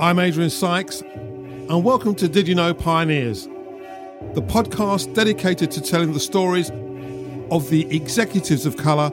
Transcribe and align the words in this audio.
I'm 0.00 0.18
Adrian 0.18 0.48
Sykes, 0.48 1.02
and 1.02 1.84
welcome 1.84 2.14
to 2.14 2.26
Did 2.26 2.48
You 2.48 2.54
Know 2.54 2.72
Pioneers, 2.72 3.44
the 4.32 4.40
podcast 4.40 5.14
dedicated 5.14 5.70
to 5.72 5.82
telling 5.82 6.14
the 6.14 6.20
stories 6.20 6.70
of 7.50 7.68
the 7.68 7.86
executives 7.94 8.64
of 8.64 8.78
colour 8.78 9.12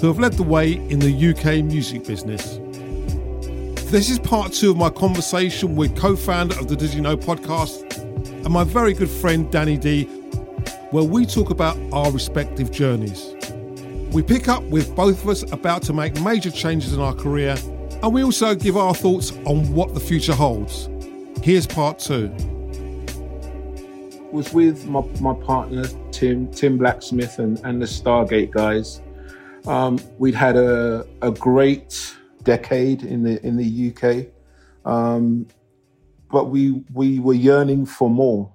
who 0.00 0.08
have 0.08 0.18
led 0.18 0.32
the 0.32 0.42
way 0.42 0.72
in 0.72 0.98
the 0.98 1.30
UK 1.30 1.64
music 1.64 2.04
business. 2.04 2.58
This 3.92 4.10
is 4.10 4.18
part 4.18 4.52
two 4.52 4.72
of 4.72 4.76
my 4.76 4.90
conversation 4.90 5.76
with 5.76 5.96
co 5.96 6.16
founder 6.16 6.58
of 6.58 6.66
the 6.66 6.74
Did 6.74 6.92
You 6.92 7.02
Know 7.02 7.16
podcast 7.16 7.96
and 7.96 8.48
my 8.52 8.64
very 8.64 8.94
good 8.94 9.08
friend 9.08 9.48
Danny 9.52 9.76
D, 9.76 10.06
where 10.90 11.04
we 11.04 11.24
talk 11.24 11.50
about 11.50 11.78
our 11.92 12.10
respective 12.10 12.72
journeys. 12.72 13.32
We 14.10 14.24
pick 14.24 14.48
up 14.48 14.64
with 14.64 14.92
both 14.96 15.22
of 15.22 15.28
us 15.28 15.44
about 15.52 15.82
to 15.82 15.92
make 15.92 16.20
major 16.20 16.50
changes 16.50 16.94
in 16.94 17.00
our 17.00 17.14
career, 17.14 17.56
and 18.06 18.14
we 18.14 18.22
also 18.22 18.54
give 18.54 18.76
our 18.76 18.94
thoughts 18.94 19.32
on 19.46 19.72
what 19.72 19.92
the 19.92 19.98
future 19.98 20.32
holds. 20.32 20.88
Here's 21.42 21.66
part 21.66 21.98
two. 21.98 22.28
Was 24.30 24.52
with 24.52 24.86
my, 24.86 25.00
my 25.20 25.34
partner 25.34 25.86
Tim 26.12 26.48
Tim 26.52 26.78
Blacksmith 26.78 27.40
and, 27.40 27.58
and 27.64 27.82
the 27.82 27.86
Stargate 27.86 28.52
guys. 28.52 29.00
Um, 29.66 29.98
we'd 30.18 30.36
had 30.36 30.56
a, 30.56 31.04
a 31.20 31.32
great 31.32 32.14
decade 32.44 33.02
in 33.02 33.24
the 33.24 33.44
in 33.44 33.56
the 33.56 33.92
UK, 33.92 34.28
um, 34.88 35.48
but 36.30 36.44
we 36.44 36.84
we 36.94 37.18
were 37.18 37.34
yearning 37.34 37.86
for 37.86 38.08
more, 38.08 38.52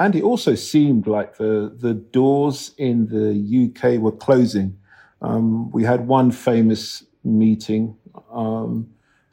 and 0.00 0.14
it 0.14 0.22
also 0.22 0.54
seemed 0.54 1.06
like 1.06 1.36
the 1.36 1.76
the 1.76 1.92
doors 1.92 2.72
in 2.78 3.08
the 3.08 3.66
UK 3.66 4.00
were 4.00 4.12
closing. 4.12 4.78
Um, 5.20 5.70
we 5.70 5.84
had 5.84 6.06
one 6.06 6.30
famous 6.30 7.04
meeting 7.24 7.94
um, 8.30 8.88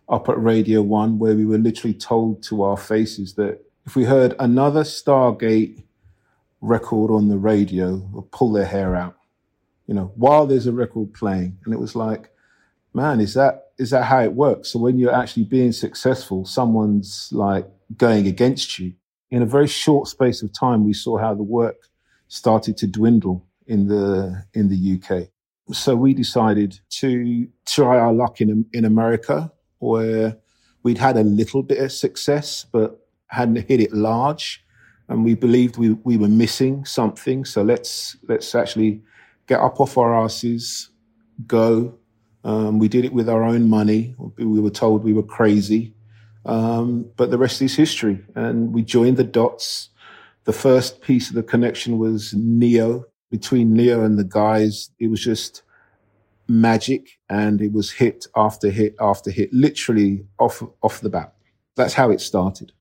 up 0.10 0.30
at 0.30 0.42
Radio 0.42 0.82
One 0.82 1.20
where 1.20 1.36
we 1.36 1.46
were 1.46 1.58
literally 1.58 1.94
told 1.94 2.44
to 2.44 2.64
our 2.64 2.78
faces 2.78 3.34
that 3.36 3.60
if 3.86 3.96
we 3.96 4.04
heard 4.04 4.36
another 4.40 4.84
Stargate 4.84 5.84
record 6.62 7.12
on 7.12 7.28
the 7.28 7.38
radio, 7.38 7.96
we'll 8.12 8.28
pull 8.32 8.52
their 8.52 8.66
hair 8.66 8.96
out. 8.96 9.18
You 9.88 9.94
know, 9.94 10.12
while 10.16 10.48
there's 10.48 10.68
a 10.68 10.72
record 10.72 11.14
playing, 11.14 11.58
and 11.66 11.74
it 11.74 11.80
was 11.80 11.96
like, 11.96 12.30
man, 12.94 13.20
is 13.20 13.34
that 13.34 13.72
is 13.78 13.90
that 13.90 14.06
how 14.06 14.22
it 14.22 14.34
works? 14.34 14.70
So 14.70 14.80
when 14.80 14.98
you're 14.98 15.14
actually 15.14 15.44
being 15.44 15.72
successful, 15.72 16.46
someone's 16.46 17.30
like 17.32 17.68
going 17.98 18.28
against 18.28 18.80
you. 18.80 18.94
In 19.32 19.42
a 19.42 19.48
very 19.48 19.68
short 19.68 20.08
space 20.08 20.42
of 20.44 20.54
time, 20.54 20.86
we 20.86 20.94
saw 20.94 21.18
how 21.18 21.34
the 21.34 21.44
work 21.44 21.90
started 22.28 22.78
to 22.78 22.88
dwindle 22.88 23.46
in 23.68 23.88
the 23.88 24.46
in 24.54 24.70
the 24.70 25.00
UK. 25.02 25.30
So 25.72 25.96
we 25.96 26.14
decided 26.14 26.80
to 27.02 27.48
try 27.66 27.98
our 27.98 28.14
luck 28.14 28.42
in 28.42 28.66
in 28.74 28.86
America, 28.86 29.52
where 29.80 30.38
we'd 30.84 30.98
had 30.98 31.18
a 31.18 31.24
little 31.24 31.64
bit 31.64 31.80
of 31.80 31.92
success, 31.92 32.66
but 32.72 33.00
hadn't 33.28 33.68
hit 33.68 33.80
it 33.80 33.94
large, 33.94 34.64
and 35.08 35.24
we 35.24 35.36
believed 35.36 35.78
we 35.78 35.92
we 36.04 36.18
were 36.18 36.28
missing 36.28 36.86
something. 36.86 37.46
So 37.46 37.64
let's 37.64 38.18
let's 38.28 38.54
actually 38.56 39.02
get 39.48 39.60
up 39.60 39.80
off 39.80 39.98
our 39.98 40.14
asses, 40.14 40.90
go. 41.48 41.98
Um, 42.44 42.78
we 42.78 42.90
did 42.90 43.06
it 43.06 43.14
with 43.14 43.30
our 43.30 43.44
own 43.44 43.70
money. 43.70 44.16
We 44.38 44.60
were 44.60 44.70
told 44.70 45.04
we 45.04 45.14
were 45.14 45.24
crazy, 45.24 45.94
um, 46.46 47.10
but 47.16 47.32
the 47.32 47.38
rest 47.38 47.62
is 47.62 47.76
history. 47.76 48.20
And 48.36 48.74
we 48.74 48.82
joined 48.82 49.16
the 49.16 49.24
dots. 49.24 49.90
The 50.44 50.54
first 50.54 51.02
piece 51.02 51.30
of 51.30 51.36
the 51.36 51.44
connection 51.44 52.00
was 52.00 52.34
Ne-Yo, 52.34 53.06
between 53.34 53.74
Ne-Yo 53.74 54.04
and 54.04 54.20
the 54.20 54.24
guys, 54.24 54.92
it 55.00 55.10
was 55.10 55.20
just 55.20 55.64
magic 56.48 57.18
and 57.32 57.62
it 57.62 57.74
was 57.74 57.90
hit 57.90 58.28
after 58.36 58.70
hit 58.70 58.94
after 59.00 59.32
hit, 59.32 59.52
literally 59.52 60.24
off, 60.38 60.62
off 60.84 61.02
the 61.02 61.10
bat. 61.10 61.34
That's 61.76 61.96
how 61.96 62.12
it 62.12 62.22
started. 62.22 62.74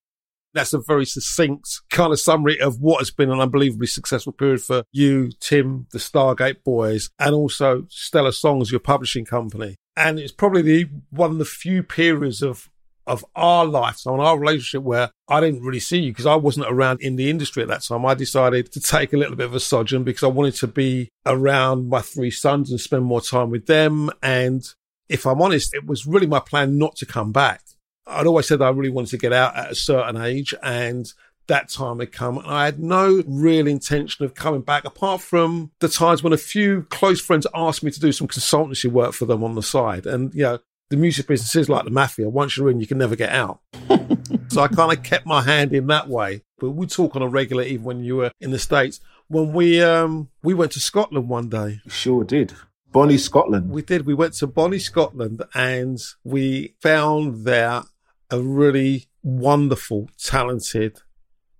That's 0.53 0.75
a 0.75 0.83
very 0.87 1.07
succinct 1.07 1.81
kind 1.91 2.13
of 2.13 2.21
summary 2.21 2.61
of 2.61 2.83
what 2.83 2.99
has 2.99 3.11
been 3.11 3.31
an 3.31 3.41
unbelievably 3.41 3.87
successful 3.87 4.35
period 4.35 4.61
for 4.61 4.83
you, 4.93 5.31
Tim, 5.41 5.87
the 5.91 5.99
Stargate 5.99 6.63
boys, 6.63 7.09
and 7.19 7.35
also 7.35 7.87
Stellar 7.89 8.33
Songs, 8.33 8.71
your 8.71 8.81
publishing 8.81 9.25
company. 9.25 9.77
And 9.97 10.19
it's 10.19 10.33
probably 10.33 10.61
the 10.61 10.91
one 11.09 11.31
of 11.31 11.39
the 11.39 11.47
few 11.47 11.83
periods 11.83 12.43
of 12.43 12.69
of 13.07 13.25
our 13.35 13.65
lifetime, 13.65 14.21
our 14.21 14.39
relationship 14.39 14.83
where 14.83 15.11
I 15.29 15.41
didn't 15.41 15.63
really 15.63 15.81
see 15.81 15.99
you 15.99 16.13
because 16.13 16.27
I 16.27 16.37
wasn't 16.37 16.67
around 16.69 17.01
in 17.01 17.17
the 17.17 17.31
industry 17.31 17.63
at 17.63 17.69
that 17.69 17.83
time. 17.83 18.07
I 18.07 18.15
decided 18.15 18.71
to 18.73 18.81
take 18.81 19.13
a 19.13 19.17
little 19.17 19.37
bit 19.37 19.47
of 19.47 19.55
a 19.55 19.61
sojourn 19.61 20.05
because 20.05 20.23
I 20.23 20.29
wanted 20.29 20.55
to 20.57 20.67
be 20.67 21.09
around 21.27 21.89
my 21.89 22.01
three 22.01 22.31
sons 22.31 22.71
and 22.71 22.81
spend 22.81 23.05
more 23.05 23.21
time 23.21 23.51
with 23.51 23.67
them. 23.67 24.11
And 24.23 24.63
if 25.09 25.27
I'm 25.27 25.43
honest, 25.43 25.75
it 25.75 25.87
was 25.87 26.07
really 26.07 26.27
my 26.27 26.41
plan 26.41 26.79
not 26.79 26.97
to 26.97 27.07
come 27.07 27.33
back. 27.33 27.63
I'd 28.07 28.27
always 28.27 28.49
said 28.49 28.63
I 28.63 28.71
really 28.71 28.91
wanted 28.91 29.11
to 29.11 29.19
get 29.19 29.33
out 29.33 29.57
at 29.57 29.71
a 29.71 29.75
certain 29.75 30.21
age 30.21 30.55
and 30.63 31.13
that 31.49 31.69
time 31.69 31.99
had 32.01 32.13
come. 32.13 32.39
And 32.39 32.47
I 32.47 32.65
had 32.65 32.79
no 32.79 33.23
real 33.27 33.67
intention 33.67 34.25
of 34.25 34.35
coming 34.35 34.63
back 34.63 34.85
apart 34.85 35.21
from 35.21 35.71
the 35.81 35.89
times 35.89 36.23
when 36.23 36.33
a 36.33 36.39
few 36.39 36.83
close 36.85 37.21
friends 37.21 37.47
asked 37.55 37.83
me 37.83 37.91
to 37.91 38.01
do 38.01 38.13
some 38.13 38.29
consultancy 38.29 38.91
work 38.91 39.13
for 39.13 39.27
them 39.27 39.43
on 39.43 39.55
the 39.55 39.63
side. 39.63 40.07
And, 40.07 40.33
you 40.35 40.43
know, 40.43 40.59
the 40.93 40.99
music 40.99 41.27
business 41.27 41.57
is 41.57 41.71
like 41.71 41.85
the 41.85 41.91
mafia. 41.91 42.29
Once 42.29 42.55
you're 42.55 42.69
in, 42.69 42.79
you 42.79 42.87
can 42.87 42.99
never 42.99 43.17
get 43.17 43.31
out. 43.31 43.61
so 44.49 44.61
I 44.61 44.69
kind 44.69 44.93
of 44.93 45.03
kept 45.03 45.25
my 45.25 45.41
hand 45.41 45.73
in 45.73 45.87
that 45.87 46.07
way. 46.07 46.43
But 46.59 46.73
we 46.73 46.87
talk 46.87 47.17
on 47.17 47.23
a 47.23 47.29
regular, 47.29 47.63
even 47.63 47.83
when 47.83 48.05
you 48.05 48.17
were 48.17 48.31
in 48.43 48.51
the 48.51 48.59
States. 48.59 49.01
When 49.29 49.55
we 49.55 49.83
um 49.83 50.29
we 50.43 50.53
went 50.53 50.73
to 50.73 50.81
Scotland 50.81 51.31
one 51.31 51.49
day. 51.49 51.81
Sure 51.89 52.25
did. 52.25 52.53
Bonnie, 52.93 53.17
Scotland. 53.17 53.71
We 53.71 53.81
did. 53.81 54.05
We 54.05 54.13
went 54.13 54.35
to 54.35 54.47
Bonnie, 54.47 54.79
Scotland, 54.79 55.43
and 55.55 55.99
we 56.25 56.75
found 56.83 57.47
there 57.47 57.85
a 58.31 58.39
really 58.39 59.07
wonderful, 59.23 60.11
talented 60.23 60.99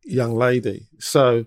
young 0.05 0.37
lady. 0.37 0.89
So 0.99 1.47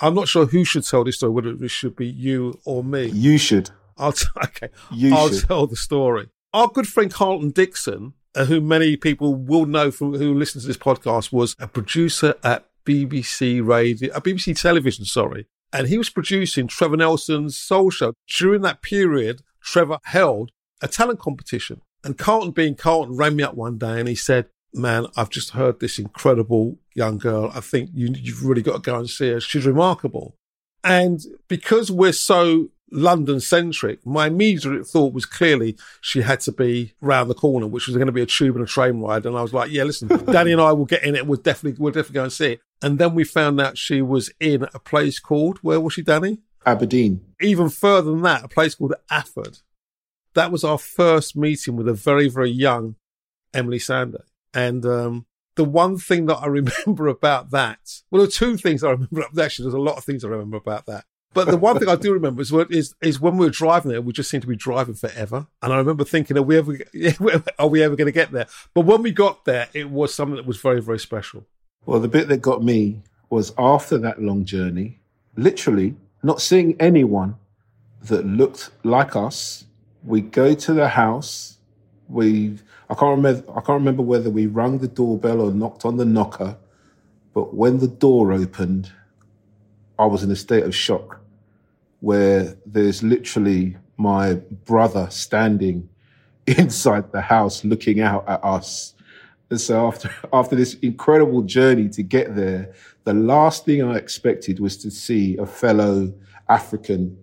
I'm 0.00 0.14
not 0.16 0.26
sure 0.26 0.46
who 0.46 0.64
should 0.64 0.84
tell 0.84 1.04
this 1.04 1.18
story, 1.18 1.30
whether 1.30 1.50
it 1.50 1.70
should 1.70 1.94
be 1.94 2.08
you 2.08 2.58
or 2.64 2.82
me. 2.82 3.04
You 3.04 3.38
should. 3.38 3.70
I'll 3.96 4.10
t- 4.10 4.26
okay. 4.44 4.70
You 4.90 5.14
I'll 5.14 5.28
should. 5.28 5.46
tell 5.46 5.68
the 5.68 5.76
story 5.76 6.28
our 6.52 6.68
good 6.68 6.86
friend 6.86 7.12
Carlton 7.12 7.50
Dixon, 7.50 8.14
uh, 8.34 8.44
who 8.44 8.60
many 8.60 8.96
people 8.96 9.34
will 9.34 9.66
know 9.66 9.90
from 9.90 10.14
who 10.14 10.34
listen 10.34 10.60
to 10.60 10.66
this 10.66 10.76
podcast, 10.76 11.32
was 11.32 11.54
a 11.58 11.68
producer 11.68 12.34
at 12.42 12.66
BBC 12.84 13.64
Radio, 13.64 14.12
uh, 14.12 14.20
BBC 14.20 14.60
Television, 14.60 15.04
sorry. 15.04 15.46
And 15.72 15.86
he 15.86 15.98
was 15.98 16.10
producing 16.10 16.66
Trevor 16.66 16.96
Nelson's 16.96 17.56
Soul 17.56 17.90
Show. 17.90 18.14
During 18.28 18.62
that 18.62 18.82
period, 18.82 19.42
Trevor 19.62 19.98
held 20.04 20.50
a 20.80 20.88
talent 20.88 21.20
competition. 21.20 21.82
And 22.02 22.18
Carlton, 22.18 22.50
being 22.50 22.74
Carlton, 22.74 23.16
rang 23.16 23.36
me 23.36 23.42
up 23.42 23.54
one 23.54 23.78
day 23.78 24.00
and 24.00 24.08
he 24.08 24.14
said, 24.14 24.46
Man, 24.72 25.06
I've 25.16 25.30
just 25.30 25.50
heard 25.50 25.80
this 25.80 25.98
incredible 25.98 26.78
young 26.94 27.18
girl. 27.18 27.50
I 27.52 27.60
think 27.60 27.90
you, 27.92 28.14
you've 28.16 28.44
really 28.44 28.62
got 28.62 28.84
to 28.84 28.90
go 28.90 28.98
and 28.98 29.10
see 29.10 29.30
her. 29.30 29.40
She's 29.40 29.66
remarkable. 29.66 30.36
And 30.84 31.20
because 31.48 31.90
we're 31.90 32.12
so 32.12 32.68
London 32.90 33.40
centric, 33.40 34.04
my 34.04 34.26
immediate 34.26 34.86
thought 34.86 35.12
was 35.12 35.26
clearly 35.26 35.76
she 36.00 36.22
had 36.22 36.40
to 36.40 36.52
be 36.52 36.94
round 37.00 37.30
the 37.30 37.34
corner, 37.34 37.66
which 37.66 37.86
was 37.86 37.96
going 37.96 38.06
to 38.06 38.12
be 38.12 38.22
a 38.22 38.26
tube 38.26 38.56
and 38.56 38.64
a 38.64 38.68
train 38.68 39.00
ride. 39.00 39.26
And 39.26 39.36
I 39.36 39.42
was 39.42 39.54
like, 39.54 39.70
yeah, 39.70 39.84
listen, 39.84 40.08
Danny 40.26 40.52
and 40.52 40.60
I 40.60 40.72
will 40.72 40.84
get 40.84 41.04
in 41.04 41.14
it. 41.14 41.26
We'll 41.26 41.40
definitely, 41.40 41.82
we'll 41.82 41.92
definitely 41.92 42.14
go 42.14 42.24
and 42.24 42.32
see 42.32 42.52
it. 42.52 42.60
And 42.82 42.98
then 42.98 43.14
we 43.14 43.24
found 43.24 43.60
out 43.60 43.78
she 43.78 44.02
was 44.02 44.30
in 44.40 44.66
a 44.74 44.78
place 44.78 45.18
called, 45.20 45.58
where 45.58 45.80
was 45.80 45.94
she, 45.94 46.02
Danny? 46.02 46.38
Aberdeen. 46.66 47.20
Even 47.40 47.68
further 47.68 48.10
than 48.10 48.22
that, 48.22 48.44
a 48.44 48.48
place 48.48 48.74
called 48.74 48.94
Alford. 49.10 49.58
That 50.34 50.52
was 50.52 50.64
our 50.64 50.78
first 50.78 51.36
meeting 51.36 51.76
with 51.76 51.88
a 51.88 51.94
very, 51.94 52.28
very 52.28 52.50
young 52.50 52.96
Emeli 53.54 53.76
Sandé. 53.76 54.22
And, 54.54 54.84
um, 54.86 55.26
the 55.56 55.64
one 55.64 55.98
thing 55.98 56.26
that 56.26 56.36
I 56.36 56.46
remember 56.86 57.08
about 57.08 57.50
that, 57.50 57.80
well, 58.10 58.22
there 58.22 58.28
are 58.28 58.30
two 58.30 58.56
things 58.56 58.82
I 58.82 58.90
remember. 58.90 59.24
Actually, 59.40 59.64
there's 59.64 59.74
a 59.74 59.78
lot 59.78 59.98
of 59.98 60.04
things 60.04 60.24
I 60.24 60.28
remember 60.28 60.56
about 60.56 60.86
that. 60.86 61.04
But 61.32 61.46
the 61.46 61.56
one 61.56 61.78
thing 61.78 61.88
I 61.88 61.94
do 61.94 62.12
remember 62.12 62.42
is, 62.42 62.52
is 62.70 62.94
is 63.00 63.20
when 63.20 63.36
we 63.36 63.46
were 63.46 63.52
driving 63.52 63.92
there, 63.92 64.02
we 64.02 64.12
just 64.12 64.28
seemed 64.28 64.42
to 64.42 64.48
be 64.48 64.56
driving 64.56 64.94
forever. 64.94 65.46
And 65.62 65.72
I 65.72 65.76
remember 65.76 66.04
thinking, 66.04 66.36
are 66.36 66.42
we 66.42 66.58
ever 66.58 66.76
are 67.58 67.68
we 67.68 67.82
ever 67.82 67.94
going 67.94 68.06
to 68.06 68.12
get 68.12 68.32
there? 68.32 68.46
But 68.74 68.82
when 68.82 69.02
we 69.02 69.12
got 69.12 69.44
there, 69.44 69.68
it 69.72 69.90
was 69.90 70.12
something 70.12 70.36
that 70.36 70.46
was 70.46 70.60
very 70.60 70.82
very 70.82 70.98
special. 70.98 71.46
Well, 71.86 72.00
the 72.00 72.08
bit 72.08 72.28
that 72.28 72.38
got 72.38 72.64
me 72.64 73.02
was 73.30 73.52
after 73.56 73.96
that 73.98 74.20
long 74.20 74.44
journey, 74.44 74.98
literally 75.36 75.94
not 76.22 76.40
seeing 76.40 76.76
anyone 76.80 77.36
that 78.02 78.26
looked 78.26 78.70
like 78.82 79.14
us. 79.14 79.66
We 80.02 80.22
go 80.22 80.54
to 80.54 80.72
the 80.72 80.88
house. 80.88 81.58
We 82.08 82.58
I 82.88 82.94
can't 82.94 83.16
remember 83.16 83.48
I 83.52 83.60
can't 83.60 83.78
remember 83.78 84.02
whether 84.02 84.30
we 84.30 84.46
rang 84.46 84.78
the 84.78 84.88
doorbell 84.88 85.42
or 85.42 85.52
knocked 85.52 85.84
on 85.84 85.96
the 85.96 86.04
knocker, 86.04 86.56
but 87.34 87.54
when 87.54 87.78
the 87.78 87.86
door 87.86 88.32
opened, 88.32 88.90
I 89.96 90.06
was 90.06 90.24
in 90.24 90.30
a 90.32 90.36
state 90.36 90.64
of 90.64 90.74
shock 90.74 91.19
where 92.00 92.56
there's 92.66 93.02
literally 93.02 93.76
my 93.96 94.34
brother 94.64 95.08
standing 95.10 95.88
inside 96.46 97.12
the 97.12 97.20
house 97.20 97.64
looking 97.64 98.00
out 98.00 98.28
at 98.28 98.42
us. 98.44 98.94
And 99.50 99.60
so 99.60 99.86
after 99.86 100.10
after 100.32 100.56
this 100.56 100.74
incredible 100.74 101.42
journey 101.42 101.88
to 101.90 102.02
get 102.02 102.34
there, 102.34 102.74
the 103.04 103.14
last 103.14 103.64
thing 103.64 103.82
I 103.82 103.96
expected 103.96 104.60
was 104.60 104.76
to 104.78 104.90
see 104.90 105.36
a 105.36 105.46
fellow 105.46 106.12
African 106.48 107.18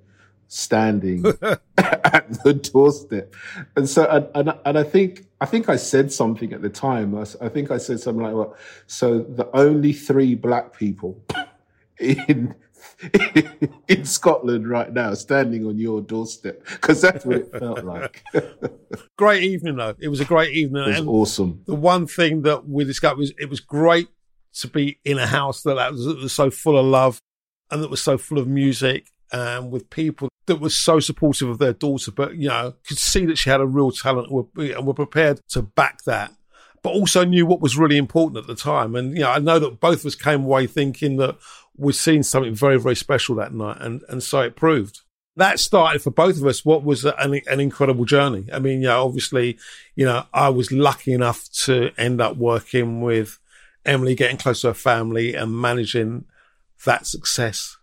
standing 0.50 1.26
at 1.78 2.44
the 2.44 2.54
doorstep. 2.54 3.34
And 3.76 3.90
so 3.90 4.06
and, 4.06 4.28
and, 4.36 4.60
and 4.66 4.78
I 4.78 4.84
think 4.84 5.26
I 5.42 5.46
think 5.46 5.70
I 5.70 5.76
said 5.76 6.12
something 6.12 6.54
at 6.54 6.62
the 6.62 6.70
time. 6.70 7.16
I, 7.16 7.26
I 7.42 7.50
think 7.50 7.72
I 7.72 7.78
said 7.78 8.00
something 8.00 8.24
like, 8.24 8.34
"Well, 8.34 8.56
so 8.86 9.20
the 9.20 9.50
only 9.56 9.94
three 9.94 10.36
black 10.36 10.78
people 10.78 11.24
in 12.00 12.56
in 13.88 14.06
Scotland 14.06 14.68
right 14.68 14.92
now, 14.92 15.14
standing 15.14 15.66
on 15.66 15.78
your 15.78 16.02
doorstep, 16.02 16.66
because 16.66 17.02
that's 17.02 17.26
what 17.26 17.38
it 17.38 17.52
felt 17.52 17.84
like. 17.84 18.24
great 19.18 19.44
evening, 19.44 19.76
though. 19.76 19.96
It 20.00 20.08
was 20.10 20.20
a 20.20 20.26
great 20.26 20.54
evening. 20.56 20.84
It 20.84 20.88
was 20.88 21.00
and 21.00 21.10
awesome. 21.10 21.62
The 21.66 21.76
one 21.76 22.08
thing 22.08 22.42
that 22.44 22.68
we 22.68 22.84
discovered 22.84 23.20
was 23.20 23.34
it 23.38 23.50
was 23.50 23.60
great 23.60 24.08
to 24.56 24.68
be 24.68 25.00
in 25.06 25.20
a 25.20 25.28
house 25.28 25.62
that, 25.64 25.76
was, 25.92 26.06
that 26.06 26.18
was 26.18 26.34
so 26.34 26.50
full 26.50 26.78
of 26.78 26.86
love 26.86 27.20
and 27.70 27.84
that 27.84 27.90
was 27.90 28.02
so 28.02 28.18
full 28.18 28.40
of 28.40 28.48
music 28.48 29.12
and 29.32 29.72
with 29.72 29.90
people 29.90 30.30
that 30.48 30.56
were 30.56 30.70
so 30.70 31.00
supportive 31.00 31.50
of 31.50 31.60
their 31.60 31.74
daughter, 31.74 32.12
but 32.12 32.36
you 32.38 32.48
know, 32.48 32.74
could 32.88 32.98
see 32.98 33.26
that 33.26 33.38
she 33.38 33.50
had 33.50 33.60
a 33.60 33.68
real 33.68 33.92
talent 33.92 34.32
and 34.32 34.88
were 34.88 34.94
prepared 34.94 35.42
to 35.50 35.62
back 35.62 36.04
that 36.06 36.32
but 36.84 36.94
also 36.94 37.26
knew 37.26 37.46
what 37.46 37.60
was 37.60 37.78
really 37.78 37.98
important 37.98 38.38
at 38.38 38.48
the 38.48 38.56
time. 38.56 38.96
And, 38.96 39.14
you 39.14 39.24
know, 39.24 39.32
I 39.32 39.40
know 39.40 39.60
that 39.60 39.80
both 39.80 40.00
of 40.00 40.06
us 40.06 40.16
came 40.16 40.44
away 40.46 40.68
thinking 40.68 41.18
that 41.18 41.38
we'd 41.78 41.94
seen 41.94 42.24
something 42.24 42.56
very, 42.56 42.80
very 42.80 42.96
special 42.96 43.36
that 43.36 43.54
night. 43.54 43.78
And, 43.80 44.04
and 44.10 44.22
so 44.22 44.42
it 44.42 44.56
proved. 44.56 45.02
That 45.36 45.60
started 45.60 46.02
for 46.02 46.10
both 46.10 46.38
of 46.38 46.46
us 46.46 46.66
what 46.66 46.84
was 46.84 47.06
an, 47.06 47.42
an 47.48 47.60
incredible 47.60 48.06
journey. 48.06 48.48
I 48.52 48.60
mean, 48.60 48.82
yeah, 48.82 48.96
obviously, 48.96 49.60
you 49.96 50.06
know, 50.06 50.26
I 50.34 50.50
was 50.50 50.72
lucky 50.72 51.14
enough 51.14 51.48
to 51.66 51.92
end 51.98 52.22
up 52.22 52.38
working 52.38 53.02
with 53.02 53.40
Emeli, 53.86 54.18
getting 54.18 54.38
close 54.38 54.62
to 54.62 54.70
her 54.70 54.74
family 54.74 55.36
and 55.36 55.56
managing 55.56 56.26
that 56.86 57.06
success 57.06 57.78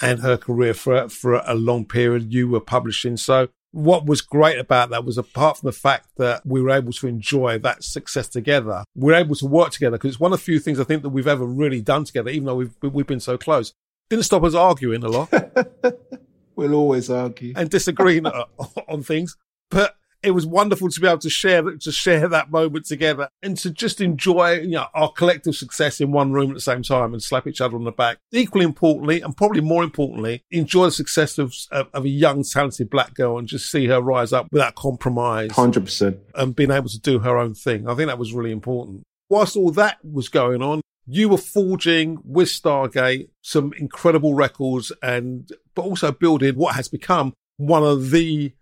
and 0.00 0.20
her 0.20 0.36
career 0.36 0.74
for, 0.74 1.08
for 1.08 1.34
a 1.46 1.54
long 1.54 1.86
period. 1.86 2.34
You 2.34 2.48
were 2.48 2.60
publishing. 2.60 3.16
So 3.16 3.48
what 3.72 4.06
was 4.06 4.20
great 4.20 4.58
about 4.58 4.90
that 4.90 5.04
was 5.04 5.18
apart 5.18 5.58
from 5.58 5.66
the 5.66 5.72
fact 5.72 6.08
that 6.16 6.44
we 6.46 6.60
were 6.60 6.70
able 6.70 6.92
to 6.92 7.06
enjoy 7.08 7.58
that 7.58 7.82
success 7.82 8.28
together, 8.28 8.84
we 8.94 9.12
are 9.12 9.16
able 9.16 9.34
to 9.34 9.46
work 9.46 9.72
together 9.72 9.96
because 9.96 10.12
it's 10.12 10.20
one 10.20 10.32
of 10.32 10.38
the 10.38 10.44
few 10.44 10.58
things 10.58 10.78
I 10.78 10.84
think 10.84 11.02
that 11.02 11.08
we've 11.08 11.26
ever 11.26 11.44
really 11.44 11.80
done 11.80 12.04
together, 12.04 12.30
even 12.30 12.44
though 12.44 12.56
we've, 12.56 12.74
we've 12.82 13.06
been 13.06 13.20
so 13.20 13.36
close. 13.36 13.72
Didn't 14.10 14.24
stop 14.24 14.44
us 14.44 14.54
arguing 14.54 15.02
a 15.02 15.08
lot. 15.08 15.32
we'll 16.56 16.74
always 16.74 17.10
argue 17.10 17.54
and 17.56 17.70
disagree 17.70 18.20
on 18.88 19.02
things, 19.02 19.36
but 19.70 19.96
it 20.22 20.30
was 20.32 20.46
wonderful 20.46 20.88
to 20.88 21.00
be 21.00 21.06
able 21.06 21.18
to 21.18 21.30
share 21.30 21.62
to 21.62 21.92
share 21.92 22.28
that 22.28 22.50
moment 22.50 22.86
together 22.86 23.28
and 23.42 23.56
to 23.58 23.70
just 23.70 24.00
enjoy 24.00 24.60
you 24.60 24.70
know 24.70 24.86
our 24.94 25.10
collective 25.10 25.54
success 25.54 26.00
in 26.00 26.12
one 26.12 26.32
room 26.32 26.50
at 26.50 26.54
the 26.54 26.60
same 26.60 26.82
time 26.82 27.12
and 27.12 27.22
slap 27.22 27.46
each 27.46 27.60
other 27.60 27.76
on 27.76 27.84
the 27.84 27.92
back. 27.92 28.18
Equally 28.32 28.64
importantly, 28.64 29.20
and 29.20 29.36
probably 29.36 29.60
more 29.60 29.82
importantly, 29.82 30.44
enjoy 30.50 30.86
the 30.86 30.92
success 30.92 31.38
of 31.38 31.54
of 31.70 32.04
a 32.04 32.08
young 32.08 32.44
talented 32.44 32.90
black 32.90 33.14
girl 33.14 33.38
and 33.38 33.48
just 33.48 33.70
see 33.70 33.86
her 33.86 34.00
rise 34.00 34.32
up 34.32 34.48
without 34.52 34.74
compromise. 34.74 35.52
Hundred 35.52 35.84
percent, 35.84 36.18
and 36.34 36.54
being 36.54 36.70
able 36.70 36.88
to 36.88 37.00
do 37.00 37.18
her 37.20 37.38
own 37.38 37.54
thing. 37.54 37.88
I 37.88 37.94
think 37.94 38.08
that 38.08 38.18
was 38.18 38.32
really 38.32 38.52
important. 38.52 39.02
Whilst 39.28 39.56
all 39.56 39.70
that 39.72 39.98
was 40.04 40.28
going 40.28 40.62
on, 40.62 40.82
you 41.06 41.28
were 41.28 41.38
forging 41.38 42.18
with 42.24 42.48
Stargate 42.48 43.28
some 43.40 43.72
incredible 43.78 44.34
records 44.34 44.92
and 45.02 45.50
but 45.74 45.82
also 45.82 46.12
building 46.12 46.54
what 46.54 46.74
has 46.74 46.88
become 46.88 47.32
one 47.56 47.82
of 47.82 48.10
the 48.10 48.52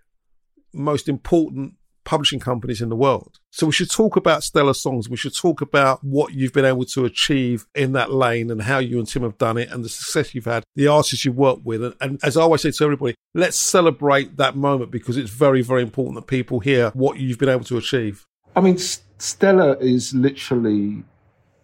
most 0.72 1.08
important 1.08 1.75
publishing 2.05 2.40
companies 2.40 2.81
in 2.81 2.88
the 2.88 2.96
world. 2.96 3.38
So 3.50 3.67
we 3.67 3.72
should 3.72 3.90
talk 3.90 4.17
about 4.17 4.43
Stellar 4.43 4.75
Songs. 4.75 5.08
We 5.08 5.17
should 5.17 5.34
talk 5.34 5.61
about 5.61 6.02
what 6.02 6.32
you've 6.32 6.52
been 6.52 6.64
able 6.64 6.84
to 6.87 7.05
achieve 7.05 7.67
in 7.75 7.93
that 7.93 8.12
lane 8.12 8.50
and 8.50 8.62
how 8.62 8.78
you 8.78 8.99
and 8.99 9.06
Tim 9.06 9.22
have 9.22 9.38
done 9.38 9.58
it 9.58 9.70
and 9.70 9.84
the 9.84 9.88
success 9.88 10.34
you've 10.34 10.46
had, 10.46 10.64
the 10.75 10.88
artists 10.88 11.25
you've 11.25 11.37
worked 11.37 11.64
with. 11.64 11.84
And, 11.84 11.94
and 12.00 12.20
as 12.22 12.37
I 12.37 12.43
always 12.43 12.62
say 12.62 12.70
to 12.70 12.84
everybody, 12.84 13.14
let's 13.34 13.56
celebrate 13.56 14.38
that 14.38 14.56
moment 14.56 14.90
because 14.90 15.17
it's 15.17 15.31
very, 15.31 15.62
very 15.62 15.82
important 15.82 16.17
that 16.17 16.26
people 16.26 16.61
hear 16.61 16.90
what 16.90 17.19
you've 17.19 17.38
been 17.38 17.49
able 17.49 17.64
to 17.64 17.76
achieve. 17.76 18.26
I 18.56 18.61
mean, 18.61 18.78
Stellar 19.19 19.76
is 19.81 20.14
literally 20.14 21.05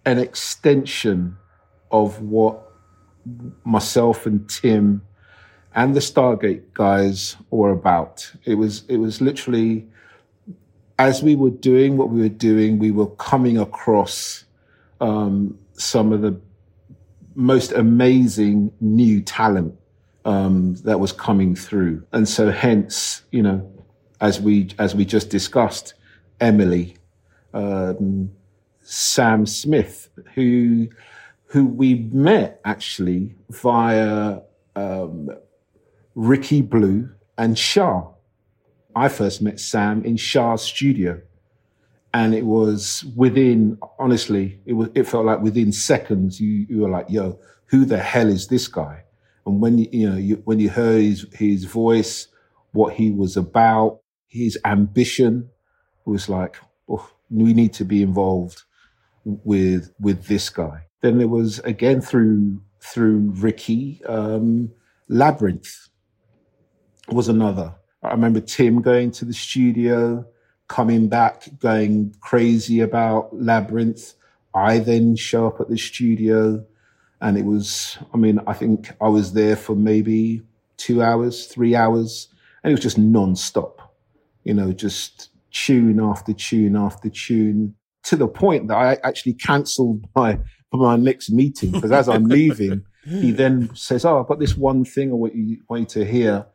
an 0.04 0.18
extension 0.18 1.36
of 1.90 2.22
what 2.22 2.62
myself 3.64 4.26
and 4.26 4.48
Tim 4.48 5.02
and 5.76 5.94
the 5.94 6.00
Stargate 6.00 6.72
guys 6.72 7.36
were 7.50 7.70
about. 7.70 8.32
It 8.44 8.54
was 8.54 8.84
it 8.88 8.96
was 8.96 9.20
literally 9.20 9.86
as 10.98 11.22
we 11.22 11.36
were 11.36 11.50
doing 11.50 11.98
what 11.98 12.08
we 12.08 12.22
were 12.22 12.28
doing, 12.30 12.78
we 12.78 12.90
were 12.90 13.10
coming 13.16 13.58
across 13.58 14.44
um, 15.02 15.58
some 15.74 16.10
of 16.12 16.22
the 16.22 16.40
most 17.34 17.72
amazing 17.72 18.72
new 18.80 19.20
talent 19.20 19.78
um, 20.24 20.74
that 20.76 20.98
was 20.98 21.12
coming 21.12 21.54
through, 21.54 22.02
and 22.12 22.26
so 22.26 22.50
hence, 22.50 23.22
you 23.30 23.42
know, 23.42 23.70
as 24.20 24.40
we 24.40 24.70
as 24.78 24.94
we 24.94 25.04
just 25.04 25.28
discussed, 25.28 25.92
Emeli, 26.40 26.96
um, 27.52 28.30
Sam 28.80 29.44
Smith, 29.44 30.08
who 30.34 30.88
who 31.48 31.66
we 31.66 32.08
met 32.12 32.60
actually 32.64 33.34
via 33.50 34.40
um, 34.74 35.30
Ricky 36.16 36.62
Blue, 36.62 37.10
and 37.36 37.58
Shah. 37.58 38.08
I 38.96 39.08
first 39.10 39.42
met 39.42 39.60
Sam 39.60 40.02
in 40.02 40.16
Shah's 40.16 40.62
studio. 40.62 41.20
And 42.14 42.34
it 42.34 42.46
was 42.46 43.04
within, 43.14 43.76
honestly, 43.98 44.58
it 44.64 44.72
was, 44.72 44.88
it 44.94 45.06
felt 45.06 45.26
like 45.26 45.42
within 45.42 45.72
seconds, 45.72 46.40
you, 46.40 46.66
you 46.70 46.80
were 46.80 46.88
like, 46.88 47.10
yo, 47.10 47.38
who 47.66 47.84
the 47.84 47.98
hell 47.98 48.28
is 48.28 48.46
this 48.46 48.66
guy? 48.66 49.04
And 49.44 49.60
when 49.60 49.76
you, 49.76 50.08
know, 50.08 50.16
you, 50.16 50.42
when 50.46 50.58
you 50.58 50.70
heard 50.70 51.02
his, 51.02 51.26
his 51.34 51.64
voice, 51.64 52.28
what 52.72 52.94
he 52.94 53.10
was 53.10 53.36
about, 53.36 54.00
his 54.26 54.58
ambition 54.64 55.50
was 56.06 56.30
like, 56.30 56.56
oh, 56.88 57.10
we 57.28 57.52
need 57.52 57.74
to 57.74 57.84
be 57.84 58.00
involved 58.00 58.62
with, 59.26 59.92
with 60.00 60.24
this 60.28 60.48
guy. 60.48 60.86
Then 61.02 61.18
there 61.18 61.28
was 61.28 61.58
again 61.60 62.00
through, 62.00 62.62
through 62.80 63.32
Ricky, 63.36 64.00
um, 64.08 64.70
Labrinth 65.10 65.88
was 67.08 67.28
another. 67.28 67.74
I 68.02 68.10
remember 68.10 68.40
Tim 68.40 68.82
going 68.82 69.10
to 69.12 69.24
the 69.24 69.32
studio, 69.32 70.26
coming 70.68 71.08
back, 71.08 71.48
going 71.58 72.14
crazy 72.20 72.80
about 72.80 73.34
Labrinth. 73.34 74.14
I 74.54 74.78
then 74.78 75.16
show 75.16 75.46
up 75.46 75.60
at 75.60 75.68
the 75.68 75.76
studio 75.76 76.64
and 77.20 77.38
it 77.38 77.44
was, 77.44 77.98
I 78.12 78.16
mean, 78.16 78.40
I 78.46 78.52
think 78.52 78.90
I 79.00 79.08
was 79.08 79.32
there 79.32 79.56
for 79.56 79.74
maybe 79.74 80.42
two 80.76 81.02
hours, 81.02 81.46
three 81.46 81.74
hours, 81.74 82.28
and 82.62 82.70
it 82.70 82.74
was 82.74 82.82
just 82.82 82.98
non-stop, 82.98 83.94
you 84.44 84.54
know, 84.54 84.72
just 84.72 85.30
tune 85.50 86.00
after 86.00 86.32
tune 86.32 86.76
after 86.76 87.08
tune 87.08 87.74
to 88.04 88.16
the 88.16 88.28
point 88.28 88.68
that 88.68 88.76
I 88.76 88.98
actually 89.02 89.34
cancelled 89.34 90.06
my, 90.14 90.38
my 90.72 90.96
next 90.96 91.30
meeting 91.30 91.70
because 91.70 91.92
as 91.92 92.08
I'm 92.08 92.24
leaving, 92.24 92.84
he 93.04 93.30
then 93.32 93.74
says, 93.74 94.04
Oh, 94.04 94.20
I've 94.20 94.26
got 94.26 94.38
this 94.38 94.56
one 94.56 94.84
thing 94.84 95.10
I 95.10 95.14
want 95.14 95.34
you, 95.34 95.62
want 95.68 95.94
you 95.94 96.04
to 96.04 96.10
hear 96.10 96.46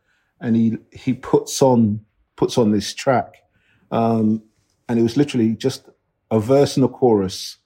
and 0.42 0.56
he 0.56 0.78
he 0.92 1.14
puts 1.14 1.62
on 1.62 2.02
puts 2.36 2.58
on 2.58 2.72
this 2.72 2.94
track, 2.94 3.36
um, 3.92 4.44
and 4.90 5.00
it 5.00 5.04
was 5.04 5.16
literally 5.16 5.56
just 5.56 5.90
a 6.30 6.40
verse 6.40 6.76
and 6.76 6.84
a 6.84 6.90
chorus. 6.90 7.58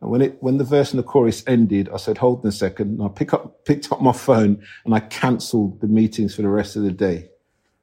And 0.00 0.10
when 0.10 0.22
it 0.22 0.42
when 0.42 0.58
the 0.58 0.64
verse 0.64 0.90
and 0.90 0.98
the 0.98 1.04
chorus 1.04 1.44
ended, 1.46 1.88
I 1.92 1.96
said, 1.96 2.18
"Hold 2.18 2.40
on 2.40 2.48
a 2.48 2.52
second. 2.52 2.98
And 2.98 3.02
I 3.02 3.08
pick 3.08 3.32
up 3.32 3.64
picked 3.64 3.92
up 3.92 4.02
my 4.02 4.12
phone 4.12 4.62
and 4.84 4.94
I 4.94 5.00
cancelled 5.00 5.80
the 5.80 5.88
meetings 5.88 6.34
for 6.34 6.42
the 6.42 6.48
rest 6.48 6.76
of 6.76 6.82
the 6.82 6.90
day. 6.90 7.28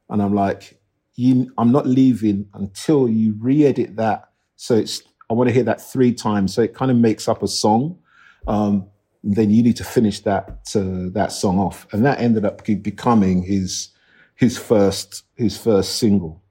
And 0.10 0.22
I'm 0.22 0.34
like, 0.34 0.80
you, 1.16 1.52
I'm 1.58 1.72
not 1.72 1.86
leaving 1.86 2.48
until 2.54 3.10
you 3.10 3.36
re-edit 3.40 3.98
that. 3.98 4.30
So 4.56 4.76
it's 4.76 5.02
I 5.30 5.34
want 5.34 5.50
to 5.50 5.54
hear 5.54 5.64
that 5.64 5.82
three 5.82 6.14
times, 6.14 6.54
so 6.54 6.62
it 6.62 6.74
kind 6.74 6.90
of 6.90 6.98
makes 6.98 7.28
up 7.28 7.44
a 7.44 7.48
song. 7.48 8.00
Um, 8.48 8.88
then 9.24 9.50
you 9.50 9.62
need 9.62 9.76
to 9.78 9.84
finish 9.84 10.22
that 10.22 10.50
uh, 10.76 11.12
that 11.14 11.32
song 11.32 11.60
off, 11.60 11.86
and 11.92 12.06
that 12.06 12.20
ended 12.20 12.46
up 12.46 12.64
becoming 12.64 13.44
his 13.44 13.90
his 14.38 14.58
first 14.58 15.24
his 15.36 15.58
first 15.58 15.98
single. 15.98 16.42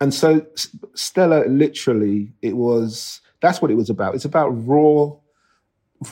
And 0.00 0.12
so 0.12 0.46
Stellar 0.94 1.48
literally 1.48 2.32
it 2.42 2.56
was 2.56 3.20
that's 3.40 3.62
what 3.62 3.70
it 3.70 3.76
was 3.76 3.88
about. 3.88 4.14
It's 4.14 4.24
about 4.24 4.50
raw 4.50 5.12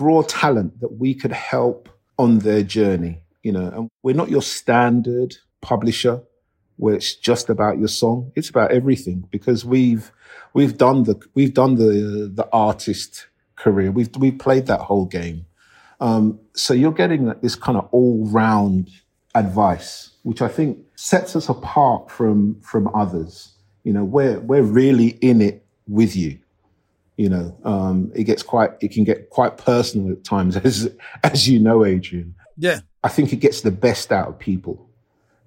raw 0.00 0.22
talent 0.22 0.80
that 0.80 0.98
we 0.98 1.14
could 1.14 1.32
help 1.32 1.88
on 2.18 2.38
their 2.38 2.62
journey, 2.62 3.22
you 3.42 3.52
know. 3.52 3.68
And 3.68 3.90
we're 4.02 4.14
not 4.14 4.30
your 4.30 4.42
standard 4.42 5.36
publisher 5.60 6.22
where 6.76 6.94
it's 6.94 7.14
just 7.14 7.50
about 7.50 7.78
your 7.78 7.88
song. 7.88 8.32
It's 8.34 8.48
about 8.48 8.72
everything 8.72 9.26
because 9.30 9.64
we've 9.64 10.12
we've 10.54 10.76
done 10.76 11.04
the 11.04 11.20
we've 11.34 11.54
done 11.54 11.74
the 11.76 12.30
the 12.32 12.48
artist 12.52 13.26
career. 13.56 13.90
We've 13.90 14.10
we've 14.16 14.38
played 14.38 14.66
that 14.66 14.80
whole 14.80 15.06
game. 15.06 15.46
Um, 16.00 16.40
so 16.54 16.74
you're 16.74 16.92
getting 16.92 17.32
this 17.42 17.54
kind 17.54 17.78
of 17.78 17.88
all 17.92 18.26
round 18.26 18.90
advice, 19.34 20.10
which 20.22 20.42
I 20.42 20.48
think 20.48 20.78
sets 21.02 21.34
us 21.34 21.48
apart 21.48 22.08
from 22.08 22.60
from 22.60 22.88
others. 22.94 23.56
You 23.82 23.92
know, 23.92 24.04
we're 24.04 24.38
we're 24.38 24.62
really 24.62 25.08
in 25.20 25.40
it 25.40 25.66
with 25.88 26.14
you. 26.14 26.38
You 27.16 27.28
know, 27.28 27.56
um, 27.64 28.12
it 28.14 28.24
gets 28.24 28.44
quite 28.44 28.70
it 28.80 28.92
can 28.92 29.02
get 29.02 29.28
quite 29.30 29.58
personal 29.58 30.12
at 30.12 30.22
times, 30.22 30.56
as 30.68 30.88
as 31.24 31.48
you 31.48 31.58
know, 31.58 31.84
Adrian. 31.84 32.36
Yeah, 32.56 32.80
I 33.02 33.08
think 33.08 33.32
it 33.32 33.40
gets 33.40 33.62
the 33.62 33.72
best 33.72 34.12
out 34.12 34.28
of 34.28 34.38
people. 34.38 34.88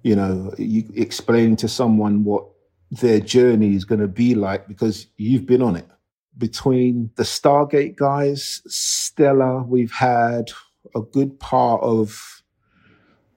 You 0.02 0.16
know, 0.16 0.54
you 0.58 0.84
explaining 0.94 1.56
to 1.56 1.68
someone 1.68 2.22
what 2.24 2.44
their 2.90 3.18
journey 3.18 3.74
is 3.74 3.86
going 3.86 4.02
to 4.02 4.08
be 4.08 4.34
like 4.34 4.68
because 4.68 5.06
you've 5.16 5.46
been 5.46 5.62
on 5.62 5.76
it. 5.76 5.88
Between 6.36 7.10
the 7.16 7.22
Stargate 7.22 7.96
guys, 7.96 8.60
Stellar, 8.66 9.62
we've 9.62 9.90
had 9.90 10.52
a 10.94 11.00
good 11.00 11.40
part 11.40 11.82
of, 11.82 12.42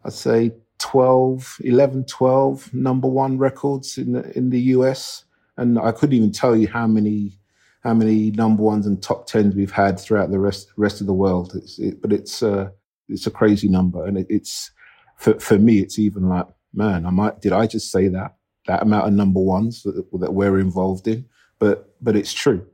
I'd 0.04 0.12
say, 0.12 0.52
12, 0.80 1.58
11, 1.64 2.06
12 2.06 2.74
number 2.74 3.08
one 3.08 3.38
records 3.38 3.98
in 3.98 4.14
the, 4.14 4.38
in 4.38 4.50
the 4.50 4.60
US. 4.60 5.26
And 5.58 5.78
I 5.78 5.92
couldn't 5.92 6.16
even 6.16 6.32
tell 6.32 6.56
you 6.56 6.68
how 6.68 6.88
many 6.88 7.40
how 7.82 7.94
many 7.94 8.32
number 8.32 8.62
ones 8.62 8.86
and 8.86 9.02
top 9.02 9.26
tens 9.26 9.56
we've 9.56 9.72
had 9.72 10.00
throughout 10.00 10.32
the 10.32 10.40
rest 10.40 10.72
rest 10.76 11.02
of 11.02 11.08
the 11.08 11.14
world. 11.14 11.54
It's, 11.56 11.80
it, 11.80 12.02
but 12.02 12.12
it's 12.12 12.44
uh, 12.44 12.70
it's 13.08 13.28
a 13.28 13.32
crazy 13.32 13.68
number, 13.68 14.06
and 14.06 14.18
it, 14.18 14.28
it's 14.30 14.72
for 15.18 15.40
for 15.40 15.58
me, 15.58 15.80
it's 15.80 16.00
even 16.00 16.28
like, 16.30 16.48
man, 16.74 17.06
I 17.06 17.10
might 17.10 17.42
did 17.42 17.54
I 17.54 17.68
just 17.68 17.92
say 17.92 18.08
that 18.10 18.36
that 18.68 18.84
amount 18.84 19.08
of 19.08 19.14
number 19.14 19.40
ones 19.40 19.84
that, 19.84 20.06
that 20.20 20.34
we're 20.34 20.60
involved 20.60 21.08
in? 21.08 21.26
But 21.58 21.94
but 22.02 22.16
it's 22.16 22.34
true. 22.34 22.66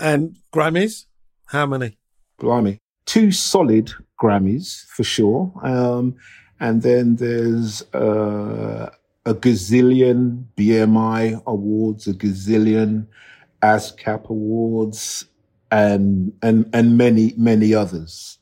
And 0.00 0.36
Grammys, 0.52 1.06
how 1.46 1.66
many? 1.66 1.98
Blimey, 2.38 2.78
two 3.04 3.32
solid 3.32 3.92
Grammys 4.20 4.84
for 4.86 5.02
sure. 5.02 5.52
Um, 5.62 6.16
and 6.60 6.82
then 6.82 7.16
there's 7.16 7.82
uh, 7.94 8.90
a 9.24 9.34
gazillion 9.34 10.44
BMI 10.56 11.42
awards, 11.46 12.06
a 12.06 12.14
gazillion 12.14 13.06
ASCAP 13.62 14.28
awards, 14.28 15.26
and 15.70 16.32
and 16.42 16.68
and 16.72 16.96
many 16.96 17.34
many 17.36 17.74
others. 17.74 18.38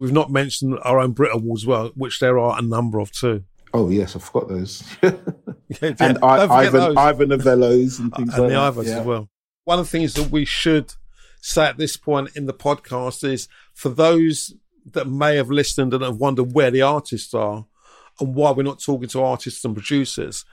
We've 0.00 0.12
not 0.12 0.30
mentioned 0.30 0.78
our 0.82 1.00
own 1.00 1.12
Brit 1.12 1.34
Awards, 1.34 1.62
as 1.62 1.66
well, 1.66 1.92
which 1.94 2.18
there 2.18 2.38
are 2.38 2.58
a 2.58 2.62
number 2.62 2.98
of 2.98 3.12
too. 3.12 3.44
Oh 3.72 3.88
yes, 3.90 4.14
I 4.14 4.18
forgot 4.18 4.48
those. 4.48 4.84
yeah, 5.02 5.94
and 5.98 6.18
I, 6.22 6.46
Ivan 6.46 6.72
those. 6.72 6.94
Novellos 7.28 7.98
and 7.98 8.12
things 8.14 8.18
and 8.18 8.28
like 8.28 8.36
the 8.36 8.48
that. 8.48 8.56
Ivors 8.56 8.88
yeah. 8.88 9.00
as 9.00 9.06
well. 9.06 9.28
One 9.64 9.78
of 9.78 9.86
the 9.86 9.90
things 9.90 10.14
that 10.14 10.30
we 10.30 10.44
should 10.44 10.94
say 11.40 11.66
at 11.66 11.76
this 11.76 11.96
point 11.96 12.30
in 12.34 12.46
the 12.46 12.54
podcast 12.54 13.24
is 13.24 13.48
for 13.72 13.88
those 13.88 14.54
that 14.92 15.08
may 15.08 15.36
have 15.36 15.50
listened 15.50 15.94
and 15.94 16.02
have 16.02 16.16
wondered 16.16 16.52
where 16.52 16.70
the 16.70 16.82
artists 16.82 17.34
are 17.34 17.66
and 18.20 18.34
why 18.34 18.50
we're 18.50 18.62
not 18.62 18.80
talking 18.80 19.08
to 19.08 19.22
artists 19.22 19.64
and 19.64 19.74
producers, 19.74 20.44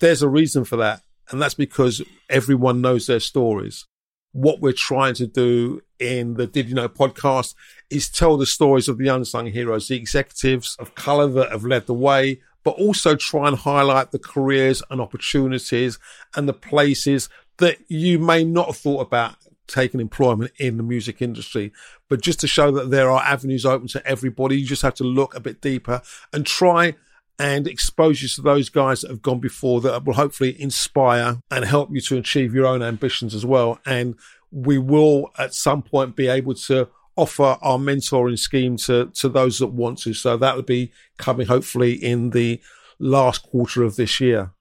there's 0.00 0.22
a 0.22 0.28
reason 0.28 0.64
for 0.64 0.76
that. 0.76 1.02
And 1.30 1.40
that's 1.40 1.54
because 1.54 2.02
everyone 2.28 2.80
knows 2.80 3.06
their 3.06 3.20
stories. 3.20 3.86
What 4.32 4.60
we're 4.60 4.72
trying 4.72 5.14
to 5.14 5.26
do 5.26 5.80
in 5.98 6.34
the 6.34 6.46
Did 6.46 6.68
You 6.68 6.74
Know 6.74 6.88
podcast 6.88 7.54
is 7.88 8.08
tell 8.08 8.36
the 8.36 8.46
stories 8.46 8.88
of 8.88 8.98
the 8.98 9.08
unsung 9.08 9.46
heroes, 9.46 9.88
the 9.88 9.96
executives 9.96 10.76
of 10.78 10.94
color 10.94 11.28
that 11.28 11.52
have 11.52 11.64
led 11.64 11.86
the 11.86 11.94
way, 11.94 12.40
but 12.64 12.72
also 12.72 13.14
try 13.14 13.48
and 13.48 13.56
highlight 13.56 14.10
the 14.10 14.18
careers 14.18 14.82
and 14.90 15.00
opportunities 15.00 15.98
and 16.34 16.48
the 16.48 16.54
places 16.54 17.28
that 17.58 17.78
you 17.88 18.18
may 18.18 18.44
not 18.44 18.66
have 18.66 18.76
thought 18.76 19.06
about 19.06 19.36
taking 19.66 20.00
employment 20.00 20.52
in 20.58 20.76
the 20.76 20.82
music 20.82 21.22
industry. 21.22 21.72
But 22.08 22.20
just 22.20 22.40
to 22.40 22.46
show 22.46 22.70
that 22.72 22.90
there 22.90 23.10
are 23.10 23.22
avenues 23.22 23.64
open 23.64 23.88
to 23.88 24.06
everybody, 24.06 24.60
you 24.60 24.66
just 24.66 24.82
have 24.82 24.94
to 24.94 25.04
look 25.04 25.34
a 25.34 25.40
bit 25.40 25.60
deeper 25.60 26.02
and 26.32 26.46
try 26.46 26.94
and 27.38 27.66
expose 27.66 28.22
you 28.22 28.28
to 28.28 28.42
those 28.42 28.68
guys 28.68 29.00
that 29.00 29.10
have 29.10 29.22
gone 29.22 29.40
before 29.40 29.80
that 29.80 30.04
will 30.04 30.14
hopefully 30.14 30.60
inspire 30.60 31.38
and 31.50 31.64
help 31.64 31.90
you 31.92 32.00
to 32.00 32.16
achieve 32.16 32.54
your 32.54 32.66
own 32.66 32.82
ambitions 32.82 33.34
as 33.34 33.44
well. 33.44 33.80
And 33.84 34.14
we 34.50 34.78
will 34.78 35.32
at 35.36 35.52
some 35.52 35.82
point 35.82 36.14
be 36.14 36.28
able 36.28 36.54
to 36.54 36.88
offer 37.16 37.58
our 37.60 37.78
mentoring 37.78 38.38
scheme 38.38 38.76
to, 38.76 39.06
to 39.14 39.28
those 39.28 39.58
that 39.58 39.68
want 39.68 39.98
to. 39.98 40.14
So 40.14 40.36
that 40.36 40.54
will 40.54 40.62
be 40.62 40.92
coming 41.18 41.46
hopefully 41.46 41.92
in 41.92 42.30
the 42.30 42.60
last 42.98 43.42
quarter 43.42 43.82
of 43.82 43.96
this 43.96 44.20
year. 44.20 44.52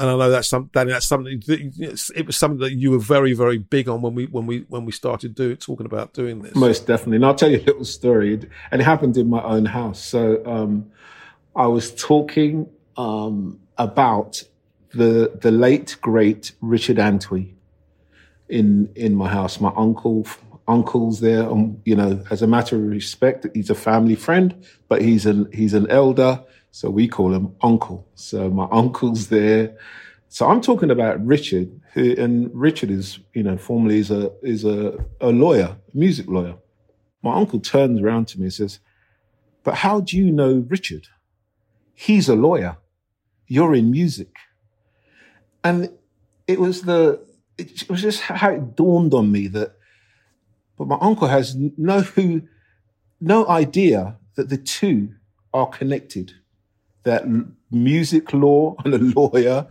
And 0.00 0.10
I 0.10 0.16
know 0.16 0.30
that's 0.30 0.48
something, 0.48 0.70
Danny, 0.72 0.92
that's 0.92 1.06
something 1.06 1.42
that, 1.46 2.12
it 2.16 2.26
was 2.26 2.36
something 2.36 2.60
that 2.60 2.72
you 2.72 2.90
were 2.90 2.98
very, 2.98 3.34
very 3.34 3.58
big 3.58 3.88
on 3.88 4.02
when 4.02 4.14
we, 4.14 4.26
when 4.26 4.46
we, 4.46 4.64
when 4.68 4.84
we 4.84 4.92
started 4.92 5.34
do, 5.34 5.54
talking 5.56 5.86
about 5.86 6.14
doing 6.14 6.42
this. 6.42 6.54
Most 6.54 6.86
definitely. 6.86 7.16
And 7.16 7.26
I'll 7.26 7.34
tell 7.34 7.50
you 7.50 7.58
a 7.58 7.66
little 7.66 7.84
story 7.84 8.34
and 8.70 8.80
it 8.80 8.84
happened 8.84 9.16
in 9.16 9.28
my 9.28 9.42
own 9.42 9.66
house. 9.66 10.02
So, 10.02 10.42
um, 10.46 10.90
I 11.54 11.66
was 11.66 11.94
talking 11.94 12.68
um, 12.96 13.60
about 13.76 14.42
the 14.92 15.38
the 15.40 15.50
late 15.50 15.96
great 16.00 16.52
Richard 16.60 16.96
Antwi 16.96 17.52
in 18.48 18.90
in 18.94 19.14
my 19.14 19.28
house. 19.28 19.60
My 19.60 19.72
uncle 19.76 20.26
uncle's 20.68 21.20
there. 21.20 21.48
Um, 21.48 21.80
you 21.84 21.96
know, 21.96 22.22
as 22.30 22.42
a 22.42 22.46
matter 22.46 22.76
of 22.76 22.82
respect, 22.82 23.46
he's 23.54 23.70
a 23.70 23.74
family 23.74 24.14
friend, 24.14 24.64
but 24.88 25.02
he's 25.02 25.26
an 25.26 25.48
he's 25.52 25.74
an 25.74 25.90
elder, 25.90 26.42
so 26.70 26.90
we 26.90 27.08
call 27.08 27.34
him 27.34 27.54
uncle. 27.62 28.06
So 28.14 28.50
my 28.50 28.68
uncle's 28.72 29.28
there. 29.28 29.76
So 30.28 30.48
I'm 30.48 30.60
talking 30.60 30.90
about 30.90 31.24
Richard, 31.24 31.68
who 31.92 32.14
and 32.16 32.50
Richard 32.54 32.90
is 32.90 33.18
you 33.34 33.42
know 33.42 33.56
formerly 33.56 33.98
is 33.98 34.10
a 34.10 34.32
is 34.42 34.64
a, 34.64 35.04
a 35.20 35.30
lawyer, 35.30 35.76
a 35.92 35.96
music 35.96 36.26
lawyer. 36.28 36.56
My 37.22 37.34
uncle 37.34 37.60
turns 37.60 38.00
around 38.00 38.28
to 38.28 38.38
me 38.38 38.44
and 38.44 38.52
says, 38.52 38.80
"But 39.64 39.74
how 39.74 40.00
do 40.00 40.16
you 40.16 40.30
know 40.30 40.64
Richard?" 40.68 41.08
He's 42.00 42.30
a 42.30 42.34
lawyer. 42.34 42.78
You're 43.46 43.74
in 43.74 43.90
music. 43.90 44.34
And 45.62 45.90
it 46.46 46.58
was 46.58 46.80
the, 46.80 47.20
it 47.58 47.90
was 47.90 48.00
just 48.00 48.22
how 48.22 48.52
it 48.52 48.74
dawned 48.74 49.12
on 49.12 49.30
me 49.30 49.48
that, 49.48 49.76
but 50.78 50.88
my 50.88 50.96
uncle 50.98 51.28
has 51.28 51.54
no, 51.76 52.02
no 53.20 53.46
idea 53.48 54.16
that 54.36 54.48
the 54.48 54.56
two 54.56 55.10
are 55.52 55.66
connected. 55.66 56.32
That 57.04 57.24
music 57.70 58.32
law 58.32 58.76
and 58.84 58.94
a 58.94 58.98
lawyer, 58.98 59.66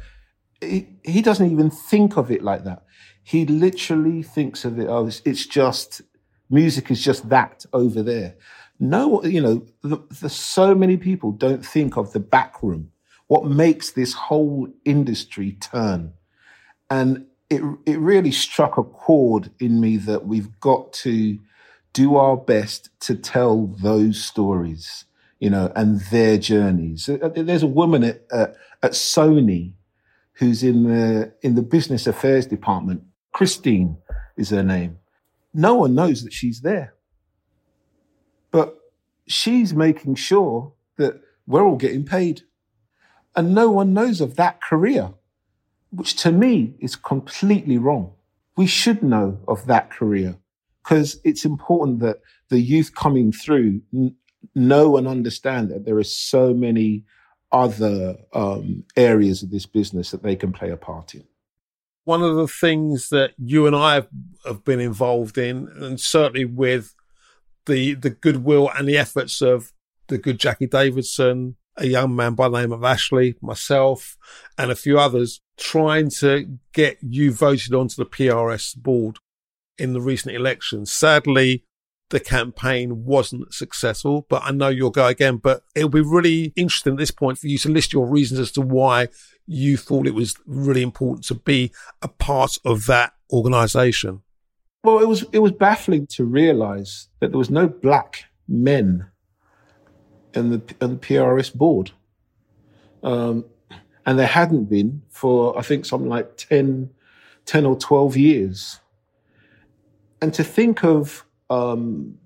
he, 0.61 0.87
he 1.03 1.21
doesn't 1.21 1.51
even 1.51 1.69
think 1.69 2.17
of 2.17 2.31
it 2.31 2.43
like 2.43 2.63
that. 2.63 2.83
He 3.23 3.45
literally 3.45 4.23
thinks 4.23 4.65
of 4.65 4.79
it 4.79 4.87
oh, 4.87 5.07
as 5.07 5.21
it's 5.25 5.45
just 5.45 6.01
music 6.49 6.89
is 6.89 7.03
just 7.03 7.29
that 7.29 7.65
over 7.73 8.01
there. 8.01 8.35
No, 8.79 9.23
you 9.23 9.41
know, 9.41 9.65
the, 9.81 10.01
the, 10.21 10.29
so 10.29 10.73
many 10.73 10.97
people 10.97 11.31
don't 11.31 11.65
think 11.65 11.97
of 11.97 12.13
the 12.13 12.19
back 12.19 12.63
room, 12.63 12.91
what 13.27 13.45
makes 13.45 13.91
this 13.91 14.13
whole 14.13 14.67
industry 14.85 15.51
turn. 15.53 16.13
And 16.89 17.25
it, 17.49 17.61
it 17.85 17.99
really 17.99 18.31
struck 18.31 18.77
a 18.77 18.83
chord 18.83 19.51
in 19.59 19.81
me 19.81 19.97
that 19.97 20.25
we've 20.25 20.59
got 20.59 20.93
to 20.93 21.39
do 21.93 22.15
our 22.15 22.37
best 22.37 22.89
to 23.01 23.15
tell 23.15 23.67
those 23.67 24.23
stories, 24.23 25.05
you 25.39 25.49
know, 25.49 25.71
and 25.75 26.01
their 26.11 26.37
journeys. 26.37 27.09
Uh, 27.09 27.29
there's 27.35 27.63
a 27.63 27.67
woman 27.67 28.03
at, 28.03 28.25
uh, 28.31 28.47
at 28.83 28.91
Sony 28.91 29.73
who's 30.33 30.63
in 30.63 30.83
the, 30.83 31.33
in 31.41 31.55
the 31.55 31.61
business 31.61 32.07
affairs 32.07 32.45
department. 32.45 33.03
Christine 33.33 33.97
is 34.37 34.49
her 34.49 34.63
name. 34.63 34.97
No 35.53 35.75
one 35.75 35.95
knows 35.95 36.23
that 36.23 36.33
she's 36.33 36.61
there 36.61 36.93
but 38.51 38.75
she's 39.27 39.73
making 39.73 40.15
sure 40.15 40.73
that 40.97 41.21
we're 41.47 41.63
all 41.63 41.77
getting 41.77 42.05
paid. 42.05 42.41
And 43.35 43.53
no 43.53 43.69
one 43.69 43.93
knows 43.93 44.21
of 44.21 44.35
that 44.35 44.61
career, 44.61 45.13
which 45.91 46.15
to 46.23 46.31
me 46.31 46.75
is 46.79 46.95
completely 46.95 47.77
wrong. 47.77 48.13
We 48.57 48.67
should 48.67 49.03
know 49.03 49.39
of 49.47 49.65
that 49.67 49.91
career 49.91 50.37
because 50.83 51.19
it's 51.23 51.45
important 51.45 51.99
that 51.99 52.21
the 52.49 52.59
youth 52.59 52.95
coming 52.95 53.31
through 53.31 53.81
know 54.55 54.97
and 54.97 55.07
understand 55.07 55.69
that 55.69 55.85
there 55.85 55.97
are 55.97 56.03
so 56.03 56.53
many 56.53 57.03
other 57.51 58.17
um, 58.33 58.83
areas 58.95 59.41
of 59.41 59.51
this 59.51 59.65
business 59.65 60.11
that 60.11 60.23
they 60.23 60.35
can 60.35 60.51
play 60.51 60.69
a 60.69 60.77
part 60.77 61.15
in. 61.15 61.23
One 62.03 62.21
of 62.21 62.35
the 62.35 62.47
things 62.47 63.09
that 63.09 63.33
you 63.37 63.67
and 63.67 63.75
I 63.75 63.95
have, 64.45 64.63
been 64.63 64.79
involved 64.79 65.37
in, 65.37 65.67
and 65.75 65.99
certainly 65.99 66.45
with 66.45 66.95
the 67.65 67.93
the 67.93 68.09
goodwill 68.09 68.69
and 68.75 68.87
the 68.87 68.97
efforts 68.97 69.41
of 69.41 69.71
the 70.07 70.17
good 70.17 70.39
Jackie 70.39 70.65
Davidson, 70.65 71.55
a 71.77 71.85
young 71.85 72.15
man 72.15 72.33
by 72.33 72.49
the 72.49 72.59
name 72.59 72.71
of 72.71 72.83
Ashley, 72.83 73.35
myself, 73.41 74.17
and 74.57 74.71
a 74.71 74.75
few 74.75 74.99
others, 74.99 75.41
trying 75.57 76.09
to 76.09 76.57
get 76.73 76.97
you 77.01 77.31
voted 77.31 77.73
onto 77.73 77.95
the 77.95 78.09
PRS 78.09 78.75
board 78.75 79.19
in 79.77 79.93
the 79.93 80.01
recent 80.01 80.35
elections. 80.35 80.91
Sadly, 80.91 81.63
the 82.09 82.19
campaign 82.19 83.05
wasn't 83.05 83.53
successful, 83.53 84.25
but 84.29 84.41
I 84.43 84.51
know 84.51 84.69
you'll 84.69 84.89
go 84.89 85.07
again. 85.07 85.37
But 85.37 85.63
it'll 85.75 85.89
be 85.89 86.01
really 86.01 86.53
interesting 86.55 86.93
at 86.93 86.99
this 86.99 87.11
point 87.11 87.37
for 87.37 87.47
you 87.47 87.57
to 87.59 87.69
list 87.69 87.93
your 87.93 88.07
reasons 88.07 88.39
as 88.39 88.51
to 88.53 88.61
why 88.61 89.09
you 89.45 89.77
thought 89.77 90.07
it 90.07 90.13
was 90.13 90.35
really 90.45 90.81
important 90.81 91.25
to 91.25 91.35
be 91.35 91.71
a 92.01 92.07
part 92.07 92.57
of 92.65 92.85
that 92.87 93.13
organization. 93.31 94.21
Well, 94.83 94.99
it 94.99 95.07
was 95.07 95.25
it 95.31 95.39
was 95.39 95.51
baffling 95.51 96.07
to 96.07 96.23
realize 96.25 97.09
that 97.19 97.31
there 97.31 97.37
was 97.37 97.49
no 97.49 97.67
black 97.67 98.25
men 98.47 99.07
in 100.33 100.49
the 100.49 100.61
in 100.81 100.91
the 100.91 100.97
PRS 100.97 101.53
board, 101.53 101.91
um, 103.03 103.45
and 104.05 104.17
there 104.17 104.27
hadn't 104.27 104.65
been 104.65 105.01
for 105.09 105.57
I 105.57 105.61
think 105.63 105.85
something 105.85 106.09
like 106.09 106.37
10, 106.37 106.89
10 107.45 107.65
or 107.65 107.75
twelve 107.77 108.15
years. 108.15 108.79
And 110.21 110.33
to 110.33 110.43
think 110.43 110.83
of, 110.83 111.25
um, 111.49 112.17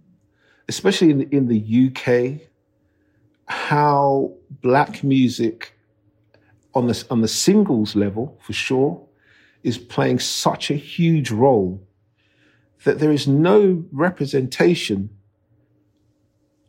especially 0.67 1.09
in, 1.09 1.21
in 1.29 1.47
the 1.47 1.89
UK, 1.89 2.47
how 3.45 4.33
black 4.61 5.03
music 5.03 5.73
on 6.73 6.87
the 6.87 7.05
on 7.09 7.21
the 7.21 7.27
singles 7.27 7.95
level 7.95 8.37
for 8.41 8.53
sure 8.53 9.05
is 9.63 9.77
playing 9.77 10.19
such 10.19 10.71
a 10.71 10.75
huge 10.75 11.31
role 11.31 11.85
that 12.83 12.99
there 12.99 13.11
is 13.11 13.27
no 13.27 13.83
representation 13.91 15.09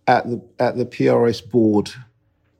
at 0.06 0.28
the 0.28 0.42
at 0.58 0.76
the 0.76 0.86
PRS 0.86 1.48
board, 1.48 1.90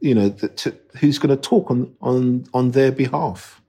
you 0.00 0.14
know, 0.14 0.30
to, 0.30 0.74
who's 0.98 1.18
going 1.18 1.34
to 1.34 1.40
talk 1.40 1.70
on 1.70 1.94
on 2.00 2.46
on 2.52 2.72
their 2.72 2.90
behalf, 2.92 3.62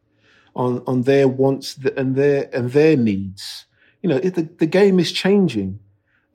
on 0.55 0.83
on 0.87 1.03
their 1.03 1.27
wants 1.27 1.77
and 1.97 2.15
their 2.15 2.49
and 2.53 2.71
their 2.71 2.97
needs. 2.97 3.65
You 4.01 4.09
know, 4.09 4.19
the 4.19 4.43
the 4.57 4.65
game 4.65 4.99
is 4.99 5.11
changing. 5.11 5.79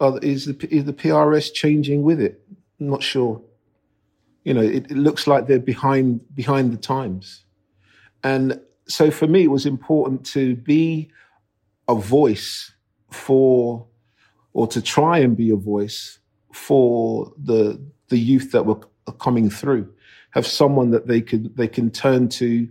Uh, 0.01 0.19
is 0.23 0.47
the 0.47 0.75
is 0.75 0.85
the 0.85 0.93
PRS 0.93 1.53
changing 1.53 2.03
with 2.03 2.21
it? 2.21 2.43
I'm 2.81 2.89
not 2.89 3.03
sure. 3.03 3.43
You 4.45 4.55
know, 4.55 4.63
it, 4.63 4.91
it 4.91 4.97
looks 4.97 5.27
like 5.27 5.47
they're 5.47 5.59
behind 5.59 6.21
behind 6.35 6.73
the 6.73 6.79
times, 6.79 7.45
and 8.25 8.59
so 8.89 9.11
for 9.11 9.27
me, 9.27 9.45
it 9.45 9.51
was 9.51 9.67
important 9.67 10.25
to 10.27 10.57
be 10.57 11.11
a 11.89 11.95
voice 11.95 12.73
for, 13.11 13.87
or 14.53 14.67
to 14.69 14.81
try 14.81 15.19
and 15.19 15.37
be 15.37 15.51
a 15.51 15.57
voice 15.57 16.19
for 16.53 17.33
the 17.37 17.81
the 18.09 18.19
youth 18.19 18.53
that 18.53 18.67
were 18.67 18.81
coming 19.19 19.51
through. 19.51 19.93
Have 20.31 20.47
someone 20.47 20.91
that 20.91 21.07
they 21.07 21.21
can 21.21 21.53
they 21.55 21.69
can 21.69 21.91
turn 21.91 22.29
to, 22.31 22.69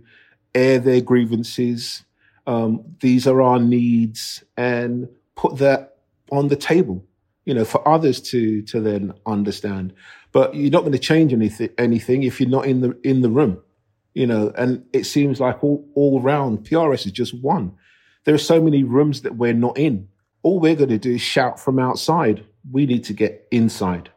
air 0.54 0.78
their 0.78 1.00
grievances. 1.00 2.04
Um, 2.46 2.96
these 3.00 3.26
are 3.26 3.42
our 3.42 3.60
needs, 3.60 4.42
and 4.56 5.08
put 5.36 5.58
that 5.58 5.98
on 6.30 6.48
the 6.48 6.56
table. 6.56 7.04
You 7.50 7.54
know, 7.54 7.64
for 7.64 7.80
others 7.86 8.20
to 8.30 8.62
to 8.62 8.80
then 8.80 9.12
understand. 9.26 9.92
But 10.30 10.54
you're 10.54 10.70
not 10.70 10.82
going 10.82 10.92
to 10.92 10.98
change 11.00 11.32
anything 11.32 11.70
anything 11.78 12.22
if 12.22 12.40
you're 12.40 12.48
not 12.48 12.66
in 12.66 12.80
the 12.80 12.96
in 13.02 13.22
the 13.22 13.30
room. 13.30 13.60
You 14.14 14.28
know, 14.28 14.52
and 14.56 14.84
it 14.92 15.04
seems 15.04 15.40
like 15.40 15.64
all 15.64 15.84
all 15.96 16.20
round 16.20 16.64
PRS 16.68 17.06
is 17.06 17.12
just 17.12 17.34
one. 17.34 17.72
There 18.24 18.34
are 18.34 18.38
so 18.52 18.62
many 18.62 18.84
rooms 18.84 19.22
that 19.22 19.34
we're 19.34 19.52
not 19.66 19.76
in. 19.76 20.08
All 20.44 20.60
we're 20.60 20.76
going 20.76 20.90
to 20.90 20.98
do 20.98 21.14
is 21.14 21.20
shout 21.20 21.58
from 21.58 21.80
outside 21.80 22.44
we 22.70 22.86
need 22.86 23.02
to 23.04 23.12
get 23.12 23.48
inside 23.50 24.10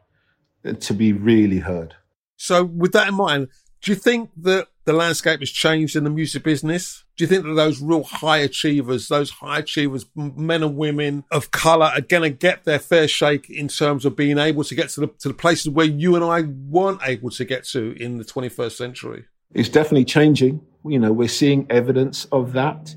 uh, 0.64 0.74
to 0.74 0.94
be 0.94 1.12
really 1.12 1.58
heard. 1.58 1.94
So, 2.36 2.64
with 2.64 2.92
that 2.92 3.08
in 3.08 3.14
mind, 3.14 3.48
do 3.82 3.90
you 3.90 3.96
think 3.96 4.30
that 4.42 4.68
the 4.84 4.92
landscape 4.92 5.40
has 5.40 5.50
changed 5.50 5.96
in 5.96 6.04
the 6.04 6.10
music 6.10 6.44
business? 6.44 7.03
Do 7.16 7.24
you 7.24 7.28
think 7.28 7.44
that 7.44 7.54
those 7.54 7.80
real 7.80 8.02
high 8.02 8.38
achievers, 8.38 9.06
those 9.06 9.30
high 9.30 9.58
achievers, 9.60 10.06
men 10.16 10.64
and 10.64 10.76
women 10.76 11.24
of 11.30 11.52
color, 11.52 11.86
are 11.86 12.00
going 12.00 12.24
to 12.24 12.30
get 12.30 12.64
their 12.64 12.80
fair 12.80 13.06
shake 13.06 13.48
in 13.48 13.68
terms 13.68 14.04
of 14.04 14.16
being 14.16 14.38
able 14.38 14.64
to 14.64 14.74
get 14.74 14.88
to 14.90 15.00
the, 15.00 15.06
to 15.20 15.28
the 15.28 15.34
places 15.34 15.68
where 15.68 15.86
you 15.86 16.16
and 16.16 16.24
I 16.24 16.42
weren't 16.42 17.00
able 17.04 17.30
to 17.30 17.44
get 17.44 17.64
to 17.68 17.92
in 18.02 18.18
the 18.18 18.24
21st 18.24 18.72
century? 18.72 19.24
It's 19.52 19.68
definitely 19.68 20.06
changing. 20.06 20.60
You 20.84 20.98
know, 20.98 21.12
we're 21.12 21.28
seeing 21.28 21.66
evidence 21.70 22.24
of 22.26 22.52
that. 22.54 22.94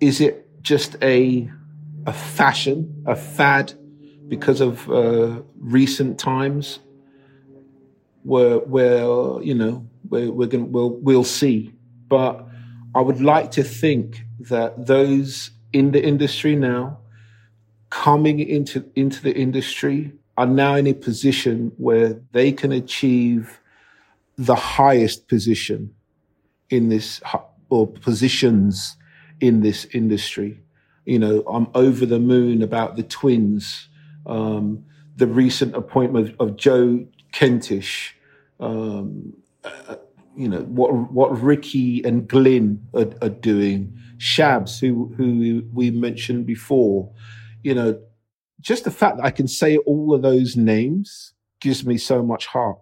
Is 0.00 0.20
it 0.20 0.62
just 0.62 0.96
a 1.02 1.50
a 2.06 2.12
fashion, 2.12 3.04
a 3.06 3.14
fad 3.14 3.72
because 4.28 4.60
of 4.60 4.88
uh, 4.90 5.42
recent 5.58 6.18
times 6.18 6.80
where 8.22 8.58
where 8.58 9.42
you 9.42 9.54
know 9.54 9.86
we're, 10.08 10.30
we're 10.30 10.46
going 10.46 10.70
we'll 10.72 10.90
we'll 10.90 11.24
see 11.24 11.72
but 12.08 12.46
i 12.94 13.00
would 13.00 13.20
like 13.20 13.50
to 13.50 13.62
think 13.62 14.24
that 14.38 14.86
those 14.86 15.50
in 15.72 15.92
the 15.92 16.02
industry 16.02 16.54
now 16.54 16.98
coming 17.90 18.40
into 18.40 18.84
into 18.94 19.22
the 19.22 19.34
industry 19.34 20.12
are 20.36 20.46
now 20.46 20.74
in 20.74 20.86
a 20.86 20.94
position 20.94 21.72
where 21.76 22.20
they 22.32 22.50
can 22.50 22.72
achieve 22.72 23.60
the 24.38 24.54
highest 24.54 25.28
position 25.28 25.94
in 26.70 26.88
this 26.88 27.20
or 27.68 27.86
positions 27.86 28.96
in 29.40 29.60
this 29.60 29.84
industry. 29.92 30.58
You 31.04 31.18
know 31.18 31.42
i'm 31.46 31.68
over 31.74 32.06
the 32.06 32.18
moon 32.18 32.62
about 32.62 32.96
the 32.96 33.02
twins 33.02 33.88
um, 34.26 34.84
the 35.16 35.26
recent 35.26 35.74
appointment 35.74 36.34
of 36.38 36.56
Joe 36.56 37.06
Kentish, 37.32 38.12
um, 38.60 39.34
uh, 39.64 39.96
you 40.36 40.48
know 40.48 40.60
what 40.60 41.12
what 41.12 41.40
Ricky 41.40 42.02
and 42.04 42.28
Glyn 42.28 42.86
are, 42.94 43.10
are, 43.20 43.28
doing, 43.28 43.98
Shabs, 44.18 44.80
who 44.80 45.12
who 45.16 45.64
we 45.72 45.90
mentioned 45.90 46.46
before, 46.46 47.12
you 47.62 47.74
know, 47.74 48.00
just 48.60 48.84
the 48.84 48.90
fact 48.90 49.18
that 49.18 49.26
I 49.26 49.30
can 49.30 49.48
say 49.48 49.76
all 49.78 50.14
of 50.14 50.22
those 50.22 50.56
names 50.56 51.34
gives 51.60 51.84
me 51.84 51.98
so 51.98 52.22
much 52.22 52.46
heart. 52.46 52.78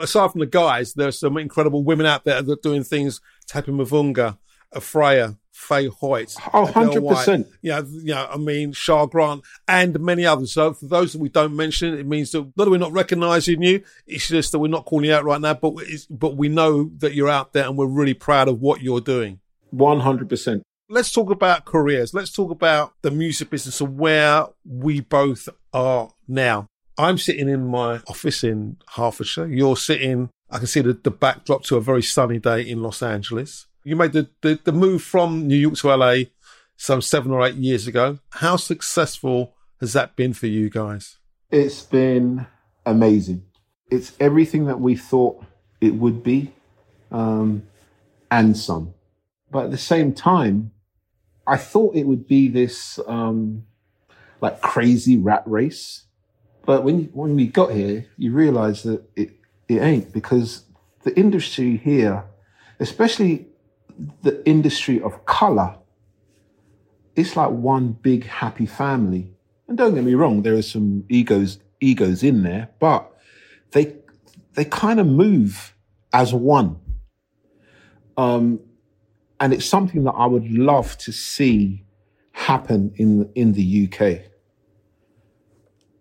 Aside 0.00 0.30
from 0.32 0.40
the 0.40 0.46
guys, 0.46 0.94
there's 0.94 1.18
some 1.18 1.36
incredible 1.36 1.82
women 1.82 2.06
out 2.06 2.24
there 2.24 2.40
that 2.40 2.52
are 2.52 2.60
doing 2.62 2.84
things. 2.84 3.20
Tapping 3.48 3.76
Mavunga, 3.76 4.38
Afreya, 4.74 5.38
Fay 5.58 5.88
Hoyt. 5.88 6.34
Oh, 6.54 6.66
100%. 6.66 7.46
Yeah, 7.62 7.82
know, 7.84 8.28
I 8.30 8.36
mean, 8.36 8.72
Shah 8.72 9.06
Grant 9.06 9.42
and 9.66 9.98
many 9.98 10.24
others. 10.24 10.52
So 10.52 10.72
for 10.72 10.86
those 10.86 11.12
that 11.12 11.18
we 11.18 11.28
don't 11.28 11.56
mention, 11.56 11.98
it 11.98 12.06
means 12.06 12.30
that 12.30 12.52
not 12.56 12.64
that 12.64 12.70
we're 12.70 12.78
not 12.78 12.92
recognizing 12.92 13.62
you, 13.62 13.82
it's 14.06 14.28
just 14.28 14.52
that 14.52 14.60
we're 14.60 14.68
not 14.68 14.84
calling 14.84 15.06
you 15.06 15.14
out 15.14 15.24
right 15.24 15.40
now, 15.40 15.54
but 15.54 15.74
but 16.10 16.36
we 16.36 16.48
know 16.48 16.90
that 16.98 17.14
you're 17.14 17.28
out 17.28 17.52
there 17.52 17.64
and 17.64 17.76
we're 17.76 17.86
really 17.86 18.14
proud 18.14 18.46
of 18.46 18.60
what 18.60 18.82
you're 18.82 19.00
doing. 19.00 19.40
100%. 19.74 20.62
Let's 20.88 21.12
talk 21.12 21.30
about 21.30 21.64
careers. 21.64 22.14
Let's 22.14 22.32
talk 22.32 22.50
about 22.50 22.94
the 23.02 23.10
music 23.10 23.50
business 23.50 23.80
and 23.80 23.98
where 23.98 24.46
we 24.64 25.00
both 25.00 25.48
are 25.74 26.10
now. 26.26 26.66
I'm 26.96 27.18
sitting 27.18 27.48
in 27.48 27.66
my 27.66 28.00
office 28.06 28.42
in 28.42 28.76
Hertfordshire. 28.94 29.48
You're 29.48 29.76
sitting, 29.76 30.30
I 30.50 30.58
can 30.58 30.66
see 30.66 30.80
the, 30.80 30.94
the 30.94 31.10
backdrop 31.10 31.64
to 31.64 31.76
a 31.76 31.80
very 31.80 32.02
sunny 32.02 32.38
day 32.38 32.62
in 32.62 32.82
Los 32.82 33.02
Angeles. 33.02 33.67
You 33.88 33.96
made 33.96 34.12
the, 34.12 34.28
the, 34.42 34.60
the 34.62 34.72
move 34.72 35.00
from 35.00 35.48
New 35.48 35.56
York 35.56 35.76
to 35.76 35.88
LA 35.88 36.24
some 36.76 37.00
seven 37.00 37.32
or 37.32 37.46
eight 37.46 37.54
years 37.54 37.86
ago. 37.86 38.18
How 38.32 38.56
successful 38.56 39.54
has 39.80 39.94
that 39.94 40.14
been 40.14 40.34
for 40.34 40.46
you 40.46 40.68
guys? 40.68 41.16
It's 41.50 41.84
been 41.84 42.46
amazing. 42.84 43.44
It's 43.90 44.12
everything 44.20 44.66
that 44.66 44.78
we 44.78 44.94
thought 44.94 45.42
it 45.80 45.94
would 45.94 46.22
be, 46.22 46.52
um, 47.10 47.62
and 48.30 48.58
some. 48.58 48.92
But 49.50 49.64
at 49.64 49.70
the 49.70 49.78
same 49.78 50.12
time, 50.12 50.72
I 51.46 51.56
thought 51.56 51.96
it 51.96 52.04
would 52.04 52.28
be 52.28 52.48
this 52.48 53.00
um, 53.06 53.64
like 54.42 54.60
crazy 54.60 55.16
rat 55.16 55.44
race. 55.46 56.04
But 56.66 56.84
when 56.84 57.04
when 57.14 57.36
we 57.36 57.46
got 57.46 57.72
here, 57.72 58.04
you 58.18 58.32
realize 58.32 58.82
that 58.82 59.02
it 59.16 59.30
it 59.66 59.80
ain't 59.80 60.12
because 60.12 60.64
the 61.04 61.18
industry 61.18 61.78
here, 61.78 62.24
especially 62.80 63.47
the 64.22 64.46
industry 64.48 65.00
of 65.00 65.24
color, 65.26 65.76
it's 67.16 67.36
like 67.36 67.50
one 67.50 67.92
big 67.92 68.24
happy 68.24 68.66
family. 68.66 69.32
And 69.66 69.76
don't 69.76 69.94
get 69.94 70.04
me 70.04 70.14
wrong, 70.14 70.42
there 70.42 70.54
are 70.54 70.62
some 70.62 71.04
egos 71.08 71.58
egos 71.80 72.22
in 72.22 72.42
there, 72.42 72.70
but 72.78 73.12
they 73.72 73.96
they 74.54 74.64
kind 74.64 75.00
of 75.00 75.06
move 75.06 75.74
as 76.12 76.32
one. 76.32 76.80
Um, 78.16 78.60
and 79.40 79.52
it's 79.52 79.66
something 79.66 80.04
that 80.04 80.12
I 80.12 80.26
would 80.26 80.50
love 80.50 80.98
to 80.98 81.12
see 81.12 81.84
happen 82.32 82.92
in 82.96 83.30
in 83.34 83.52
the 83.52 83.88
UK. 83.88 84.30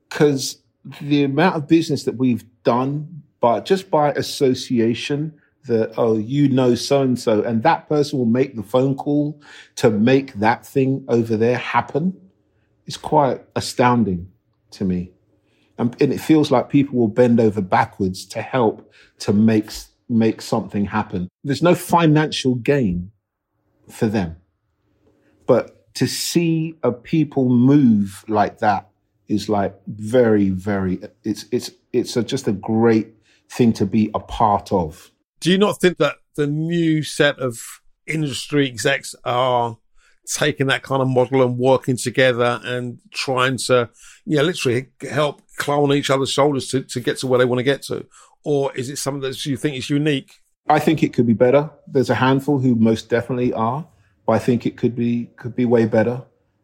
Because 0.10 0.62
the 1.02 1.24
amount 1.24 1.56
of 1.56 1.68
business 1.68 2.04
that 2.04 2.16
we've 2.16 2.46
done, 2.64 3.24
but 3.40 3.66
just 3.66 3.92
by 3.92 4.12
association, 4.12 5.34
that, 5.68 5.94
oh, 5.98 6.18
you 6.18 6.50
know 6.50 6.76
so 6.76 7.02
and 7.02 7.20
so, 7.20 7.44
and 7.44 7.64
that 7.64 7.88
person 7.88 8.20
will 8.20 8.26
make 8.26 8.56
the 8.56 8.64
phone 8.64 8.96
call 8.96 9.42
to 9.76 9.90
make 9.90 10.34
that 10.34 10.66
thing 10.66 11.06
over 11.08 11.38
there 11.38 11.58
happen, 11.58 12.20
it's 12.86 12.98
quite 12.98 13.42
astounding 13.56 14.32
to 14.72 14.86
me. 14.86 15.12
And, 15.78 15.96
and 16.02 16.12
it 16.12 16.20
feels 16.20 16.50
like 16.50 16.70
people 16.70 16.98
will 16.98 17.08
bend 17.08 17.40
over 17.40 17.62
backwards 17.62 18.26
to 18.28 18.42
help 18.42 18.92
to 19.20 19.34
make, 19.34 19.70
make 20.10 20.42
something 20.42 20.86
happen. 20.86 21.28
There's 21.44 21.62
no 21.62 21.76
financial 21.76 22.56
gain 22.56 23.12
for 23.90 24.08
them. 24.08 24.38
But 25.46 25.94
to 25.96 26.08
see 26.08 26.76
a 26.84 26.92
people 26.92 27.50
move 27.50 28.26
like 28.28 28.60
that 28.60 28.90
is 29.28 29.50
like 29.50 29.76
very, 29.88 30.50
very, 30.50 31.00
it's, 31.24 31.46
it's, 31.52 31.72
it's 31.94 32.18
a, 32.18 32.24
just 32.24 32.48
a 32.48 32.52
great 32.52 33.14
thing 33.50 33.74
to 33.74 33.86
be 33.86 34.10
a 34.14 34.20
part 34.20 34.72
of. 34.72 35.12
Do 35.40 35.52
you 35.52 35.58
not 35.58 35.80
think 35.80 35.98
that 35.98 36.16
the 36.36 36.48
new 36.48 37.04
set 37.04 37.40
of 37.40 37.60
industry 38.06 38.68
execs 38.68 39.16
are 39.24 39.78
taking 40.26 40.68
that 40.68 40.84
kind 40.84 41.02
of 41.02 41.08
model 41.08 41.42
and 41.42 41.58
working 41.58 41.96
together 41.98 42.60
and 42.64 43.00
trying 43.12 43.58
to, 43.58 43.90
yeah, 44.26 44.42
literally 44.42 44.88
help 45.10 45.42
climb 45.58 45.80
on 45.80 45.94
each 45.94 46.10
other's 46.10 46.32
shoulders 46.32 46.68
to, 46.70 46.84
to 46.84 47.00
get 47.00 47.18
to 47.20 47.28
where 47.28 47.40
they 47.40 47.46
want 47.46 47.60
to 47.60 47.64
get 47.64 47.82
to? 47.84 48.06
Or 48.44 48.76
is 48.76 48.90
it 48.90 48.98
something 48.98 49.22
that 49.22 49.46
you 49.46 49.58
think 49.58 49.76
is 49.78 49.90
unique? 49.90 50.32
I 50.70 50.80
think 50.80 51.02
it 51.04 51.14
could 51.14 51.28
be 51.28 51.34
better. 51.34 51.70
There's 51.88 52.10
a 52.10 52.16
handful 52.16 52.60
who 52.60 52.76
most 52.76 53.10
definitely 53.10 53.54
are, 53.54 53.88
but 54.26 54.34
I 54.34 54.40
think 54.40 54.66
it 54.66 54.76
could 54.76 54.96
be 54.96 55.30
could 55.38 55.56
be 55.56 55.66
way 55.66 55.86
better. 55.86 56.24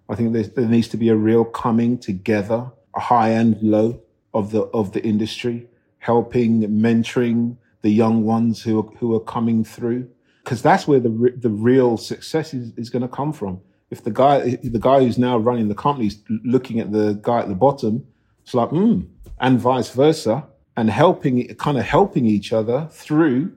I 0.09 0.15
think 0.15 0.33
there 0.33 0.65
needs 0.67 0.89
to 0.89 0.97
be 0.97 1.09
a 1.09 1.15
real 1.15 1.45
coming 1.45 1.97
together, 1.97 2.69
a 2.95 2.99
high 2.99 3.29
and 3.29 3.61
low 3.61 4.01
of 4.33 4.51
the 4.51 4.63
of 4.73 4.91
the 4.91 5.01
industry, 5.03 5.67
helping, 5.99 6.63
mentoring, 6.63 7.57
the 7.83 7.91
young 7.91 8.23
ones 8.23 8.63
who 8.63 8.79
are, 8.79 8.89
who 8.97 9.13
are 9.15 9.19
coming 9.19 9.63
through. 9.63 10.09
because 10.43 10.61
that's 10.61 10.87
where 10.87 10.99
the 10.99 11.09
re- 11.09 11.37
the 11.37 11.49
real 11.49 11.97
success 11.97 12.53
is, 12.53 12.73
is 12.77 12.89
going 12.89 13.01
to 13.01 13.07
come 13.07 13.31
from. 13.31 13.61
If 13.91 14.03
the 14.03 14.11
guy 14.11 14.57
the 14.63 14.79
guy 14.79 15.03
who's 15.03 15.17
now 15.17 15.37
running 15.37 15.67
the 15.69 15.75
company 15.75 16.07
is 16.07 16.17
looking 16.43 16.79
at 16.79 16.91
the 16.91 17.19
guy 17.21 17.39
at 17.39 17.47
the 17.47 17.55
bottom, 17.55 18.05
it's 18.43 18.53
like, 18.53 18.69
hmm, 18.69 19.01
and 19.39 19.59
vice 19.59 19.89
versa, 19.91 20.45
and 20.75 20.89
helping 20.89 21.47
kind 21.55 21.77
of 21.77 21.85
helping 21.85 22.25
each 22.25 22.51
other 22.51 22.87
through. 22.91 23.53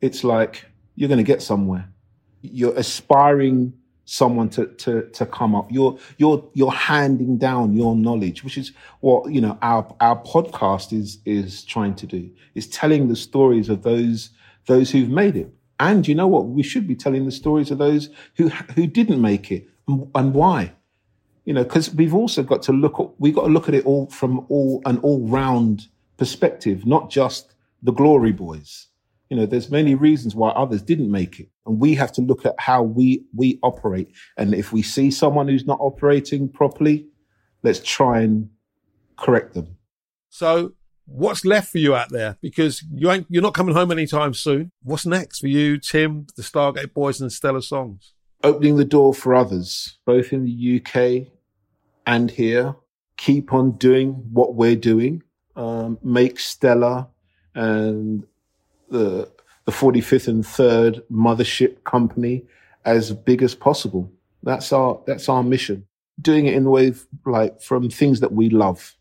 It's 0.00 0.22
like 0.22 0.66
you're 0.96 1.08
going 1.08 1.24
to 1.26 1.32
get 1.32 1.42
somewhere. 1.42 1.88
You're 2.42 2.76
aspiring 2.76 3.72
someone 4.04 4.48
to 4.50 4.66
to 4.66 5.08
to 5.10 5.26
come 5.26 5.54
up. 5.54 5.70
You're 5.70 5.98
you're 6.18 6.44
you're 6.54 6.70
handing 6.70 7.38
down 7.38 7.74
your 7.74 7.96
knowledge, 7.96 8.44
which 8.44 8.58
is 8.58 8.72
what 9.00 9.32
you 9.32 9.40
know 9.40 9.58
our 9.62 9.94
our 10.00 10.20
podcast 10.22 10.92
is 10.92 11.18
is 11.24 11.64
trying 11.64 11.94
to 11.96 12.06
do. 12.06 12.30
Is 12.54 12.66
telling 12.68 13.08
the 13.08 13.16
stories 13.16 13.68
of 13.68 13.82
those 13.82 14.30
those 14.66 14.90
who've 14.90 15.10
made 15.10 15.36
it. 15.36 15.52
And 15.80 16.06
you 16.06 16.14
know 16.14 16.28
what? 16.28 16.46
We 16.46 16.62
should 16.62 16.86
be 16.86 16.94
telling 16.94 17.24
the 17.24 17.32
stories 17.32 17.70
of 17.70 17.78
those 17.78 18.10
who 18.36 18.48
who 18.48 18.86
didn't 18.86 19.20
make 19.20 19.50
it 19.50 19.68
and, 19.88 20.10
and 20.14 20.34
why. 20.34 20.72
You 21.44 21.52
know, 21.52 21.64
because 21.64 21.94
we've 21.94 22.14
also 22.14 22.42
got 22.42 22.62
to 22.62 22.72
look 22.72 22.98
at 23.00 23.08
we've 23.18 23.34
got 23.34 23.44
to 23.44 23.52
look 23.52 23.68
at 23.68 23.74
it 23.74 23.84
all 23.84 24.06
from 24.06 24.46
all 24.48 24.82
an 24.86 24.98
all 24.98 25.26
round 25.26 25.88
perspective, 26.16 26.86
not 26.86 27.10
just 27.10 27.54
the 27.82 27.92
glory 27.92 28.32
boys. 28.32 28.86
You 29.34 29.40
know, 29.40 29.46
there's 29.46 29.68
many 29.68 29.96
reasons 29.96 30.36
why 30.36 30.50
others 30.50 30.80
didn't 30.80 31.10
make 31.10 31.40
it. 31.40 31.48
And 31.66 31.80
we 31.80 31.96
have 31.96 32.12
to 32.12 32.20
look 32.20 32.46
at 32.46 32.54
how 32.56 32.84
we 32.84 33.24
we 33.34 33.58
operate. 33.64 34.12
And 34.36 34.54
if 34.54 34.72
we 34.72 34.80
see 34.80 35.10
someone 35.10 35.48
who's 35.48 35.66
not 35.66 35.80
operating 35.80 36.48
properly, 36.48 37.08
let's 37.64 37.80
try 37.80 38.20
and 38.20 38.48
correct 39.18 39.54
them. 39.54 39.76
So 40.30 40.74
what's 41.06 41.44
left 41.44 41.72
for 41.72 41.78
you 41.78 41.96
out 41.96 42.10
there? 42.10 42.38
Because 42.40 42.84
you 42.94 43.10
ain't 43.10 43.26
you're 43.28 43.42
not 43.42 43.54
coming 43.54 43.74
home 43.74 43.90
anytime 43.90 44.34
soon. 44.34 44.70
What's 44.84 45.04
next 45.04 45.40
for 45.40 45.48
you, 45.48 45.78
Tim, 45.78 46.28
the 46.36 46.42
Stargate 46.42 46.94
Boys 46.94 47.20
and 47.20 47.32
Stellar 47.32 47.60
Songs? 47.60 48.12
Opening 48.44 48.76
the 48.76 48.84
door 48.84 49.12
for 49.12 49.34
others, 49.34 49.98
both 50.06 50.32
in 50.32 50.44
the 50.44 50.80
UK 50.80 51.26
and 52.06 52.30
here. 52.30 52.76
Keep 53.16 53.52
on 53.52 53.72
doing 53.78 54.12
what 54.32 54.54
we're 54.54 54.76
doing. 54.76 55.24
Um, 55.56 55.98
make 56.04 56.38
Stellar 56.38 57.08
and 57.56 58.24
the 58.94 59.28
the 59.66 59.72
45th 59.72 60.28
and 60.28 60.44
3rd 60.44 61.02
mothership 61.10 61.84
company 61.84 62.44
as 62.84 63.12
big 63.12 63.42
as 63.42 63.54
possible. 63.54 64.10
That's 64.42 64.72
our 64.72 65.00
that's 65.06 65.28
our 65.28 65.42
mission. 65.42 65.86
Doing 66.20 66.46
it 66.46 66.54
in 66.54 66.64
the 66.64 66.70
way 66.70 66.88
of, 66.88 67.06
like 67.26 67.60
from 67.60 67.90
things 67.90 68.20
that 68.20 68.32
we 68.32 68.48
love, 68.50 68.94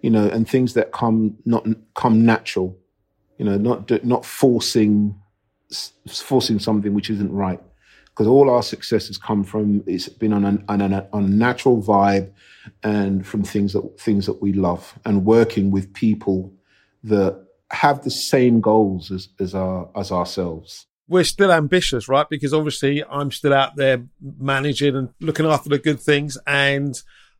you 0.00 0.10
know, 0.10 0.26
and 0.28 0.48
things 0.48 0.74
that 0.74 0.92
come 0.92 1.36
not 1.44 1.66
come 1.94 2.24
natural, 2.24 2.76
you 3.38 3.44
know, 3.44 3.56
not 3.56 4.04
not 4.04 4.24
forcing 4.24 5.14
forcing 6.08 6.58
something 6.58 6.94
which 6.94 7.10
isn't 7.10 7.32
right. 7.32 7.60
Because 8.06 8.26
all 8.26 8.50
our 8.50 8.62
success 8.62 9.06
has 9.06 9.16
come 9.16 9.44
from 9.44 9.82
it's 9.86 10.08
been 10.08 10.34
on 10.34 10.44
an, 10.44 10.64
on 10.68 10.80
a, 10.82 11.08
on 11.14 11.24
a 11.24 11.28
natural 11.28 11.82
vibe 11.82 12.30
and 12.82 13.26
from 13.26 13.42
things 13.42 13.72
that 13.72 13.82
things 13.98 14.26
that 14.26 14.42
we 14.42 14.52
love 14.52 14.98
and 15.04 15.24
working 15.24 15.70
with 15.70 15.92
people 15.94 16.52
that 17.04 17.41
have 17.72 18.04
the 18.04 18.10
same 18.10 18.60
goals 18.60 19.10
as, 19.10 19.28
as 19.40 19.54
our 19.54 19.88
as 19.96 20.12
ourselves. 20.12 20.86
We're 21.08 21.24
still 21.24 21.52
ambitious, 21.52 22.08
right? 22.08 22.28
Because 22.28 22.54
obviously 22.54 23.02
I'm 23.04 23.30
still 23.30 23.52
out 23.52 23.76
there 23.76 24.04
managing 24.20 24.96
and 24.96 25.08
looking 25.20 25.46
after 25.46 25.68
the 25.68 25.78
good 25.78 26.00
things 26.00 26.38
and 26.46 26.94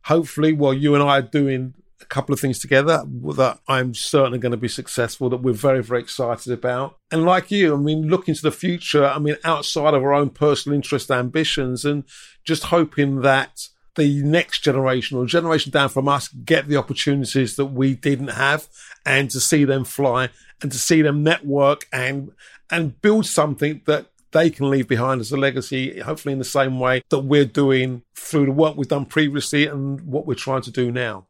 hopefully 0.05 0.53
well 0.53 0.75
you 0.75 0.95
and 0.95 1.03
I 1.03 1.19
are 1.19 1.23
doing 1.23 1.75
a 2.01 2.05
couple 2.07 2.33
of 2.33 2.41
things 2.41 2.59
together 2.59 3.05
that 3.37 3.61
I'm 3.69 3.95
certainly 3.95 4.39
going 4.39 4.51
to 4.51 4.59
be 4.59 4.69
successful 4.69 5.31
that 5.31 5.43
we're 5.43 5.53
very, 5.53 5.83
very 5.83 6.01
excited 6.01 6.53
about. 6.53 6.99
And 7.11 7.25
like 7.25 7.51
you, 7.51 7.75
I 7.75 7.77
mean, 7.79 8.09
looking 8.09 8.35
to 8.35 8.43
the 8.43 8.51
future, 8.51 9.07
I 9.07 9.19
mean, 9.19 9.37
outside 9.45 9.95
of 9.95 10.03
our 10.03 10.13
own 10.13 10.31
personal 10.31 10.75
interest 10.75 11.11
ambitions 11.11 11.85
and 11.85 12.05
just 12.45 12.65
hoping 12.65 13.21
that 13.21 13.69
the 13.97 14.23
next 14.23 14.61
generation 14.61 15.19
or 15.19 15.27
generation 15.27 15.71
down 15.71 15.89
from 15.89 16.09
us 16.09 16.29
get 16.29 16.69
the 16.69 16.77
opportunities 16.77 17.57
that 17.57 17.67
we 17.67 17.95
didn't 17.95 18.29
have 18.29 18.67
and 19.05 19.31
to 19.31 19.41
see 19.41 19.65
them 19.65 19.85
fly 19.85 20.31
and 20.63 20.73
to 20.73 20.79
see 20.79 21.03
them 21.03 21.23
network 21.23 21.87
and 21.93 22.33
and 22.71 23.01
build 23.03 23.27
something 23.27 23.83
that 23.87 24.07
they 24.33 24.49
can 24.51 24.71
leave 24.71 24.89
behind 24.89 25.21
as 25.21 25.31
a 25.31 25.37
legacy, 25.37 26.01
hopefully 26.01 26.33
in 26.33 26.39
the 26.39 26.45
same 26.45 26.81
way 26.81 27.03
that 27.11 27.21
we're 27.21 27.45
doing 27.45 28.03
through 28.17 28.47
the 28.47 28.53
work 28.53 28.77
we've 28.77 28.89
done 28.89 29.05
previously 29.05 29.67
and 29.67 30.01
what 30.01 30.27
we're 30.27 30.35
trying 30.35 30.63
to 30.63 30.71
do 30.71 30.91
now. 30.91 31.27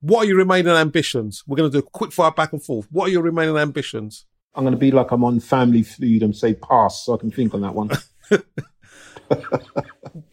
What 0.00 0.24
are 0.24 0.26
your 0.26 0.38
remaining 0.38 0.72
ambitions? 0.72 1.42
We're 1.46 1.56
going 1.56 1.70
to 1.70 1.80
do 1.80 1.86
a 1.86 1.90
quick 1.90 2.12
fire 2.12 2.32
back 2.32 2.52
and 2.52 2.62
forth. 2.62 2.86
What 2.90 3.08
are 3.08 3.12
your 3.12 3.22
remaining 3.22 3.56
ambitions? 3.56 4.26
I'm 4.54 4.64
going 4.64 4.74
to 4.74 4.78
be 4.78 4.90
like 4.90 5.10
I'm 5.10 5.24
on 5.24 5.40
family 5.40 5.82
feud 5.82 6.22
and 6.22 6.36
say 6.36 6.54
pass 6.54 7.04
so 7.04 7.14
I 7.14 7.18
can 7.18 7.30
think 7.30 7.54
on 7.54 7.60
that 7.62 7.74
one. 7.74 7.90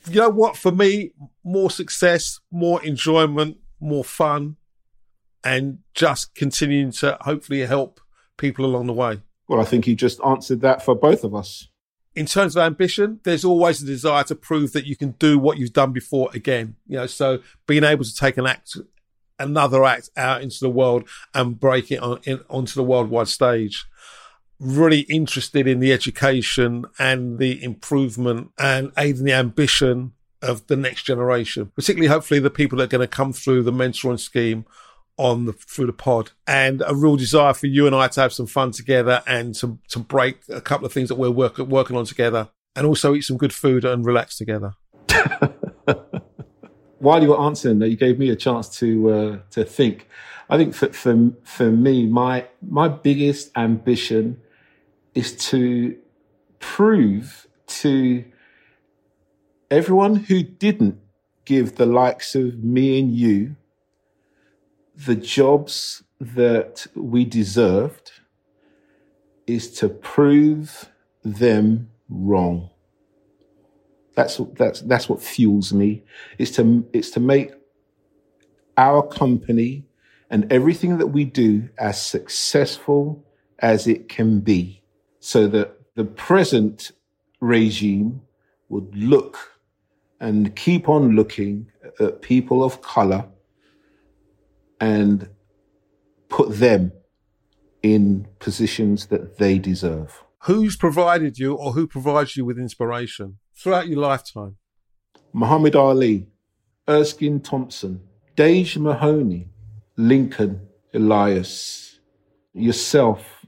you 0.10 0.22
know 0.22 0.30
what? 0.30 0.58
For 0.58 0.72
me, 0.72 1.12
more 1.44 1.70
success, 1.70 2.40
more 2.52 2.84
enjoyment, 2.84 3.58
more 3.80 4.04
fun, 4.04 4.58
and 5.44 5.80
just 5.94 6.36
continuing 6.36 6.92
to 6.92 7.18
hopefully 7.22 7.62
help 7.62 8.00
people 8.38 8.66
along 8.66 8.88
the 8.88 8.94
way. 8.94 9.22
Well, 9.48 9.60
I 9.60 9.66
think 9.66 9.88
you 9.88 9.96
just 9.96 10.20
answered 10.26 10.62
that 10.62 10.84
for 10.84 10.96
both 10.96 11.24
of 11.24 11.36
us. 11.36 11.68
In 12.16 12.26
terms 12.26 12.56
of 12.56 12.64
ambition, 12.64 13.20
there's 13.24 13.44
always 13.44 13.82
a 13.82 13.86
desire 13.86 14.24
to 14.26 14.36
prove 14.36 14.72
that 14.74 14.86
you 14.86 14.96
can 14.96 15.12
do 15.12 15.40
what 15.40 15.58
you've 15.58 15.74
done 15.74 15.92
before 15.92 16.30
again. 16.34 16.76
You 16.88 16.98
know, 16.98 17.08
so 17.08 17.40
being 17.68 17.84
able 17.84 18.04
to 18.04 18.16
take 18.16 18.38
an 18.38 18.46
act, 18.46 18.78
another 19.40 19.84
act 19.84 20.10
out 20.16 20.42
into 20.42 20.60
the 20.62 20.70
world 20.70 21.10
and 21.34 21.60
break 21.60 21.92
it 21.92 22.00
on, 22.00 22.20
in, 22.24 22.42
onto 22.50 22.76
the 22.76 22.84
worldwide 22.84 23.28
stage 23.28 23.86
really 24.64 25.02
interested 25.02 25.68
in 25.68 25.80
the 25.80 25.92
education 25.92 26.86
and 26.98 27.38
the 27.38 27.62
improvement 27.64 28.52
and 28.58 28.92
aiding 28.98 29.26
the 29.26 29.34
ambition 29.34 30.14
of 30.42 30.68
the 30.68 30.76
next 30.76 31.04
generation, 31.04 31.72
particularly 31.76 32.08
hopefully 32.08 32.40
the 32.40 32.50
people 32.50 32.78
that 32.78 32.86
are 32.86 32.98
going 32.98 33.02
to 33.02 33.08
come 33.08 33.34
through 33.34 33.64
the 33.64 33.72
mentoring 33.72 34.20
scheme 34.20 34.66
on 35.18 35.46
the 35.46 35.54
through 35.54 35.86
the 35.86 35.94
pod 35.94 36.32
and 36.48 36.82
a 36.88 36.96
real 36.96 37.16
desire 37.16 37.54
for 37.54 37.68
you 37.68 37.86
and 37.86 37.96
I 37.96 38.08
to 38.08 38.22
have 38.22 38.34
some 38.34 38.48
fun 38.48 38.72
together 38.72 39.22
and 39.28 39.54
to 39.56 39.78
to 39.90 40.00
break 40.00 40.40
a 40.50 40.60
couple 40.60 40.88
of 40.88 40.94
things 40.94 41.10
that 41.10 41.16
we're 41.16 41.30
work, 41.30 41.60
working 41.60 41.96
on 41.96 42.06
together 42.06 42.50
and 42.76 42.88
also 42.88 43.14
eat 43.14 43.22
some 43.22 43.38
good 43.38 43.54
food 43.54 43.86
and 43.86 44.06
relax 44.06 44.38
together. 44.38 44.74
While 46.98 47.22
you 47.22 47.30
were 47.30 47.40
answering 47.40 47.80
that, 47.80 47.90
you 47.90 47.98
gave 47.98 48.18
me 48.18 48.30
a 48.30 48.36
chance 48.36 48.70
to 48.80 49.12
uh, 49.12 49.38
to 49.52 49.64
think. 49.64 50.08
I 50.50 50.58
think 50.58 50.74
for, 50.74 50.88
for 50.94 51.32
for 51.44 51.70
me, 51.70 52.08
my 52.08 52.48
my 52.62 52.88
biggest 52.88 53.52
ambition 53.56 54.42
is 55.16 55.36
to 55.36 55.98
prove 56.60 57.48
to 57.68 58.26
everyone 59.70 60.16
who 60.16 60.44
didn't 60.44 61.00
give 61.46 61.76
the 61.76 61.86
likes 61.86 62.36
of 62.36 62.64
me 62.64 63.00
and 63.00 63.14
you 63.14 63.56
the 64.96 65.16
jobs 65.16 66.04
that 66.20 66.86
we 66.96 67.26
deserved 67.26 68.12
is 69.48 69.72
to 69.74 69.90
prove 69.90 70.90
them 71.24 71.90
wrong. 72.10 72.70
That's 74.16 74.40
that's 74.56 74.82
that's 74.82 75.10
what 75.10 75.22
fuels 75.22 75.74
me. 75.74 76.04
Is 76.38 76.52
to 76.52 76.88
it's 76.94 77.10
to 77.12 77.20
make 77.20 77.54
our 78.78 79.06
company 79.06 79.86
and 80.30 80.52
everything 80.52 81.00
that 81.00 81.08
we 81.08 81.26
do 81.26 81.70
as 81.80 82.02
successful 82.02 83.26
as 83.60 83.88
it 83.88 84.08
can 84.08 84.40
be 84.42 84.83
so 85.24 85.48
that 85.48 85.80
the 85.96 86.04
present 86.04 86.92
regime 87.40 88.22
would 88.68 88.94
look 88.94 89.54
and 90.20 90.54
keep 90.54 90.90
on 90.90 91.16
looking 91.16 91.66
at 92.02 92.22
people 92.22 92.62
of 92.62 92.82
color 92.82 93.26
and 94.82 95.30
put 96.28 96.58
them 96.58 96.92
in 97.82 98.28
positions 98.40 99.06
that 99.06 99.38
they 99.38 99.58
deserve. 99.58 100.26
Who's 100.40 100.76
provided 100.76 101.40
you 101.40 101.54
or 101.54 101.72
who 101.72 101.88
provides 101.88 102.36
you 102.36 102.44
with 102.44 102.60
inspiration 102.60 103.38
throughout 103.56 103.88
your 103.88 104.02
lifetime? 104.02 104.58
Muhammad 105.32 105.74
Ali, 105.78 106.28
Erskine 106.90 107.40
Thompson, 107.40 108.02
Dage 108.36 108.78
Mahoney, 108.78 109.48
Lincoln 109.96 110.68
Elias, 110.94 112.00
yourself, 112.54 113.43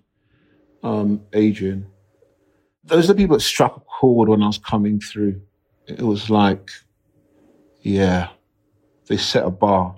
um, 0.85 1.21
Adrian. 1.33 1.87
Those 2.83 3.05
are 3.05 3.13
the 3.13 3.17
people 3.17 3.35
that 3.35 3.41
struck 3.41 3.75
a 3.75 3.79
chord 3.79 4.29
when 4.29 4.43
I 4.43 4.47
was 4.47 4.59
coming 4.59 4.99
through. 4.99 5.41
It 5.87 6.01
was 6.01 6.29
like, 6.29 6.69
yeah, 7.81 8.29
they 9.07 9.17
set 9.17 9.43
a 9.43 9.49
bar. 9.49 9.95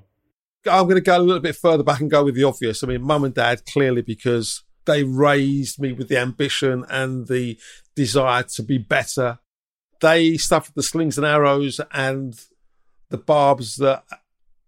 I'm 0.65 0.85
going 0.85 0.95
to 0.95 1.01
go 1.01 1.17
a 1.17 1.19
little 1.19 1.41
bit 1.41 1.55
further 1.55 1.83
back 1.83 1.99
and 1.99 2.09
go 2.09 2.23
with 2.23 2.35
the 2.35 2.43
obvious. 2.45 2.83
I 2.83 2.87
mean, 2.87 3.03
mum 3.03 3.25
and 3.25 3.33
dad, 3.33 3.65
clearly, 3.65 4.01
because 4.01 4.63
they 4.85 5.03
raised 5.03 5.79
me 5.79 5.91
with 5.91 6.07
the 6.07 6.17
ambition 6.17 6.85
and 6.89 7.27
the 7.27 7.59
desire 7.95 8.43
to 8.55 8.63
be 8.63 8.77
better. 8.77 9.39
They 9.99 10.37
suffered 10.37 10.75
the 10.75 10.83
slings 10.83 11.17
and 11.17 11.27
arrows 11.27 11.81
and 11.91 12.39
the 13.09 13.17
barbs 13.17 13.75
that 13.77 14.03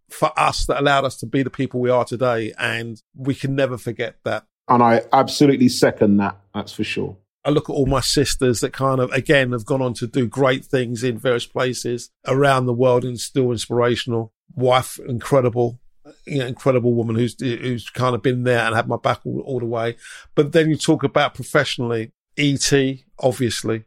for 0.09 0.37
us 0.37 0.65
that 0.65 0.79
allowed 0.79 1.05
us 1.05 1.17
to 1.17 1.25
be 1.25 1.43
the 1.43 1.49
people 1.49 1.79
we 1.79 1.89
are 1.89 2.05
today. 2.05 2.53
And 2.57 3.01
we 3.15 3.35
can 3.35 3.55
never 3.55 3.77
forget 3.77 4.17
that. 4.25 4.45
And 4.69 4.83
I 4.83 5.01
absolutely 5.11 5.69
second 5.69 6.17
that. 6.17 6.37
That's 6.53 6.71
for 6.71 6.83
sure. 6.83 7.17
I 7.45 7.49
look 7.49 7.69
at 7.69 7.73
all 7.73 7.85
my 7.85 8.01
sisters 8.01 8.59
that 8.59 8.73
kind 8.73 8.99
of, 8.99 9.11
again, 9.11 9.53
have 9.53 9.65
gone 9.65 9.81
on 9.81 9.93
to 9.95 10.07
do 10.07 10.27
great 10.27 10.65
things 10.65 11.03
in 11.03 11.17
various 11.17 11.45
places 11.45 12.11
around 12.27 12.65
the 12.65 12.73
world 12.73 13.03
and 13.03 13.19
still 13.19 13.51
inspirational. 13.51 14.33
Wife, 14.53 14.99
incredible, 15.07 15.79
you 16.25 16.39
know, 16.39 16.47
incredible 16.47 16.93
woman 16.93 17.15
who's, 17.15 17.35
who's 17.39 17.89
kind 17.89 18.13
of 18.13 18.21
been 18.21 18.43
there 18.43 18.65
and 18.65 18.75
had 18.75 18.87
my 18.87 18.97
back 18.97 19.21
all, 19.25 19.39
all 19.41 19.59
the 19.59 19.65
way. 19.65 19.95
But 20.35 20.51
then 20.51 20.69
you 20.69 20.75
talk 20.75 21.03
about 21.03 21.33
professionally, 21.33 22.11
E.T., 22.37 23.05
obviously, 23.19 23.85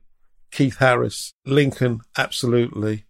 Keith 0.51 0.79
Harris, 0.79 1.35
Lincoln, 1.47 2.01
absolutely, 2.16 3.05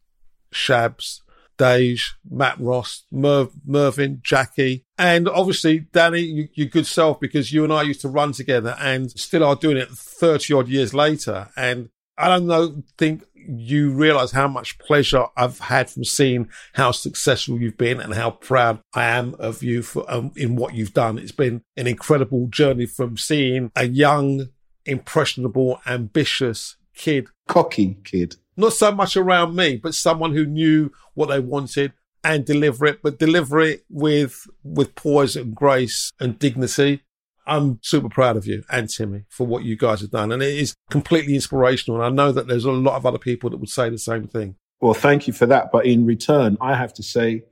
Shabs, 0.52 1.20
Dage, 1.56 2.14
Matt 2.28 2.58
Ross, 2.58 3.04
Merv, 3.10 3.50
Mervyn, 3.64 4.20
Jackie, 4.22 4.84
and 4.98 5.28
obviously 5.28 5.80
Danny, 5.92 6.20
you, 6.20 6.48
your 6.54 6.68
good 6.68 6.86
self, 6.86 7.20
because 7.20 7.52
you 7.52 7.64
and 7.64 7.72
I 7.72 7.82
used 7.82 8.00
to 8.02 8.08
run 8.08 8.32
together 8.32 8.76
and 8.80 9.10
still 9.10 9.44
are 9.44 9.56
doing 9.56 9.76
it 9.76 9.88
30 9.88 10.54
odd 10.54 10.68
years 10.68 10.94
later. 10.94 11.50
And 11.56 11.88
I 12.18 12.28
don't 12.28 12.46
know, 12.46 12.82
think 12.98 13.24
you 13.34 13.92
realize 13.92 14.32
how 14.32 14.48
much 14.48 14.78
pleasure 14.78 15.26
I've 15.36 15.58
had 15.58 15.90
from 15.90 16.04
seeing 16.04 16.48
how 16.74 16.92
successful 16.92 17.60
you've 17.60 17.78
been 17.78 18.00
and 18.00 18.14
how 18.14 18.30
proud 18.30 18.80
I 18.94 19.04
am 19.04 19.34
of 19.38 19.62
you 19.62 19.82
for 19.82 20.10
um, 20.10 20.32
in 20.36 20.56
what 20.56 20.74
you've 20.74 20.94
done. 20.94 21.18
It's 21.18 21.32
been 21.32 21.62
an 21.76 21.86
incredible 21.86 22.46
journey 22.48 22.86
from 22.86 23.16
seeing 23.16 23.70
a 23.74 23.86
young, 23.86 24.48
impressionable, 24.84 25.80
ambitious 25.86 26.76
kid, 26.94 27.28
cocky 27.48 27.98
kid, 28.04 28.36
not 28.56 28.72
so 28.72 28.92
much 28.92 29.16
around 29.16 29.56
me, 29.56 29.76
but 29.76 29.94
someone 29.94 30.32
who 30.32 30.44
knew 30.44 30.92
what 31.14 31.28
they 31.28 31.40
wanted 31.40 31.92
and 32.24 32.44
deliver 32.44 32.86
it, 32.86 33.00
but 33.02 33.18
deliver 33.18 33.60
it 33.60 33.84
with 33.88 34.46
with 34.62 34.94
poise 34.94 35.36
and 35.36 35.54
grace 35.54 36.12
and 36.20 36.38
dignity. 36.38 37.02
I'm 37.44 37.80
super 37.82 38.08
proud 38.08 38.36
of 38.36 38.46
you 38.46 38.62
and 38.70 38.88
Timmy 38.88 39.24
for 39.28 39.46
what 39.46 39.64
you 39.64 39.76
guys 39.76 40.00
have 40.00 40.12
done. 40.12 40.30
And 40.30 40.42
it 40.42 40.56
is 40.56 40.74
completely 40.90 41.34
inspirational. 41.34 42.00
And 42.00 42.06
I 42.06 42.24
know 42.24 42.30
that 42.30 42.46
there's 42.46 42.64
a 42.64 42.70
lot 42.70 42.94
of 42.94 43.04
other 43.04 43.18
people 43.18 43.50
that 43.50 43.56
would 43.56 43.68
say 43.68 43.90
the 43.90 43.98
same 43.98 44.28
thing. 44.28 44.54
Well, 44.80 44.94
thank 44.94 45.26
you 45.26 45.32
for 45.32 45.46
that. 45.46 45.72
But 45.72 45.86
in 45.86 46.06
return, 46.06 46.56
I 46.60 46.76
have 46.76 46.94
to 46.94 47.02
say, 47.02 47.42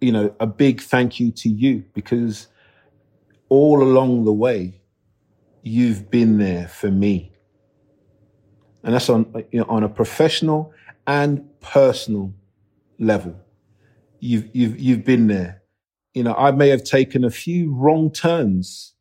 you 0.00 0.12
know, 0.12 0.34
a 0.38 0.46
big 0.46 0.80
thank 0.80 1.18
you 1.18 1.32
to 1.32 1.48
you 1.48 1.84
because 1.94 2.46
all 3.48 3.82
along 3.82 4.24
the 4.24 4.32
way, 4.32 4.80
you've 5.62 6.10
been 6.10 6.38
there 6.38 6.68
for 6.68 6.90
me. 6.90 7.33
And 8.84 8.94
that's 8.94 9.08
on, 9.08 9.44
you 9.50 9.60
know, 9.60 9.66
on 9.68 9.82
a 9.82 9.88
professional 9.88 10.72
and 11.06 11.48
personal 11.60 12.32
level. 12.98 13.34
You've, 14.20 14.48
you've, 14.54 14.78
you've 14.78 15.04
been 15.04 15.26
there. 15.26 15.62
You 16.12 16.22
know, 16.22 16.34
I 16.34 16.50
may 16.52 16.68
have 16.68 16.84
taken 16.84 17.24
a 17.24 17.30
few 17.30 17.74
wrong 17.74 18.10
turns, 18.10 18.94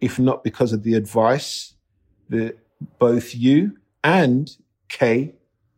if 0.00 0.18
not 0.18 0.42
because 0.42 0.72
of 0.72 0.82
the 0.82 0.94
advice 0.94 1.74
that 2.30 2.58
both 2.98 3.34
you 3.34 3.76
and 4.02 4.50
Kay 4.88 5.34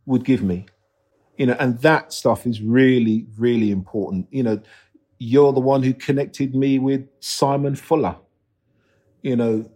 would 0.07 0.25
give 0.25 0.43
me. 0.43 0.67
You 1.37 1.47
know, 1.47 1.57
and 1.61 1.79
that 1.81 2.13
stuff 2.13 2.47
is 2.47 2.63
really, 2.63 3.27
really 3.37 3.71
important. 3.71 4.27
You 4.31 4.43
know, 4.45 4.63
you're 5.19 5.53
the 5.53 5.61
one 5.61 5.83
who 5.83 5.95
connected 5.95 6.55
me 6.55 6.79
with 6.79 7.07
Simon 7.21 7.75
Fuller. 7.75 8.17
You 9.23 9.37
know, 9.37 9.71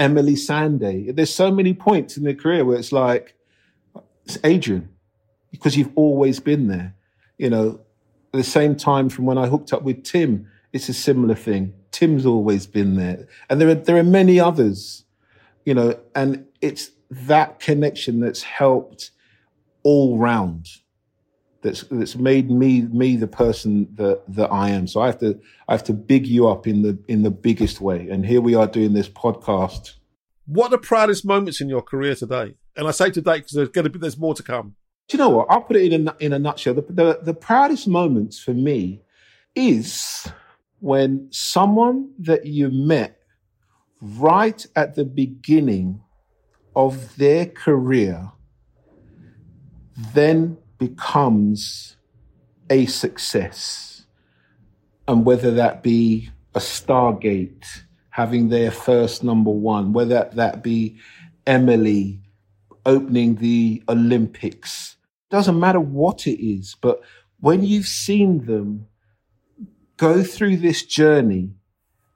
Emeli 0.00 0.32
Sandé. 0.32 1.14
There's 1.14 1.32
so 1.32 1.50
many 1.52 1.74
points 1.74 2.16
in 2.16 2.24
the 2.24 2.34
career 2.34 2.64
where 2.64 2.78
it's 2.78 2.90
like, 2.90 3.34
it's 4.24 4.38
Adrian, 4.42 4.88
because 5.50 5.76
you've 5.76 5.92
always 5.94 6.40
been 6.40 6.68
there. 6.68 6.94
You 7.36 7.50
know, 7.50 7.80
at 8.32 8.38
the 8.38 8.44
same 8.44 8.74
time 8.76 9.10
from 9.10 9.26
when 9.26 9.38
I 9.38 9.46
hooked 9.46 9.72
up 9.72 9.82
with 9.82 10.02
Tim, 10.02 10.48
it's 10.72 10.88
a 10.88 10.94
similar 10.94 11.34
thing. 11.34 11.74
Tim's 11.90 12.24
always 12.24 12.66
been 12.66 12.96
there. 12.96 13.28
And 13.48 13.60
there 13.60 13.68
are, 13.68 13.74
there 13.74 13.96
are 13.98 14.02
many 14.02 14.40
others, 14.40 15.04
you 15.64 15.74
know, 15.74 15.98
and 16.14 16.46
it's 16.60 16.90
that 17.10 17.60
connection 17.60 18.20
that's 18.20 18.42
helped 18.42 19.10
all 19.82 20.16
round. 20.16 20.68
That's 21.62 21.82
that's 21.90 22.16
made 22.16 22.50
me 22.50 22.82
me 22.82 23.16
the 23.16 23.26
person 23.26 23.88
that 23.94 24.22
that 24.28 24.50
I 24.50 24.70
am. 24.70 24.86
So 24.86 25.00
I 25.00 25.06
have 25.06 25.18
to 25.20 25.38
I 25.68 25.72
have 25.72 25.84
to 25.84 25.92
big 25.92 26.26
you 26.26 26.48
up 26.48 26.66
in 26.66 26.82
the 26.82 26.98
in 27.08 27.22
the 27.22 27.30
biggest 27.30 27.80
way. 27.80 28.08
And 28.08 28.24
here 28.24 28.40
we 28.40 28.54
are 28.54 28.66
doing 28.66 28.94
this 28.94 29.08
podcast. 29.08 29.94
What 30.46 30.66
are 30.66 30.70
the 30.70 30.78
proudest 30.78 31.24
moments 31.24 31.60
in 31.60 31.68
your 31.68 31.82
career 31.82 32.14
today? 32.14 32.54
And 32.76 32.88
I 32.88 32.92
say 32.92 33.10
today 33.10 33.38
because 33.38 33.52
there's 33.52 33.68
going 33.68 33.84
to 33.84 33.90
be 33.90 33.98
there's 33.98 34.18
more 34.18 34.34
to 34.34 34.42
come. 34.42 34.74
Do 35.08 35.16
you 35.16 35.18
know 35.18 35.30
what? 35.30 35.48
I'll 35.50 35.62
put 35.62 35.76
it 35.76 35.92
in 35.92 36.08
a, 36.08 36.16
in 36.20 36.32
a 36.32 36.38
nutshell. 36.38 36.74
The, 36.74 36.82
the, 36.82 37.18
the 37.22 37.34
proudest 37.34 37.88
moments 37.88 38.38
for 38.38 38.54
me 38.54 39.02
is 39.56 40.28
when 40.78 41.28
someone 41.30 42.12
that 42.20 42.46
you 42.46 42.70
met 42.70 43.18
right 44.00 44.64
at 44.76 44.94
the 44.94 45.04
beginning 45.04 46.00
of 46.76 47.16
their 47.16 47.44
career 47.44 48.30
then 50.14 50.56
becomes 50.80 51.96
a 52.68 52.86
success. 52.86 54.06
And 55.06 55.24
whether 55.24 55.52
that 55.52 55.84
be 55.84 56.30
a 56.54 56.58
Stargate 56.58 57.64
having 58.10 58.48
their 58.48 58.72
first 58.72 59.22
number 59.22 59.50
one, 59.50 59.92
whether 59.92 60.28
that 60.32 60.62
be 60.64 60.96
Emeli 61.46 62.18
opening 62.84 63.36
the 63.36 63.82
Olympics, 63.88 64.96
doesn't 65.30 65.60
matter 65.60 65.78
what 65.78 66.26
it 66.26 66.44
is, 66.44 66.74
but 66.80 67.00
when 67.38 67.62
you've 67.62 67.86
seen 67.86 68.46
them 68.46 68.86
go 69.96 70.24
through 70.24 70.56
this 70.56 70.82
journey 70.82 71.50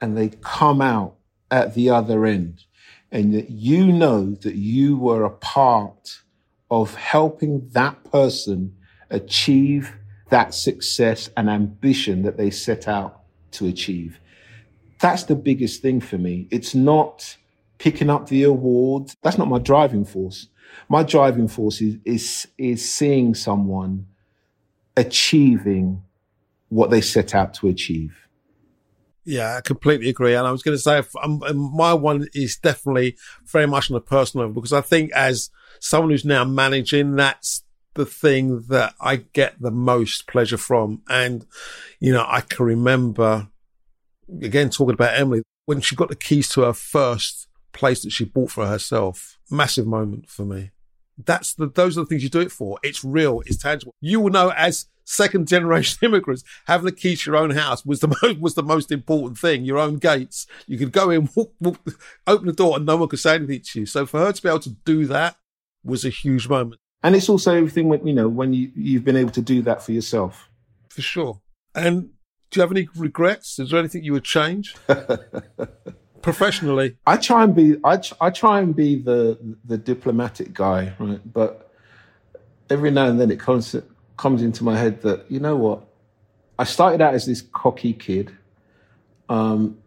and 0.00 0.16
they 0.16 0.30
come 0.40 0.80
out 0.80 1.14
at 1.50 1.74
the 1.74 1.90
other 1.90 2.26
end, 2.26 2.64
and 3.12 3.32
that 3.34 3.50
you 3.50 3.92
know 3.92 4.34
that 4.42 4.56
you 4.56 4.96
were 4.96 5.24
a 5.24 5.30
part 5.30 6.23
of 6.70 6.94
helping 6.94 7.68
that 7.70 8.02
person 8.10 8.76
achieve 9.10 9.94
that 10.30 10.54
success 10.54 11.30
and 11.36 11.48
ambition 11.48 12.22
that 12.22 12.36
they 12.36 12.50
set 12.50 12.88
out 12.88 13.22
to 13.52 13.66
achieve. 13.66 14.18
That's 15.00 15.24
the 15.24 15.36
biggest 15.36 15.82
thing 15.82 16.00
for 16.00 16.18
me. 16.18 16.48
It's 16.50 16.74
not 16.74 17.36
picking 17.78 18.10
up 18.10 18.28
the 18.28 18.44
award. 18.44 19.12
That's 19.22 19.38
not 19.38 19.48
my 19.48 19.58
driving 19.58 20.04
force. 20.04 20.48
My 20.88 21.02
driving 21.02 21.48
force 21.48 21.80
is, 21.80 21.96
is, 22.04 22.48
is 22.58 22.92
seeing 22.92 23.34
someone 23.34 24.06
achieving 24.96 26.02
what 26.68 26.90
they 26.90 27.00
set 27.00 27.34
out 27.34 27.54
to 27.54 27.68
achieve. 27.68 28.23
Yeah, 29.24 29.56
I 29.56 29.60
completely 29.62 30.08
agree. 30.10 30.34
And 30.34 30.46
I 30.46 30.52
was 30.52 30.62
going 30.62 30.76
to 30.76 30.82
say, 30.82 31.02
um, 31.22 31.42
my 31.74 31.94
one 31.94 32.28
is 32.34 32.56
definitely 32.56 33.16
very 33.46 33.66
much 33.66 33.90
on 33.90 33.96
a 33.96 34.00
personal 34.00 34.46
level 34.46 34.60
because 34.60 34.72
I 34.72 34.82
think 34.82 35.12
as 35.12 35.50
someone 35.80 36.10
who's 36.10 36.24
now 36.24 36.44
managing, 36.44 37.16
that's 37.16 37.62
the 37.94 38.04
thing 38.04 38.62
that 38.68 38.94
I 39.00 39.16
get 39.16 39.60
the 39.60 39.70
most 39.70 40.26
pleasure 40.26 40.58
from. 40.58 41.02
And, 41.08 41.46
you 42.00 42.12
know, 42.12 42.26
I 42.28 42.42
can 42.42 42.66
remember 42.66 43.48
again, 44.42 44.70
talking 44.70 44.94
about 44.94 45.14
Emeli 45.14 45.42
when 45.66 45.80
she 45.80 45.96
got 45.96 46.08
the 46.08 46.16
keys 46.16 46.48
to 46.50 46.62
her 46.62 46.72
first 46.72 47.48
place 47.72 48.02
that 48.02 48.10
she 48.10 48.24
bought 48.24 48.50
for 48.50 48.66
herself, 48.66 49.38
massive 49.50 49.86
moment 49.86 50.28
for 50.28 50.44
me. 50.44 50.70
That's 51.24 51.54
the, 51.54 51.68
those 51.68 51.96
are 51.96 52.00
the 52.02 52.06
things 52.06 52.22
you 52.22 52.28
do 52.28 52.40
it 52.40 52.52
for. 52.52 52.78
It's 52.82 53.04
real. 53.04 53.42
It's 53.46 53.62
tangible. 53.62 53.94
You 54.00 54.20
will 54.20 54.32
know 54.32 54.50
as 54.50 54.86
second 55.04 55.48
generation 55.48 55.98
immigrants, 56.02 56.44
having 56.66 56.86
the 56.86 56.92
keys 56.92 57.22
to 57.22 57.30
your 57.30 57.36
own 57.36 57.50
house 57.50 57.84
was 57.84 58.00
the 58.00 58.08
most, 58.22 58.40
was 58.40 58.54
the 58.54 58.62
most 58.62 58.90
important 58.90 59.38
thing. 59.38 59.64
Your 59.64 59.78
own 59.78 59.96
gates. 59.96 60.46
You 60.66 60.78
could 60.78 60.92
go 60.92 61.10
in, 61.10 61.28
walk, 61.34 61.52
walk, 61.60 61.78
open 62.26 62.46
the 62.46 62.52
door 62.52 62.76
and 62.76 62.86
no 62.86 62.96
one 62.96 63.08
could 63.08 63.18
say 63.18 63.36
anything 63.36 63.60
to 63.60 63.80
you. 63.80 63.86
So 63.86 64.06
for 64.06 64.20
her 64.20 64.32
to 64.32 64.42
be 64.42 64.48
able 64.48 64.60
to 64.60 64.70
do 64.84 65.06
that 65.06 65.36
was 65.84 66.04
a 66.04 66.10
huge 66.10 66.48
moment. 66.48 66.80
And 67.02 67.14
it's 67.14 67.28
also 67.28 67.54
everything 67.54 67.88
when, 67.88 68.06
you 68.06 68.14
know, 68.14 68.28
when 68.28 68.54
you, 68.54 68.72
you've 68.74 69.04
been 69.04 69.16
able 69.16 69.32
to 69.32 69.42
do 69.42 69.60
that 69.62 69.82
for 69.82 69.92
yourself. 69.92 70.48
For 70.88 71.02
sure. 71.02 71.40
And 71.74 72.10
do 72.50 72.60
you 72.60 72.62
have 72.62 72.70
any 72.70 72.88
regrets? 72.96 73.58
Is 73.58 73.70
there 73.70 73.78
anything 73.78 74.04
you 74.04 74.12
would 74.12 74.24
change? 74.24 74.74
Professionally, 76.22 76.96
I 77.06 77.18
try 77.18 77.44
and 77.44 77.54
be 77.54 77.76
I, 77.84 78.00
I 78.18 78.30
try 78.30 78.60
and 78.60 78.74
be 78.74 78.96
the 78.96 79.38
the 79.66 79.76
diplomatic 79.76 80.54
guy, 80.54 80.94
right? 80.98 81.20
But 81.30 81.70
every 82.70 82.90
now 82.90 83.06
and 83.08 83.20
then 83.20 83.30
it 83.30 83.38
comes 83.38 83.74
comes 84.16 84.42
into 84.42 84.64
my 84.64 84.76
head 84.76 85.02
that 85.02 85.30
you 85.30 85.40
know 85.40 85.56
what, 85.56 85.86
I 86.58 86.64
started 86.64 87.00
out 87.00 87.14
as 87.14 87.26
this 87.26 87.42
cocky 87.42 87.92
kid, 87.92 88.32
um, 89.28 89.78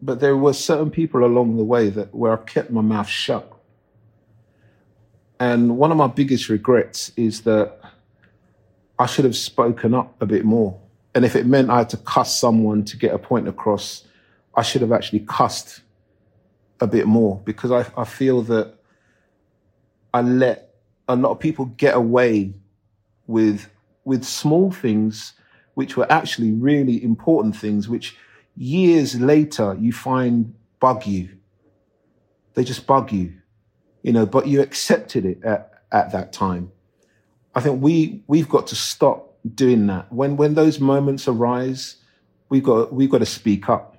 but 0.00 0.20
there 0.20 0.36
were 0.36 0.52
certain 0.52 0.90
people 0.90 1.24
along 1.24 1.56
the 1.56 1.64
way 1.64 1.88
that 1.88 2.14
where 2.14 2.32
I 2.32 2.42
kept 2.44 2.70
my 2.70 2.82
mouth 2.82 3.08
shut. 3.08 3.48
And 5.40 5.76
one 5.76 5.90
of 5.90 5.96
my 5.96 6.06
biggest 6.06 6.48
regrets 6.48 7.10
is 7.16 7.42
that 7.42 7.80
I 8.98 9.06
should 9.06 9.24
have 9.24 9.36
spoken 9.36 9.94
up 9.94 10.20
a 10.20 10.26
bit 10.26 10.44
more. 10.44 10.78
And 11.14 11.24
if 11.24 11.34
it 11.34 11.46
meant 11.46 11.70
I 11.70 11.78
had 11.78 11.90
to 11.90 11.96
cuss 11.96 12.38
someone 12.38 12.84
to 12.84 12.96
get 12.96 13.14
a 13.14 13.18
point 13.18 13.48
across, 13.48 14.04
I 14.54 14.62
should 14.62 14.82
have 14.82 14.92
actually 14.92 15.20
cussed 15.20 15.82
a 16.80 16.86
bit 16.86 17.06
more 17.06 17.40
because 17.44 17.70
I, 17.70 17.86
I 17.96 18.04
feel 18.04 18.42
that 18.42 18.74
I 20.12 20.20
let 20.20 20.74
a 21.08 21.16
lot 21.16 21.30
of 21.30 21.40
people 21.40 21.66
get 21.66 21.94
away 21.94 22.54
with 23.26 23.70
with 24.04 24.24
small 24.24 24.70
things 24.70 25.34
which 25.74 25.96
were 25.96 26.10
actually 26.10 26.52
really 26.52 27.02
important 27.02 27.56
things 27.56 27.88
which 27.88 28.16
years 28.56 29.20
later 29.20 29.76
you 29.80 29.92
find 29.92 30.54
bug 30.80 31.06
you 31.06 31.28
they 32.54 32.64
just 32.64 32.86
bug 32.86 33.12
you 33.12 33.32
you 34.02 34.12
know, 34.12 34.26
but 34.26 34.46
you 34.46 34.60
accepted 34.60 35.24
it 35.24 35.42
at, 35.44 35.72
at 35.90 36.12
that 36.12 36.32
time. 36.32 36.72
I 37.54 37.60
think 37.60 37.82
we 37.82 38.22
we've 38.26 38.48
got 38.48 38.66
to 38.68 38.74
stop 38.74 39.36
doing 39.54 39.86
that. 39.86 40.12
When 40.12 40.36
when 40.36 40.54
those 40.54 40.80
moments 40.80 41.28
arise, 41.28 41.96
we've 42.48 42.62
got 42.62 42.92
we've 42.92 43.10
got 43.10 43.18
to 43.18 43.26
speak 43.26 43.68
up. 43.68 43.91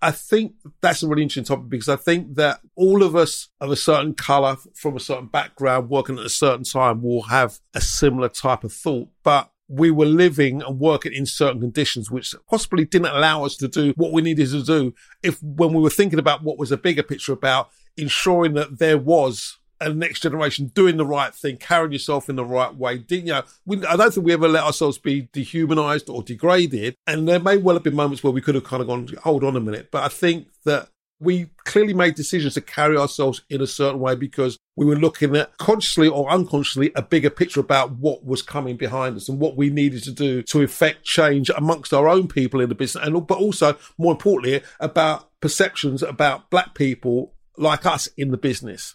I 0.00 0.12
think 0.12 0.54
that's 0.80 1.02
a 1.02 1.08
really 1.08 1.22
interesting 1.22 1.44
topic 1.44 1.68
because 1.68 1.88
I 1.88 1.96
think 1.96 2.36
that 2.36 2.60
all 2.76 3.02
of 3.02 3.16
us 3.16 3.48
of 3.60 3.70
a 3.70 3.76
certain 3.76 4.14
color 4.14 4.56
from 4.74 4.96
a 4.96 5.00
certain 5.00 5.26
background 5.26 5.90
working 5.90 6.18
at 6.18 6.26
a 6.26 6.30
certain 6.30 6.64
time 6.64 7.02
will 7.02 7.22
have 7.22 7.58
a 7.74 7.80
similar 7.80 8.28
type 8.28 8.62
of 8.62 8.72
thought. 8.72 9.08
But 9.24 9.50
we 9.68 9.90
were 9.90 10.06
living 10.06 10.62
and 10.62 10.78
working 10.78 11.12
in 11.12 11.26
certain 11.26 11.60
conditions, 11.60 12.10
which 12.10 12.34
possibly 12.48 12.84
didn't 12.84 13.14
allow 13.14 13.44
us 13.44 13.56
to 13.56 13.68
do 13.68 13.92
what 13.96 14.12
we 14.12 14.22
needed 14.22 14.48
to 14.50 14.62
do. 14.62 14.94
If 15.22 15.42
when 15.42 15.74
we 15.74 15.82
were 15.82 15.90
thinking 15.90 16.18
about 16.18 16.42
what 16.42 16.58
was 16.58 16.72
a 16.72 16.78
bigger 16.78 17.02
picture 17.02 17.32
about 17.32 17.68
ensuring 17.96 18.54
that 18.54 18.78
there 18.78 18.98
was 18.98 19.57
a 19.80 19.92
next 19.92 20.20
generation 20.20 20.68
doing 20.74 20.96
the 20.96 21.06
right 21.06 21.34
thing, 21.34 21.56
carrying 21.56 21.92
yourself 21.92 22.28
in 22.28 22.36
the 22.36 22.44
right 22.44 22.74
way. 22.74 23.04
You 23.08 23.42
we, 23.66 23.84
I 23.86 23.96
don't 23.96 24.12
think 24.12 24.26
we 24.26 24.32
ever 24.32 24.48
let 24.48 24.64
ourselves 24.64 24.98
be 24.98 25.28
dehumanized 25.32 26.08
or 26.08 26.22
degraded. 26.22 26.94
And 27.06 27.28
there 27.28 27.40
may 27.40 27.56
well 27.56 27.76
have 27.76 27.84
been 27.84 27.94
moments 27.94 28.22
where 28.22 28.32
we 28.32 28.40
could 28.40 28.54
have 28.54 28.64
kind 28.64 28.80
of 28.80 28.88
gone, 28.88 29.08
hold 29.22 29.44
on 29.44 29.56
a 29.56 29.60
minute. 29.60 29.90
But 29.90 30.04
I 30.04 30.08
think 30.08 30.48
that 30.64 30.88
we 31.20 31.50
clearly 31.64 31.94
made 31.94 32.14
decisions 32.14 32.54
to 32.54 32.60
carry 32.60 32.96
ourselves 32.96 33.42
in 33.50 33.60
a 33.60 33.66
certain 33.66 34.00
way 34.00 34.14
because 34.14 34.56
we 34.76 34.86
were 34.86 34.96
looking 34.96 35.34
at 35.36 35.56
consciously 35.58 36.06
or 36.06 36.30
unconsciously 36.30 36.92
a 36.94 37.02
bigger 37.02 37.30
picture 37.30 37.60
about 37.60 37.92
what 37.92 38.24
was 38.24 38.42
coming 38.42 38.76
behind 38.76 39.16
us 39.16 39.28
and 39.28 39.40
what 39.40 39.56
we 39.56 39.70
needed 39.70 40.02
to 40.04 40.12
do 40.12 40.42
to 40.42 40.62
effect 40.62 41.04
change 41.04 41.50
amongst 41.50 41.92
our 41.92 42.08
own 42.08 42.28
people 42.28 42.60
in 42.60 42.68
the 42.68 42.74
business 42.74 43.04
and 43.04 43.26
but 43.26 43.38
also 43.38 43.76
more 43.96 44.12
importantly 44.12 44.62
about 44.78 45.28
perceptions 45.40 46.02
about 46.02 46.50
black 46.50 46.74
people 46.74 47.34
like 47.56 47.84
us 47.84 48.06
in 48.16 48.30
the 48.30 48.36
business 48.36 48.94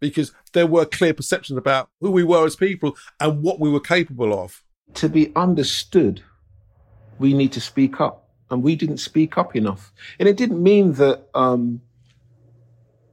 because 0.00 0.32
there 0.52 0.66
were 0.66 0.84
clear 0.84 1.14
perceptions 1.14 1.58
about 1.58 1.88
who 2.00 2.10
we 2.10 2.24
were 2.24 2.46
as 2.46 2.56
people 2.56 2.96
and 3.20 3.42
what 3.42 3.60
we 3.60 3.70
were 3.70 3.80
capable 3.80 4.32
of. 4.38 4.62
To 4.94 5.08
be 5.08 5.32
understood, 5.36 6.22
we 7.18 7.34
need 7.34 7.52
to 7.52 7.60
speak 7.60 8.00
up. 8.00 8.24
And 8.50 8.62
we 8.62 8.76
didn't 8.76 8.98
speak 8.98 9.36
up 9.36 9.54
enough. 9.54 9.92
And 10.18 10.28
it 10.28 10.38
didn't 10.38 10.62
mean 10.62 10.94
that 10.94 11.28
um, 11.34 11.82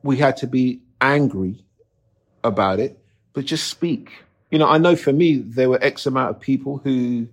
we 0.01 0.17
had 0.17 0.37
to 0.37 0.47
be 0.47 0.81
angry 1.01 1.65
about 2.43 2.79
it, 2.79 2.97
but 3.33 3.43
just 3.43 3.67
speak. 3.67 4.11
You 4.49 4.59
know, 4.59 4.69
I 4.69 4.77
know 4.77 4.95
for 4.95 5.11
me, 5.11 5.37
there 5.37 5.69
were 5.69 5.83
X 5.83 6.05
amount 6.05 6.29
of 6.29 6.39
people 6.39 6.77
who 6.77 7.27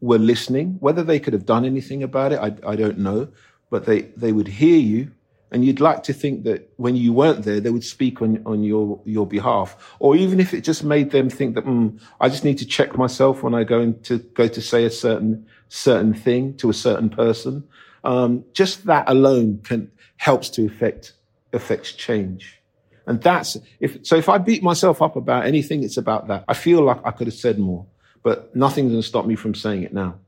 were 0.00 0.18
listening. 0.18 0.76
Whether 0.80 1.02
they 1.02 1.20
could 1.20 1.34
have 1.34 1.44
done 1.44 1.66
anything 1.66 2.02
about 2.02 2.32
it, 2.32 2.38
I, 2.38 2.54
I 2.66 2.76
don't 2.76 2.98
know. 2.98 3.28
But 3.68 3.84
they, 3.84 4.02
they 4.16 4.32
would 4.32 4.48
hear 4.48 4.78
you 4.78 5.10
and 5.52 5.64
you'd 5.64 5.80
like 5.80 6.02
to 6.04 6.14
think 6.14 6.44
that 6.44 6.72
when 6.76 6.96
you 6.96 7.12
weren't 7.12 7.44
there, 7.44 7.60
they 7.60 7.68
would 7.68 7.84
speak 7.84 8.22
on, 8.22 8.42
on 8.46 8.64
your, 8.64 9.00
your 9.04 9.26
behalf. 9.26 9.76
Or 9.98 10.16
even 10.16 10.40
if 10.40 10.54
it 10.54 10.62
just 10.62 10.82
made 10.82 11.10
them 11.10 11.28
think 11.28 11.54
that, 11.54 11.66
mm, 11.66 12.00
I 12.20 12.30
just 12.30 12.42
need 12.42 12.58
to 12.58 12.66
check 12.66 12.96
myself 12.96 13.42
when 13.42 13.54
I 13.54 13.62
go 13.64 13.92
to 13.92 14.18
go 14.18 14.48
to 14.48 14.60
say 14.62 14.86
a 14.86 14.90
certain, 14.90 15.46
certain 15.68 16.14
thing 16.14 16.56
to 16.56 16.70
a 16.70 16.74
certain 16.74 17.10
person. 17.10 17.64
Um, 18.02 18.44
just 18.54 18.86
that 18.86 19.04
alone 19.08 19.60
can, 19.62 19.92
helps 20.16 20.48
to 20.50 20.64
affect, 20.64 21.12
affects 21.52 21.92
change. 21.92 22.58
And 23.06 23.20
that's, 23.20 23.58
if, 23.78 24.06
so 24.06 24.16
if 24.16 24.28
I 24.28 24.38
beat 24.38 24.62
myself 24.62 25.02
up 25.02 25.16
about 25.16 25.44
anything, 25.44 25.84
it's 25.84 25.98
about 25.98 26.28
that. 26.28 26.44
I 26.48 26.54
feel 26.54 26.82
like 26.82 27.00
I 27.04 27.10
could 27.10 27.26
have 27.26 27.34
said 27.34 27.58
more, 27.58 27.84
but 28.22 28.56
nothing's 28.56 28.90
going 28.90 29.02
to 29.02 29.06
stop 29.06 29.26
me 29.26 29.36
from 29.36 29.54
saying 29.54 29.82
it 29.82 29.92
now. 29.92 30.18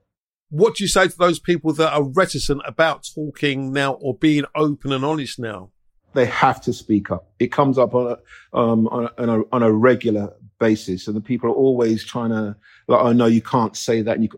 What 0.50 0.76
do 0.76 0.84
you 0.84 0.88
say 0.88 1.08
to 1.08 1.16
those 1.16 1.38
people 1.38 1.72
that 1.74 1.92
are 1.92 2.02
reticent 2.02 2.62
about 2.64 3.08
talking 3.14 3.72
now 3.72 3.94
or 3.94 4.16
being 4.16 4.44
open 4.54 4.92
and 4.92 5.04
honest 5.04 5.38
now? 5.38 5.70
They 6.12 6.26
have 6.26 6.60
to 6.62 6.72
speak 6.72 7.10
up. 7.10 7.32
It 7.40 7.50
comes 7.50 7.76
up 7.76 7.94
on 7.94 8.12
a, 8.12 8.56
um, 8.56 8.86
on 8.88 9.10
a, 9.18 9.42
on 9.52 9.62
a 9.62 9.72
regular 9.72 10.32
basis. 10.60 11.08
And 11.08 11.16
the 11.16 11.20
people 11.20 11.50
are 11.50 11.54
always 11.54 12.04
trying 12.04 12.30
to, 12.30 12.56
like, 12.86 13.00
oh 13.00 13.12
no, 13.12 13.26
you 13.26 13.42
can't 13.42 13.76
say 13.76 14.00
that. 14.02 14.22
You, 14.22 14.28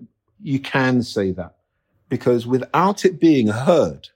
you 0.43 0.59
can 0.59 1.03
say 1.03 1.33
that 1.33 1.57
because 2.09 2.47
without 2.47 3.05
it 3.05 3.21
being 3.21 3.49
heard, 3.49 4.09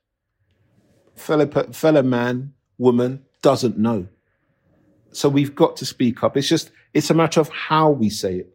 fellow, 1.17 1.47
fellow 1.73 2.03
man, 2.03 2.55
woman 2.79 3.25
doesn't 3.43 3.77
know. 3.77 4.07
So 5.13 5.29
we've 5.29 5.55
got 5.55 5.77
to 5.79 5.85
speak 5.85 6.23
up. 6.23 6.37
It's 6.37 6.49
just, 6.49 6.71
it's 6.95 7.11
a 7.11 7.15
matter 7.15 7.41
of 7.41 7.51
how 7.51 7.91
we 7.91 8.09
say 8.09 8.37
it. 8.37 8.55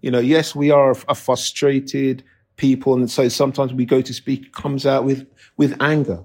You 0.00 0.10
know, 0.10 0.20
yes, 0.20 0.54
we 0.54 0.70
are 0.70 0.94
a 1.08 1.14
frustrated, 1.14 2.22
people. 2.62 2.94
And 2.94 3.10
so 3.10 3.28
sometimes 3.28 3.74
we 3.74 3.84
go 3.84 4.00
to 4.00 4.14
speak, 4.14 4.52
comes 4.52 4.86
out 4.86 5.04
with, 5.04 5.26
with 5.56 5.76
anger. 5.80 6.22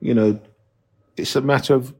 You 0.00 0.14
know, 0.14 0.40
it's 1.16 1.34
a 1.34 1.40
matter 1.40 1.74
of 1.74 1.92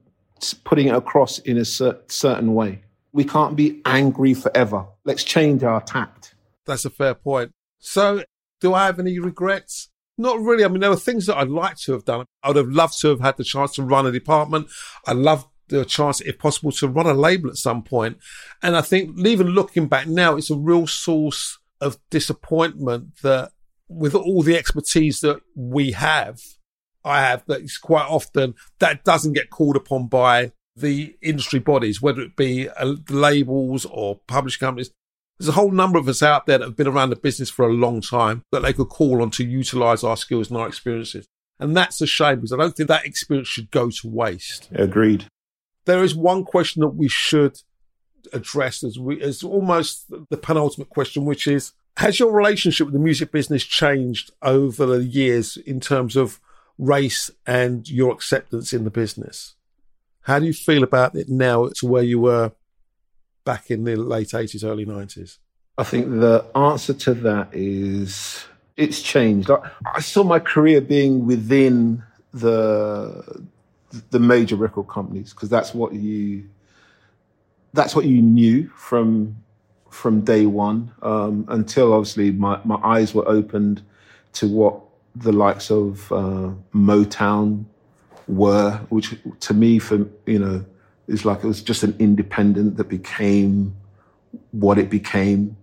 putting 0.62 0.87
it 0.87 0.94
across 0.94 1.40
in 1.40 1.58
a 1.58 1.64
cer- 1.64 2.00
certain 2.06 2.54
way. 2.54 2.82
We 3.12 3.24
can't 3.24 3.56
be 3.56 3.82
angry 3.84 4.32
forever. 4.32 4.87
Let's 5.04 5.24
change 5.24 5.64
our 5.64 5.80
tact. 5.80 6.37
That's 6.66 6.84
a 6.84 6.90
fair 6.90 7.14
point. 7.14 7.50
So, 7.80 8.22
do 8.60 8.72
I 8.74 8.87
have 8.87 9.00
any 9.00 9.18
regrets? 9.18 9.90
Not 10.16 10.38
really. 10.38 10.64
I 10.64 10.68
mean, 10.68 10.80
there 10.80 10.90
were 10.90 10.96
things 10.96 11.26
that 11.26 11.37
I'd 11.37 11.48
like 11.48 11.76
to 11.78 11.92
have 11.92 12.04
done. 12.04 12.26
I 12.44 12.48
would 12.48 12.56
have 12.56 12.68
loved 12.68 13.00
to 13.00 13.08
have 13.08 13.20
had 13.20 13.37
the 13.37 13.44
chance 13.44 13.74
to 13.74 13.82
run 13.82 14.06
a 14.06 14.12
department. 14.12 14.68
I 15.04 15.12
love 15.12 15.48
the 15.68 15.84
chance, 15.84 16.20
if 16.20 16.38
possible, 16.38 16.70
to 16.72 16.88
run 16.88 17.06
a 17.06 17.14
label 17.14 17.50
at 17.50 17.56
some 17.56 17.82
point. 17.82 18.18
And 18.62 18.76
I 18.76 18.82
think 18.82 19.18
even 19.26 19.48
looking 19.48 19.88
back 19.88 20.06
now, 20.06 20.37
it's 20.37 20.50
a 20.50 20.56
real 20.56 20.87
source 20.87 21.58
of 21.80 21.98
disappointment 22.10 23.16
that 23.22 23.50
with 23.88 24.14
all 24.14 24.42
the 24.42 24.57
expertise 24.57 25.20
that 25.20 25.40
we 25.55 25.92
have, 25.92 26.40
I 27.05 27.20
have, 27.20 27.44
that 27.47 27.61
is 27.61 27.77
quite 27.77 28.07
often 28.07 28.55
that 28.79 29.05
doesn't 29.05 29.35
get 29.35 29.51
called 29.51 29.77
upon 29.77 30.09
by 30.09 30.53
the 30.77 31.16
industry 31.23 31.61
bodies, 31.61 32.03
whether 32.03 32.23
it 32.23 32.37
be 32.37 32.68
uh, 32.68 32.94
labels 33.09 33.85
or 33.85 34.20
publishing 34.27 34.61
companies. 34.61 34.90
There's 35.38 35.49
a 35.49 35.53
whole 35.53 35.70
number 35.70 35.99
of 35.99 36.09
us 36.09 36.23
out 36.23 36.47
there 36.47 36.59
that 36.59 36.64
have 36.64 36.77
been 36.77 36.87
around 36.87 37.11
the 37.11 37.16
business 37.16 37.51
for 37.51 37.68
a 37.68 37.73
long 37.73 38.01
time 38.01 38.42
that 38.53 38.62
they 38.62 38.73
could 38.73 38.88
call 38.88 39.20
on 39.20 39.31
to 39.33 39.44
utilize 39.44 40.05
our 40.05 40.16
skills 40.16 40.49
and 40.49 40.59
our 40.59 40.68
experiences. 40.68 41.27
And 41.59 41.77
that's 41.77 42.01
a 42.01 42.07
shame 42.07 42.37
because 42.37 42.53
I 42.53 42.57
don't 42.57 42.77
think 42.77 42.88
that 42.88 43.05
experience 43.05 43.49
should 43.49 43.70
go 43.70 43.90
to 43.90 44.09
waste. 44.09 44.68
Agreed. 44.73 45.27
There 45.87 46.03
is 46.03 46.14
one 46.14 46.44
question 46.44 46.81
that 46.81 46.94
we 46.94 47.09
should 47.09 47.59
address 48.33 48.83
as 48.83 48.99
we, 48.99 49.20
as 49.20 49.42
almost 49.42 50.07
the 50.31 50.37
penultimate 50.37 50.88
question, 50.88 51.25
which 51.25 51.47
is 51.47 51.73
has 51.96 52.18
your 52.18 52.33
relationship 52.33 52.87
with 52.87 52.94
the 52.94 53.00
music 53.00 53.30
business 53.30 53.64
changed 53.64 54.33
over 54.42 54.87
the 54.87 55.04
years 55.04 55.57
in 55.57 55.80
terms 55.80 56.16
of 56.16 56.40
race 56.78 57.30
and 57.46 57.88
your 57.88 58.12
acceptance 58.12 58.72
in 58.72 58.85
the 58.85 58.90
business? 58.90 59.54
How 60.22 60.38
do 60.38 60.46
you 60.46 60.52
feel 60.52 60.83
about 60.83 61.14
it 61.14 61.28
now 61.28 61.68
to 61.76 61.87
where 61.87 62.02
you 62.02 62.18
were 62.18 62.52
back 63.44 63.70
in 63.70 63.85
the 63.85 63.96
late 63.96 64.28
80s, 64.28 64.64
early 64.64 64.87
90s? 64.87 65.38
I 65.76 65.85
think 65.85 66.09
the 66.09 66.44
answer 66.54 66.94
to 66.94 67.14
that 67.14 67.48
is 67.52 68.44
it's 68.76 69.02
changed. 69.02 69.50
I, 69.50 69.70
I 69.94 70.00
saw 70.00 70.24
my 70.24 70.38
career 70.38 70.80
being 70.80 71.26
within 71.26 72.02
the 72.33 73.44
the 74.11 74.18
major 74.18 74.57
record 74.57 74.88
companies 74.88 75.33
because 75.33 75.48
that's 75.48 75.72
what 75.72 75.92
you 75.92 76.48
that's 77.72 77.94
what 77.94 78.04
you 78.04 78.20
knew 78.22 78.68
from 78.68 79.43
from 79.94 80.20
day 80.22 80.44
one 80.44 80.92
um, 81.02 81.44
until 81.48 81.92
obviously 81.92 82.33
my, 82.33 82.59
my 82.64 82.74
eyes 82.83 83.14
were 83.14 83.26
opened 83.28 83.80
to 84.33 84.48
what 84.48 84.80
the 85.14 85.30
likes 85.30 85.70
of 85.70 86.11
uh, 86.11 86.50
Motown 86.74 87.64
were, 88.26 88.72
which 88.88 89.14
to 89.38 89.54
me, 89.54 89.78
for 89.78 90.07
you 90.26 90.40
know, 90.40 90.64
is 91.07 91.24
like 91.24 91.44
it 91.44 91.46
was 91.46 91.62
just 91.62 91.85
an 91.85 91.94
independent 92.00 92.76
that 92.76 92.88
became 92.88 93.76
what 94.50 94.78
it 94.78 94.90
became. 94.90 95.57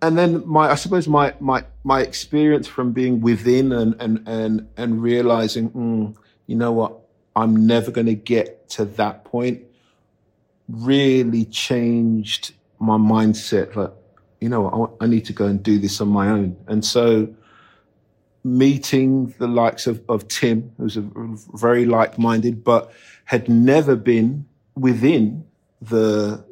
And 0.00 0.16
then 0.16 0.42
my, 0.48 0.70
I 0.70 0.74
suppose 0.76 1.06
my 1.06 1.34
my 1.38 1.64
my 1.84 2.00
experience 2.00 2.66
from 2.66 2.92
being 2.92 3.20
within 3.20 3.72
and 3.72 3.94
and 4.00 4.26
and 4.26 4.68
and 4.78 5.02
realizing, 5.02 5.70
mm, 5.70 6.16
you 6.46 6.56
know 6.56 6.72
what, 6.72 6.98
I'm 7.34 7.66
never 7.66 7.90
going 7.90 8.06
to 8.06 8.14
get 8.14 8.70
to 8.70 8.86
that 8.86 9.24
point 9.24 9.65
really 10.68 11.44
changed 11.44 12.54
my 12.78 12.96
mindset. 12.96 13.74
Like, 13.76 13.92
you 14.40 14.48
know, 14.48 14.96
I, 15.00 15.04
I, 15.04 15.06
need 15.08 15.24
to 15.26 15.32
go 15.32 15.46
and 15.46 15.62
do 15.62 15.78
this 15.78 16.00
on 16.00 16.08
my 16.08 16.28
own. 16.28 16.56
And 16.66 16.84
so, 16.84 17.28
meeting 18.44 19.34
the 19.38 19.48
likes 19.48 19.86
of, 19.86 20.02
of 20.08 20.28
Tim, 20.28 20.72
who's 20.76 20.96
a 20.96 21.04
very 21.54 21.86
like-minded, 21.86 22.62
but 22.62 22.92
had 23.24 23.48
never 23.48 23.96
been 23.96 24.46
within 24.74 25.44
the 25.80 26.44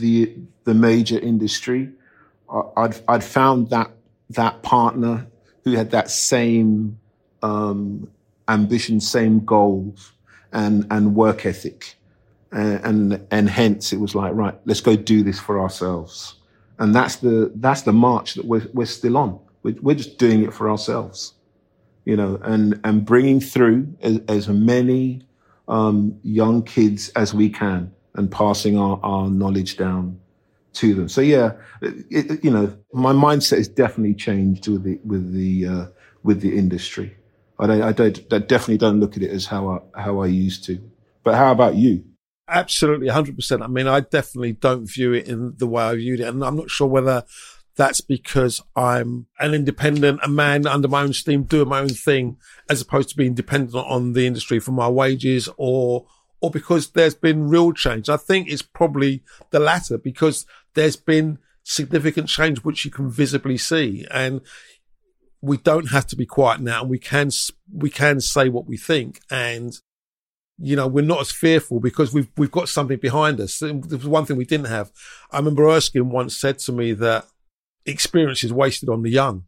the 0.00 0.34
the 0.64 0.74
major 0.74 1.18
industry. 1.18 1.90
I'd 2.76 3.00
I'd 3.08 3.24
found 3.24 3.70
that 3.70 3.90
that 4.30 4.62
partner 4.62 5.26
who 5.64 5.72
had 5.72 5.90
that 5.90 6.10
same 6.10 6.98
um, 7.42 8.08
ambition, 8.48 9.00
same 9.00 9.44
goals, 9.44 10.12
and 10.52 10.86
and 10.90 11.14
work 11.14 11.44
ethic 11.46 11.96
and 12.52 13.26
and 13.30 13.48
hence 13.48 13.92
it 13.92 14.00
was 14.00 14.14
like 14.14 14.32
right 14.34 14.54
let's 14.64 14.80
go 14.80 14.96
do 14.96 15.22
this 15.22 15.40
for 15.40 15.60
ourselves 15.60 16.36
and 16.78 16.94
that's 16.94 17.16
the 17.16 17.52
that's 17.56 17.82
the 17.82 17.92
march 17.92 18.34
that 18.34 18.44
we're, 18.44 18.66
we're 18.74 18.86
still 18.86 19.16
on 19.16 19.38
we're, 19.62 19.76
we're 19.80 19.94
just 19.96 20.18
doing 20.18 20.42
it 20.44 20.52
for 20.52 20.70
ourselves 20.70 21.34
you 22.04 22.16
know 22.16 22.38
and 22.42 22.78
and 22.84 23.04
bringing 23.04 23.40
through 23.40 23.86
as, 24.02 24.20
as 24.28 24.48
many 24.48 25.26
um, 25.68 26.18
young 26.22 26.62
kids 26.62 27.08
as 27.10 27.32
we 27.32 27.48
can 27.48 27.92
and 28.14 28.30
passing 28.30 28.78
our, 28.78 29.00
our 29.02 29.30
knowledge 29.30 29.76
down 29.76 30.18
to 30.74 30.94
them. 30.94 31.08
So 31.08 31.20
yeah, 31.20 31.52
it, 31.80 32.06
it, 32.10 32.44
you 32.44 32.50
know, 32.50 32.76
my 32.92 33.12
mindset 33.12 33.58
has 33.58 33.68
definitely 33.68 34.14
changed 34.14 34.68
with 34.68 34.84
the 34.84 34.98
with 35.04 35.32
the 35.32 35.66
uh, 35.66 35.86
with 36.22 36.40
the 36.40 36.56
industry. 36.56 37.16
I 37.58 37.66
don't, 37.66 37.82
I 37.82 37.92
don't, 37.92 38.18
I 38.32 38.38
definitely 38.38 38.78
don't 38.78 38.98
look 39.00 39.16
at 39.16 39.22
it 39.22 39.30
as 39.30 39.46
how 39.46 39.68
I 39.94 40.00
how 40.00 40.20
I 40.20 40.26
used 40.26 40.64
to. 40.64 40.78
But 41.24 41.34
how 41.34 41.52
about 41.52 41.76
you? 41.76 42.04
Absolutely, 42.52 43.08
hundred 43.08 43.36
percent. 43.36 43.62
I 43.62 43.66
mean, 43.66 43.86
I 43.86 44.00
definitely 44.00 44.52
don't 44.52 44.84
view 44.84 45.14
it 45.14 45.26
in 45.26 45.54
the 45.56 45.66
way 45.66 45.82
I 45.82 45.94
viewed 45.94 46.20
it, 46.20 46.28
and 46.28 46.44
I'm 46.44 46.56
not 46.56 46.70
sure 46.70 46.86
whether 46.86 47.24
that's 47.76 48.02
because 48.02 48.60
I'm 48.76 49.26
an 49.40 49.54
independent, 49.54 50.20
a 50.22 50.28
man 50.28 50.66
under 50.66 50.86
my 50.88 51.02
own 51.02 51.14
steam, 51.14 51.44
doing 51.44 51.68
my 51.68 51.80
own 51.80 51.88
thing, 51.88 52.36
as 52.68 52.82
opposed 52.82 53.08
to 53.08 53.16
being 53.16 53.32
dependent 53.32 53.74
on 53.74 54.12
the 54.12 54.26
industry 54.26 54.58
for 54.60 54.72
my 54.72 54.86
wages 54.88 55.48
or 55.56 56.06
or 56.42 56.50
because 56.50 56.90
there's 56.90 57.14
been 57.14 57.48
real 57.48 57.72
change. 57.72 58.10
I 58.10 58.18
think 58.18 58.48
it's 58.48 58.62
probably 58.62 59.22
the 59.50 59.60
latter 59.60 59.96
because 59.96 60.44
there's 60.74 60.96
been 60.96 61.38
significant 61.62 62.28
change 62.28 62.58
which 62.58 62.84
you 62.84 62.90
can 62.90 63.08
visibly 63.10 63.56
see 63.56 64.04
and 64.10 64.40
we 65.40 65.56
don't 65.56 65.90
have 65.90 66.06
to 66.08 66.16
be 66.16 66.26
quiet 66.26 66.60
now 66.60 66.80
and 66.80 66.90
we 66.90 66.98
can 66.98 67.30
we 67.72 67.88
can 67.88 68.20
say 68.20 68.48
what 68.48 68.66
we 68.66 68.76
think 68.76 69.20
and 69.30 69.78
you 70.62 70.76
know 70.76 70.86
we're 70.86 71.04
not 71.04 71.20
as 71.20 71.32
fearful 71.32 71.80
because 71.80 72.14
we've 72.14 72.28
we've 72.36 72.50
got 72.50 72.68
something 72.68 72.98
behind 72.98 73.40
us. 73.40 73.58
There 73.58 73.74
was 73.74 74.06
one 74.06 74.24
thing 74.24 74.36
we 74.36 74.44
didn't 74.44 74.66
have. 74.66 74.90
I 75.30 75.38
remember 75.38 75.68
erskine 75.68 76.10
once 76.10 76.40
said 76.40 76.58
to 76.60 76.72
me 76.72 76.92
that 76.94 77.26
experience 77.84 78.44
is 78.44 78.52
wasted 78.52 78.88
on 78.88 79.02
the 79.02 79.10
young. 79.10 79.44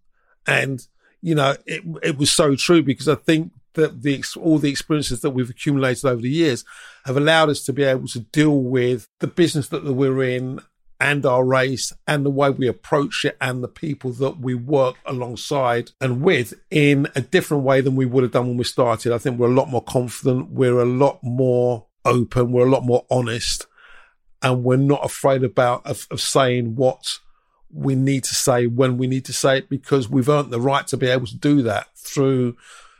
And 0.46 0.86
you 1.24 1.34
know 1.34 1.56
it 1.66 1.82
it 2.02 2.18
was 2.18 2.30
so 2.30 2.54
true 2.54 2.82
because 2.82 3.08
i 3.08 3.14
think 3.14 3.50
that 3.72 4.02
the 4.02 4.22
all 4.38 4.58
the 4.58 4.70
experiences 4.70 5.22
that 5.22 5.30
we've 5.30 5.50
accumulated 5.50 6.04
over 6.04 6.20
the 6.20 6.30
years 6.30 6.64
have 7.06 7.16
allowed 7.16 7.48
us 7.48 7.64
to 7.64 7.72
be 7.72 7.82
able 7.82 8.06
to 8.06 8.20
deal 8.20 8.60
with 8.60 9.08
the 9.20 9.26
business 9.26 9.68
that 9.68 9.82
we're 9.84 10.22
in 10.22 10.60
and 11.04 11.26
our 11.26 11.44
race 11.44 11.92
and 12.06 12.24
the 12.24 12.30
way 12.30 12.48
we 12.48 12.66
approach 12.66 13.26
it 13.26 13.36
and 13.38 13.62
the 13.62 13.68
people 13.68 14.10
that 14.10 14.40
we 14.40 14.54
work 14.54 14.96
alongside 15.04 15.90
and 16.00 16.22
with 16.22 16.54
in 16.70 17.06
a 17.14 17.20
different 17.20 17.62
way 17.62 17.82
than 17.82 17.94
we 17.94 18.06
would 18.06 18.22
have 18.22 18.32
done 18.32 18.48
when 18.48 18.56
we 18.56 18.64
started. 18.64 19.12
I 19.12 19.18
think 19.18 19.38
we're 19.38 19.50
a 19.50 19.54
lot 19.54 19.68
more 19.68 19.84
confident. 19.84 20.50
We're 20.50 20.80
a 20.80 20.86
lot 20.86 21.18
more 21.22 21.84
open. 22.06 22.52
We're 22.52 22.66
a 22.66 22.70
lot 22.70 22.84
more 22.84 23.04
honest 23.10 23.66
and 24.42 24.64
we're 24.64 24.76
not 24.76 25.04
afraid 25.04 25.44
about 25.44 25.84
of, 25.84 26.06
of 26.10 26.22
saying 26.22 26.74
what 26.74 27.18
we 27.70 27.94
need 27.94 28.24
to 28.24 28.34
say 28.34 28.66
when 28.66 28.96
we 28.96 29.06
need 29.06 29.26
to 29.26 29.32
say 29.34 29.58
it 29.58 29.68
because 29.68 30.08
we've 30.08 30.30
earned 30.30 30.50
the 30.50 30.60
right 30.60 30.86
to 30.86 30.96
be 30.96 31.08
able 31.08 31.26
to 31.26 31.36
do 31.36 31.60
that 31.60 31.88
through 31.98 32.56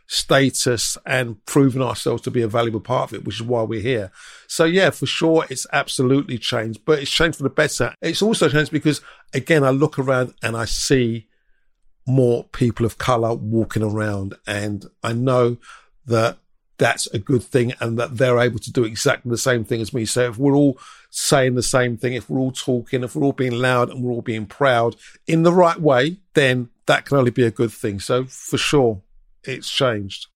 status 0.07 0.99
and 1.07 1.45
proven 1.47 1.83
ourselves 1.83 2.23
to 2.23 2.31
be 2.31 2.43
a 2.43 2.49
valuable 2.49 2.81
part 2.81 3.11
of 3.11 3.15
it, 3.15 3.25
which 3.25 3.37
is 3.37 3.43
why 3.43 3.63
we're 3.63 3.81
here. 3.81 4.11
So 4.47 4.65
yeah, 4.65 4.91
for 4.91 5.07
sure, 5.07 5.47
it's 5.49 5.67
absolutely 5.73 6.39
changed, 6.39 6.85
but 6.85 6.99
it's 6.99 7.11
changed 7.11 7.39
for 7.39 7.43
the 7.43 7.51
better. 7.51 7.95
It's 8.01 8.23
also 8.23 8.49
changed 8.49 8.71
because 8.71 9.01
again, 9.33 9.65
I 9.65 9.71
look 9.71 9.99
around 9.99 10.35
and 10.43 10.57
I 10.57 10.67
see 10.67 11.29
more 12.07 12.45
people 12.45 12.85
of 12.85 12.99
color 12.99 13.35
walking 13.35 13.83
around 13.83 14.35
and 14.47 14.85
I 15.03 15.15
know 15.15 15.57
that 16.07 16.39
that's 16.77 17.07
a 17.09 17.19
good 17.19 17.43
thing 17.43 17.73
and 17.81 17.99
that 17.99 18.17
they're 18.19 18.41
able 18.41 18.59
to 18.59 18.73
do 18.73 18.85
exactly 18.85 19.31
the 19.31 19.39
same 19.39 19.65
thing 19.65 19.81
as 19.81 19.95
me. 19.95 20.05
So 20.05 20.29
if 20.29 20.39
we're 20.39 20.57
all 20.57 20.79
saying 21.11 21.55
the 21.55 21.63
same 21.63 21.97
thing, 21.97 22.15
if 22.15 22.29
we're 22.29 22.41
all 22.41 22.53
talking, 22.53 23.05
if 23.05 23.15
we're 23.15 23.25
all 23.25 23.33
being 23.33 23.53
loud 23.53 23.91
and 23.91 24.03
we're 24.03 24.13
all 24.13 24.23
being 24.23 24.47
proud 24.47 24.97
in 25.27 25.45
the 25.45 25.53
right 25.53 25.81
way, 25.81 26.19
then 26.35 26.69
that 26.87 27.07
can 27.07 27.17
only 27.17 27.31
be 27.31 27.45
a 27.45 27.51
good 27.51 27.73
thing. 27.73 28.01
So 28.01 28.25
for 28.25 28.59
sure, 28.59 29.01
it's 29.45 29.71
changed. 29.71 30.29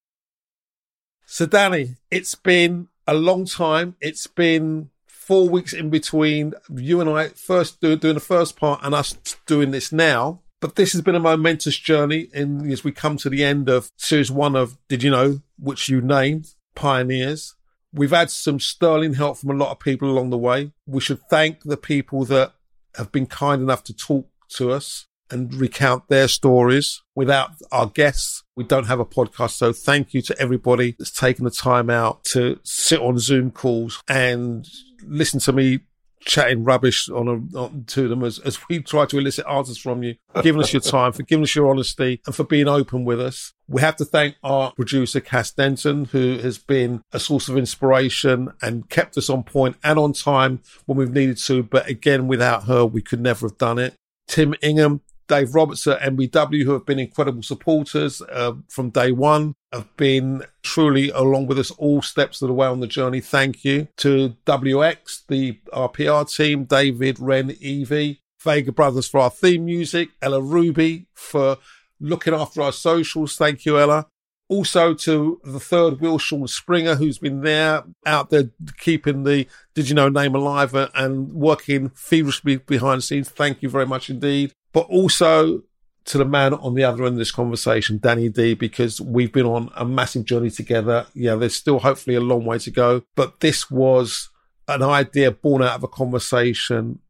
So, 1.27 1.47
Danny, 1.47 1.97
it's 2.11 2.35
been 2.35 2.89
a 3.07 3.15
long 3.15 3.45
time. 3.45 3.97
It's 4.01 4.27
been 4.27 4.91
four 5.07 5.49
weeks 5.49 5.75
in 5.75 5.91
between 5.91 6.55
you 6.75 7.03
and 7.03 7.11
I 7.11 7.29
first 7.29 7.81
do, 7.83 7.97
doing 7.97 8.15
the 8.15 8.21
first 8.21 8.57
part 8.57 8.81
and 8.83 8.95
us 8.95 9.15
doing 9.47 9.73
this 9.73 9.93
now. 9.93 10.41
But 10.61 10.75
this 10.75 10.93
has 10.93 11.03
been 11.03 11.15
a 11.15 11.21
momentous 11.21 11.77
journey 11.77 12.29
in 12.33 12.71
as 12.73 12.83
we 12.83 12.93
come 12.93 13.17
to 13.19 13.29
the 13.29 13.45
end 13.45 13.69
of 13.69 13.91
series 13.97 14.31
one 14.31 14.57
of 14.57 14.79
Did 14.89 15.03
You 15.03 15.11
Know, 15.11 15.43
which 15.59 15.89
you 15.89 16.01
named 16.01 16.55
Pioneers. 16.75 17.55
We've 17.93 18.11
had 18.11 18.31
some 18.31 18.59
sterling 18.59 19.15
help 19.15 19.39
from 19.39 19.51
a 19.51 19.55
lot 19.55 19.71
of 19.71 19.81
people 19.81 20.11
along 20.11 20.31
the 20.31 20.39
way. 20.39 20.73
We 20.87 21.01
should 21.01 21.21
thank 21.29 21.63
the 21.63 21.77
people 21.77 22.25
that 22.25 22.55
have 22.97 23.13
been 23.13 23.27
kind 23.27 23.63
enough 23.63 23.85
to 23.85 23.95
talk 23.95 24.29
to 24.55 24.73
us 24.73 25.07
and 25.31 25.55
recount 25.55 26.09
their 26.09 26.27
stories. 26.27 27.03
Without 27.15 27.51
our 27.71 27.87
guests, 27.87 28.45
we 28.59 28.65
don't 28.65 28.89
have 28.89 28.99
a 28.99 29.07
podcast. 29.07 29.51
So 29.51 29.73
thank 29.73 30.13
you 30.13 30.21
to 30.23 30.37
everybody 30.41 30.97
that's 30.99 31.13
taken 31.13 31.45
the 31.45 31.51
time 31.53 31.89
out 31.89 32.25
to 32.33 32.59
sit 32.65 33.01
on 33.01 33.17
Zoom 33.21 33.53
calls 33.53 34.03
and 34.09 34.67
listen 35.07 35.39
to 35.41 35.53
me 35.53 35.79
chatting 36.23 36.65
rubbish 36.65 37.09
on, 37.09 37.29
a, 37.29 37.57
on 37.57 37.85
to 37.87 38.09
them 38.09 38.25
as, 38.25 38.41
as 38.41 38.59
we 38.69 38.83
try 38.83 39.07
to 39.07 39.17
elicit 39.17 39.47
answers 39.49 39.79
from 39.79 40.03
you, 40.03 40.17
giving 40.43 40.61
us 40.61 40.73
your 40.73 40.83
time, 40.83 41.13
for 41.13 41.23
giving 41.23 41.45
us 41.45 41.55
your 41.55 41.71
honesty, 41.71 42.21
and 42.27 42.35
for 42.35 42.43
being 42.43 42.67
open 42.67 43.05
with 43.05 43.21
us. 43.21 43.55
We 43.69 43.81
have 43.81 43.95
to 43.97 44.05
thank 44.05 44.35
our 44.43 44.73
producer, 44.73 45.21
Cass 45.21 45.53
Denton, 45.53 46.07
who 46.07 46.39
has 46.39 46.59
been 46.59 47.03
a 47.13 47.21
source 47.21 47.49
of 47.49 47.57
inspiration 47.57 48.53
and 48.61 48.91
kept 48.91 49.17
us 49.17 49.31
on 49.31 49.45
point 49.45 49.77
and 49.85 50.01
on 50.01 50.15
time 50.15 50.63
when 50.87 50.99
we've 50.99 51.13
needed 51.13 51.39
to. 51.39 51.63
But 51.63 51.89
again, 51.89 52.27
without 52.27 52.65
her, 52.65 52.85
we 52.85 53.03
could 53.03 53.21
never 53.21 53.47
have 53.47 53.57
done 53.57 53.79
it. 53.79 53.95
Tim 54.27 54.55
Ingham, 54.63 55.01
Dave 55.29 55.55
Roberts 55.55 55.87
at 55.87 56.01
MBW, 56.01 56.65
who 56.65 56.73
have 56.73 56.87
been 56.87 56.99
incredible 56.99 57.43
supporters 57.43 58.21
uh, 58.23 58.55
from 58.69 58.91
day 58.91 59.13
one, 59.13 59.55
have 59.73 59.95
been 59.97 60.43
truly 60.63 61.11
along 61.11 61.47
with 61.47 61.59
us 61.59 61.71
all 61.73 62.03
steps 62.03 62.41
of 62.43 62.49
the 62.49 62.55
way 62.55 62.67
on 62.67 62.81
the 62.81 62.87
journey. 62.87 63.21
Thank 63.21 63.65
you 63.65 63.89
to 63.99 64.35
WX, 64.47 65.27
the 65.29 65.61
our 65.73 65.89
PR 65.89 66.25
team, 66.25 66.65
David, 66.65 67.21
Ren, 67.21 67.55
Evie, 67.61 68.23
Vega 68.43 68.73
Brothers 68.73 69.09
for 69.09 69.21
our 69.21 69.31
theme 69.31 69.67
music, 69.67 70.09
Ella 70.23 70.41
Ruby 70.41 71.07
for 71.15 71.59
looking 72.01 72.35
after 72.35 72.63
our 72.63 72.73
socials. 72.73 73.37
Thank 73.37 73.67
you, 73.67 73.79
Ella. 73.79 74.07
Also 74.51 74.95
to 74.95 75.39
the 75.45 75.61
third 75.61 76.01
wheel, 76.01 76.17
Sean 76.17 76.49
Springer, 76.49 76.95
who's 76.95 77.19
been 77.19 77.43
there 77.43 77.85
out 78.07 78.31
there 78.31 78.51
keeping 78.79 79.25
the 79.25 79.47
Did 79.75 79.91
You 79.91 79.95
Know 79.95 80.09
name 80.09 80.35
alive 80.35 80.75
and 80.75 81.31
working 81.35 81.91
feverishly 81.91 82.57
behind 82.57 82.99
the 82.99 83.03
scenes. 83.03 83.29
Thank 83.29 83.63
you 83.63 83.69
very 83.69 83.85
much 83.85 84.09
indeed 84.09 84.55
but 84.73 84.87
also 84.89 85.63
to 86.09 86.19
the 86.19 86.25
man 86.25 86.55
on 86.55 86.75
the 86.75 86.85
other 86.85 87.05
end 87.05 87.15
of 87.15 87.19
this 87.19 87.31
conversation, 87.31 87.99
Danny 87.99 88.31
D, 88.31 88.55
because 88.55 88.99
we've 88.99 89.33
been 89.33 89.45
on 89.45 89.71
a 89.77 89.85
massive 89.85 90.25
journey 90.25 90.51
together. 90.51 91.07
Yeah, 91.15 91.35
there's 91.35 91.55
still 91.55 91.81
hopefully 91.81 92.17
a 92.17 92.21
long 92.21 92.47
way 92.47 92.59
to 92.61 92.71
go, 92.71 93.03
but 93.15 93.41
this 93.41 93.71
was 93.71 94.31
an 94.69 94.83
idea 94.83 95.31
born 95.31 95.63
out 95.63 95.75
of 95.75 95.83
a 95.83 95.89
conversation 95.89 97.01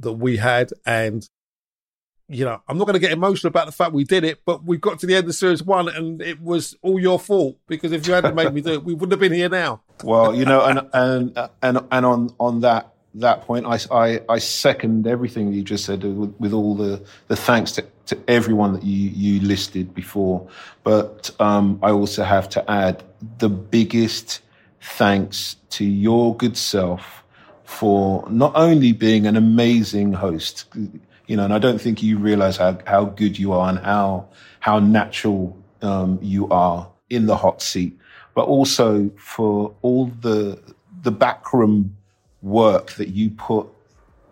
that 0.00 0.12
we 0.12 0.36
had. 0.36 0.70
And, 0.84 1.26
you 2.28 2.44
know, 2.44 2.60
I'm 2.68 2.76
not 2.76 2.84
going 2.84 2.94
to 2.94 3.00
get 3.00 3.12
emotional 3.12 3.48
about 3.48 3.64
the 3.66 3.72
fact 3.72 3.92
we 3.92 4.04
did 4.04 4.24
it, 4.24 4.40
but 4.44 4.64
we 4.64 4.76
got 4.76 4.98
to 4.98 5.06
the 5.06 5.14
end 5.14 5.26
of 5.26 5.34
series 5.34 5.62
one 5.62 5.88
and 5.88 6.20
it 6.20 6.40
was 6.40 6.76
all 6.82 7.00
your 7.00 7.18
fault 7.18 7.58
because 7.66 7.92
if 7.92 8.06
you 8.06 8.12
hadn't 8.12 8.34
made 8.34 8.52
me 8.52 8.60
do 8.60 8.72
it, 8.72 8.84
we 8.84 8.92
wouldn't 8.92 9.12
have 9.12 9.20
been 9.20 9.32
here 9.32 9.48
now. 9.48 9.82
Well, 10.02 10.34
you 10.34 10.44
know, 10.44 10.64
and, 10.64 10.88
and, 10.92 11.50
and, 11.62 11.78
and 11.90 12.06
on, 12.06 12.34
on 12.38 12.60
that, 12.60 12.93
that 13.14 13.42
point, 13.42 13.66
I, 13.66 13.78
I, 13.90 14.20
I, 14.28 14.38
second 14.38 15.06
everything 15.06 15.52
you 15.52 15.62
just 15.62 15.84
said 15.84 16.02
with, 16.02 16.34
with, 16.38 16.52
all 16.52 16.74
the, 16.74 17.02
the 17.28 17.36
thanks 17.36 17.72
to, 17.72 17.84
to 18.06 18.18
everyone 18.28 18.72
that 18.72 18.82
you, 18.82 19.10
you 19.10 19.40
listed 19.40 19.94
before. 19.94 20.48
But 20.82 21.30
um, 21.40 21.78
I 21.82 21.90
also 21.90 22.24
have 22.24 22.48
to 22.50 22.70
add 22.70 23.04
the 23.38 23.48
biggest 23.48 24.40
thanks 24.80 25.56
to 25.70 25.84
your 25.84 26.36
good 26.36 26.56
self 26.56 27.22
for 27.64 28.28
not 28.28 28.52
only 28.54 28.92
being 28.92 29.26
an 29.26 29.36
amazing 29.36 30.12
host, 30.12 30.66
you 31.26 31.36
know, 31.36 31.44
and 31.44 31.54
I 31.54 31.58
don't 31.58 31.80
think 31.80 32.02
you 32.02 32.18
realize 32.18 32.56
how, 32.56 32.78
how 32.86 33.04
good 33.04 33.38
you 33.38 33.52
are 33.52 33.68
and 33.68 33.78
how, 33.78 34.28
how 34.60 34.78
natural 34.80 35.56
um, 35.82 36.18
you 36.20 36.48
are 36.48 36.90
in 37.10 37.26
the 37.26 37.36
hot 37.36 37.62
seat, 37.62 37.98
but 38.34 38.46
also 38.46 39.10
for 39.16 39.74
all 39.82 40.06
the, 40.20 40.60
the 41.02 41.12
backroom 41.12 41.96
work 42.44 42.92
that 42.92 43.08
you 43.08 43.30
put 43.30 43.66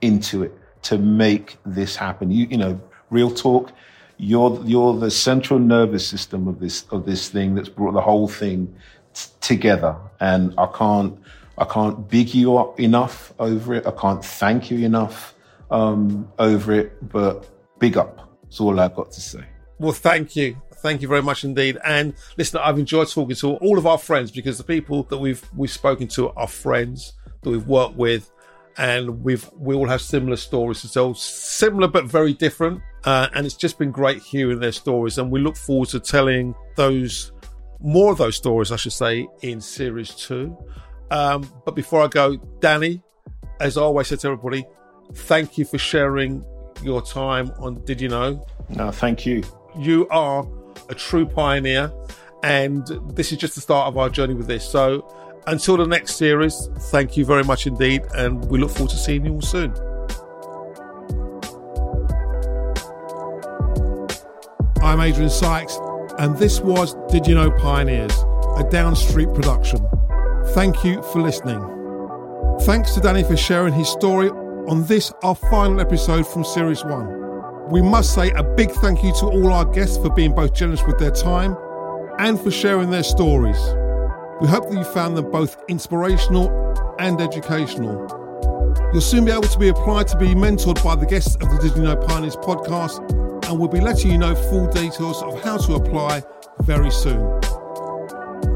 into 0.02 0.42
it 0.44 0.52
to 0.82 0.98
make 0.98 1.56
this 1.64 1.96
happen. 1.96 2.30
You, 2.30 2.46
you 2.46 2.58
know, 2.58 2.80
real 3.10 3.30
talk. 3.30 3.72
You're 4.18 4.62
you're 4.64 4.96
the 4.96 5.10
central 5.10 5.58
nervous 5.58 6.06
system 6.06 6.46
of 6.46 6.60
this 6.60 6.84
of 6.90 7.06
this 7.06 7.28
thing 7.28 7.54
that's 7.54 7.68
brought 7.68 7.92
the 7.92 8.00
whole 8.00 8.28
thing 8.28 8.72
t- 9.14 9.30
together. 9.40 9.96
And 10.20 10.54
I 10.58 10.66
can't 10.66 11.18
I 11.58 11.64
can't 11.64 12.08
big 12.08 12.32
you 12.34 12.56
up 12.56 12.78
enough 12.78 13.32
over 13.38 13.74
it. 13.74 13.86
I 13.86 13.90
can't 13.92 14.24
thank 14.24 14.70
you 14.70 14.84
enough 14.84 15.34
um, 15.70 16.30
over 16.38 16.72
it. 16.72 17.08
But 17.08 17.48
big 17.80 17.96
up. 17.96 18.38
That's 18.44 18.60
all 18.60 18.78
I've 18.78 18.94
got 18.94 19.10
to 19.12 19.20
say. 19.20 19.44
Well, 19.78 19.92
thank 19.92 20.36
you. 20.36 20.60
Thank 20.76 21.00
you 21.00 21.08
very 21.08 21.22
much 21.22 21.44
indeed. 21.44 21.78
And 21.84 22.14
listen, 22.36 22.60
I've 22.62 22.78
enjoyed 22.78 23.08
talking 23.08 23.36
to 23.36 23.54
all 23.56 23.78
of 23.78 23.86
our 23.86 23.98
friends 23.98 24.30
because 24.30 24.58
the 24.58 24.64
people 24.64 25.04
that 25.04 25.18
we've 25.18 25.48
we've 25.56 25.70
spoken 25.70 26.06
to 26.08 26.30
are 26.30 26.48
friends 26.48 27.14
that 27.42 27.50
we've 27.50 27.66
worked 27.66 27.96
with, 27.96 28.30
and 28.76 29.22
we've 29.22 29.48
we 29.56 29.74
all 29.74 29.88
have 29.88 30.00
similar 30.00 30.36
stories 30.36 30.80
to 30.82 30.92
tell, 30.92 31.14
similar 31.14 31.88
but 31.88 32.04
very 32.04 32.32
different. 32.32 32.80
Uh, 33.04 33.28
and 33.34 33.44
it's 33.44 33.56
just 33.56 33.78
been 33.78 33.90
great 33.90 34.22
hearing 34.22 34.60
their 34.60 34.72
stories, 34.72 35.18
and 35.18 35.30
we 35.30 35.40
look 35.40 35.56
forward 35.56 35.88
to 35.88 36.00
telling 36.00 36.54
those 36.76 37.32
more 37.80 38.12
of 38.12 38.18
those 38.18 38.36
stories, 38.36 38.70
I 38.70 38.76
should 38.76 38.92
say, 38.92 39.26
in 39.42 39.60
series 39.60 40.10
two. 40.14 40.56
Um, 41.10 41.50
but 41.64 41.74
before 41.74 42.02
I 42.02 42.06
go, 42.06 42.36
Danny, 42.60 43.02
as 43.60 43.76
I 43.76 43.82
always 43.82 44.06
said 44.06 44.20
to 44.20 44.28
everybody, 44.28 44.64
thank 45.14 45.58
you 45.58 45.64
for 45.64 45.78
sharing 45.78 46.44
your 46.82 47.02
time 47.02 47.52
on 47.58 47.84
Did 47.84 48.00
You 48.00 48.08
Know? 48.08 48.46
No, 48.70 48.90
thank 48.90 49.26
you. 49.26 49.42
You 49.78 50.08
are 50.08 50.46
a 50.88 50.94
true 50.94 51.26
pioneer, 51.26 51.92
and 52.42 52.86
this 53.14 53.32
is 53.32 53.38
just 53.38 53.56
the 53.56 53.60
start 53.60 53.88
of 53.88 53.98
our 53.98 54.08
journey 54.08 54.34
with 54.34 54.46
this. 54.46 54.68
So 54.68 55.06
until 55.46 55.76
the 55.76 55.86
next 55.86 56.16
series, 56.16 56.68
thank 56.90 57.16
you 57.16 57.24
very 57.24 57.44
much 57.44 57.66
indeed, 57.66 58.02
and 58.14 58.44
we 58.46 58.58
look 58.58 58.70
forward 58.70 58.90
to 58.90 58.96
seeing 58.96 59.24
you 59.24 59.34
all 59.34 59.40
soon. 59.40 59.72
I'm 64.82 65.00
Adrian 65.00 65.30
Sykes, 65.30 65.78
and 66.18 66.36
this 66.36 66.60
was 66.60 66.94
Did 67.10 67.26
You 67.26 67.34
Know 67.34 67.50
Pioneers, 67.50 68.12
a 68.56 68.68
Downstreet 68.70 69.32
production. 69.34 69.78
Thank 70.48 70.84
you 70.84 71.02
for 71.12 71.20
listening. 71.20 71.60
Thanks 72.62 72.94
to 72.94 73.00
Danny 73.00 73.24
for 73.24 73.36
sharing 73.36 73.72
his 73.72 73.88
story 73.88 74.30
on 74.30 74.86
this, 74.86 75.12
our 75.22 75.34
final 75.34 75.80
episode 75.80 76.26
from 76.26 76.44
Series 76.44 76.84
1. 76.84 77.70
We 77.70 77.82
must 77.82 78.14
say 78.14 78.30
a 78.32 78.42
big 78.42 78.70
thank 78.70 79.02
you 79.02 79.12
to 79.14 79.26
all 79.26 79.52
our 79.52 79.64
guests 79.64 79.96
for 79.96 80.10
being 80.10 80.34
both 80.34 80.54
generous 80.54 80.82
with 80.84 80.98
their 80.98 81.10
time 81.10 81.56
and 82.18 82.38
for 82.38 82.50
sharing 82.50 82.90
their 82.90 83.02
stories. 83.02 83.58
We 84.40 84.48
hope 84.48 84.68
that 84.70 84.76
you 84.76 84.84
found 84.84 85.16
them 85.16 85.30
both 85.30 85.62
inspirational 85.68 86.96
and 86.98 87.20
educational. 87.20 88.20
You'll 88.92 89.00
soon 89.00 89.24
be 89.24 89.30
able 89.30 89.42
to 89.42 89.58
be 89.58 89.68
applied 89.68 90.08
to 90.08 90.16
be 90.16 90.28
mentored 90.28 90.82
by 90.82 90.96
the 90.96 91.06
guests 91.06 91.36
of 91.36 91.50
the 91.50 91.58
Did 91.60 91.76
You 91.76 91.82
Know 91.82 91.96
Pioneers 91.96 92.36
podcast, 92.36 92.98
and 93.48 93.58
we'll 93.58 93.68
be 93.68 93.80
letting 93.80 94.10
you 94.10 94.18
know 94.18 94.34
full 94.34 94.66
details 94.66 95.22
of 95.22 95.42
how 95.42 95.58
to 95.58 95.74
apply 95.74 96.22
very 96.60 96.90
soon. 96.90 97.40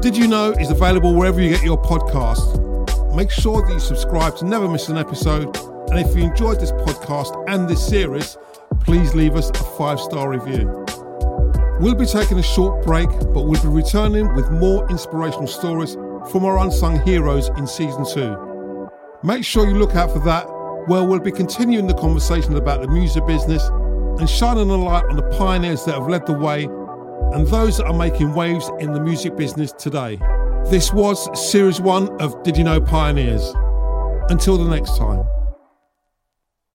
Did 0.01 0.17
You 0.17 0.27
Know 0.27 0.51
is 0.51 0.69
available 0.69 1.15
wherever 1.15 1.41
you 1.41 1.49
get 1.49 1.63
your 1.63 1.81
podcasts. 1.81 3.15
Make 3.15 3.31
sure 3.31 3.61
that 3.61 3.71
you 3.71 3.79
subscribe 3.79 4.35
to 4.37 4.45
never 4.45 4.67
miss 4.67 4.89
an 4.89 4.97
episode, 4.97 5.55
and 5.89 5.99
if 5.99 6.15
you 6.15 6.23
enjoyed 6.23 6.59
this 6.59 6.71
podcast 6.71 7.45
and 7.47 7.67
this 7.67 7.85
series, 7.87 8.37
please 8.81 9.15
leave 9.15 9.35
us 9.35 9.49
a 9.49 9.63
five 9.77 9.99
star 9.99 10.29
review. 10.29 10.86
We'll 11.79 11.93
be 11.93 12.07
taking 12.07 12.39
a 12.39 12.43
short 12.43 12.83
break, 12.83 13.07
but 13.07 13.43
we'll 13.43 13.61
be 13.61 13.67
returning 13.67 14.33
with 14.33 14.49
more 14.49 14.89
inspirational 14.89 15.45
stories 15.45 15.93
from 16.31 16.43
our 16.43 16.57
unsung 16.57 16.99
heroes 17.01 17.49
in 17.49 17.67
season 17.67 18.03
two. 18.03 18.89
Make 19.23 19.43
sure 19.45 19.67
you 19.67 19.75
look 19.75 19.95
out 19.95 20.11
for 20.11 20.19
that, 20.19 20.47
where 20.87 21.03
we'll 21.03 21.19
be 21.19 21.31
continuing 21.31 21.85
the 21.85 21.93
conversation 21.93 22.55
about 22.55 22.81
the 22.81 22.87
music 22.87 23.27
business 23.27 23.63
and 24.19 24.27
shining 24.27 24.71
a 24.71 24.75
light 24.75 25.05
on 25.05 25.17
the 25.17 25.37
pioneers 25.37 25.85
that 25.85 25.93
have 25.93 26.07
led 26.07 26.25
the 26.25 26.33
way 26.33 26.63
and 26.63 27.45
those 27.47 27.77
that 27.77 27.85
are 27.85 27.93
making 27.93 28.33
waves 28.33 28.71
in 28.79 28.93
the 28.93 28.99
music 28.99 29.35
business 29.35 29.71
today. 29.73 30.17
This 30.71 30.91
was 30.91 31.29
series 31.51 31.79
one 31.79 32.09
of 32.19 32.41
Did 32.41 32.57
You 32.57 32.63
Know 32.63 32.81
Pioneers. 32.81 33.53
Until 34.29 34.57
the 34.57 34.67
next 34.67 34.97
time. 34.97 35.23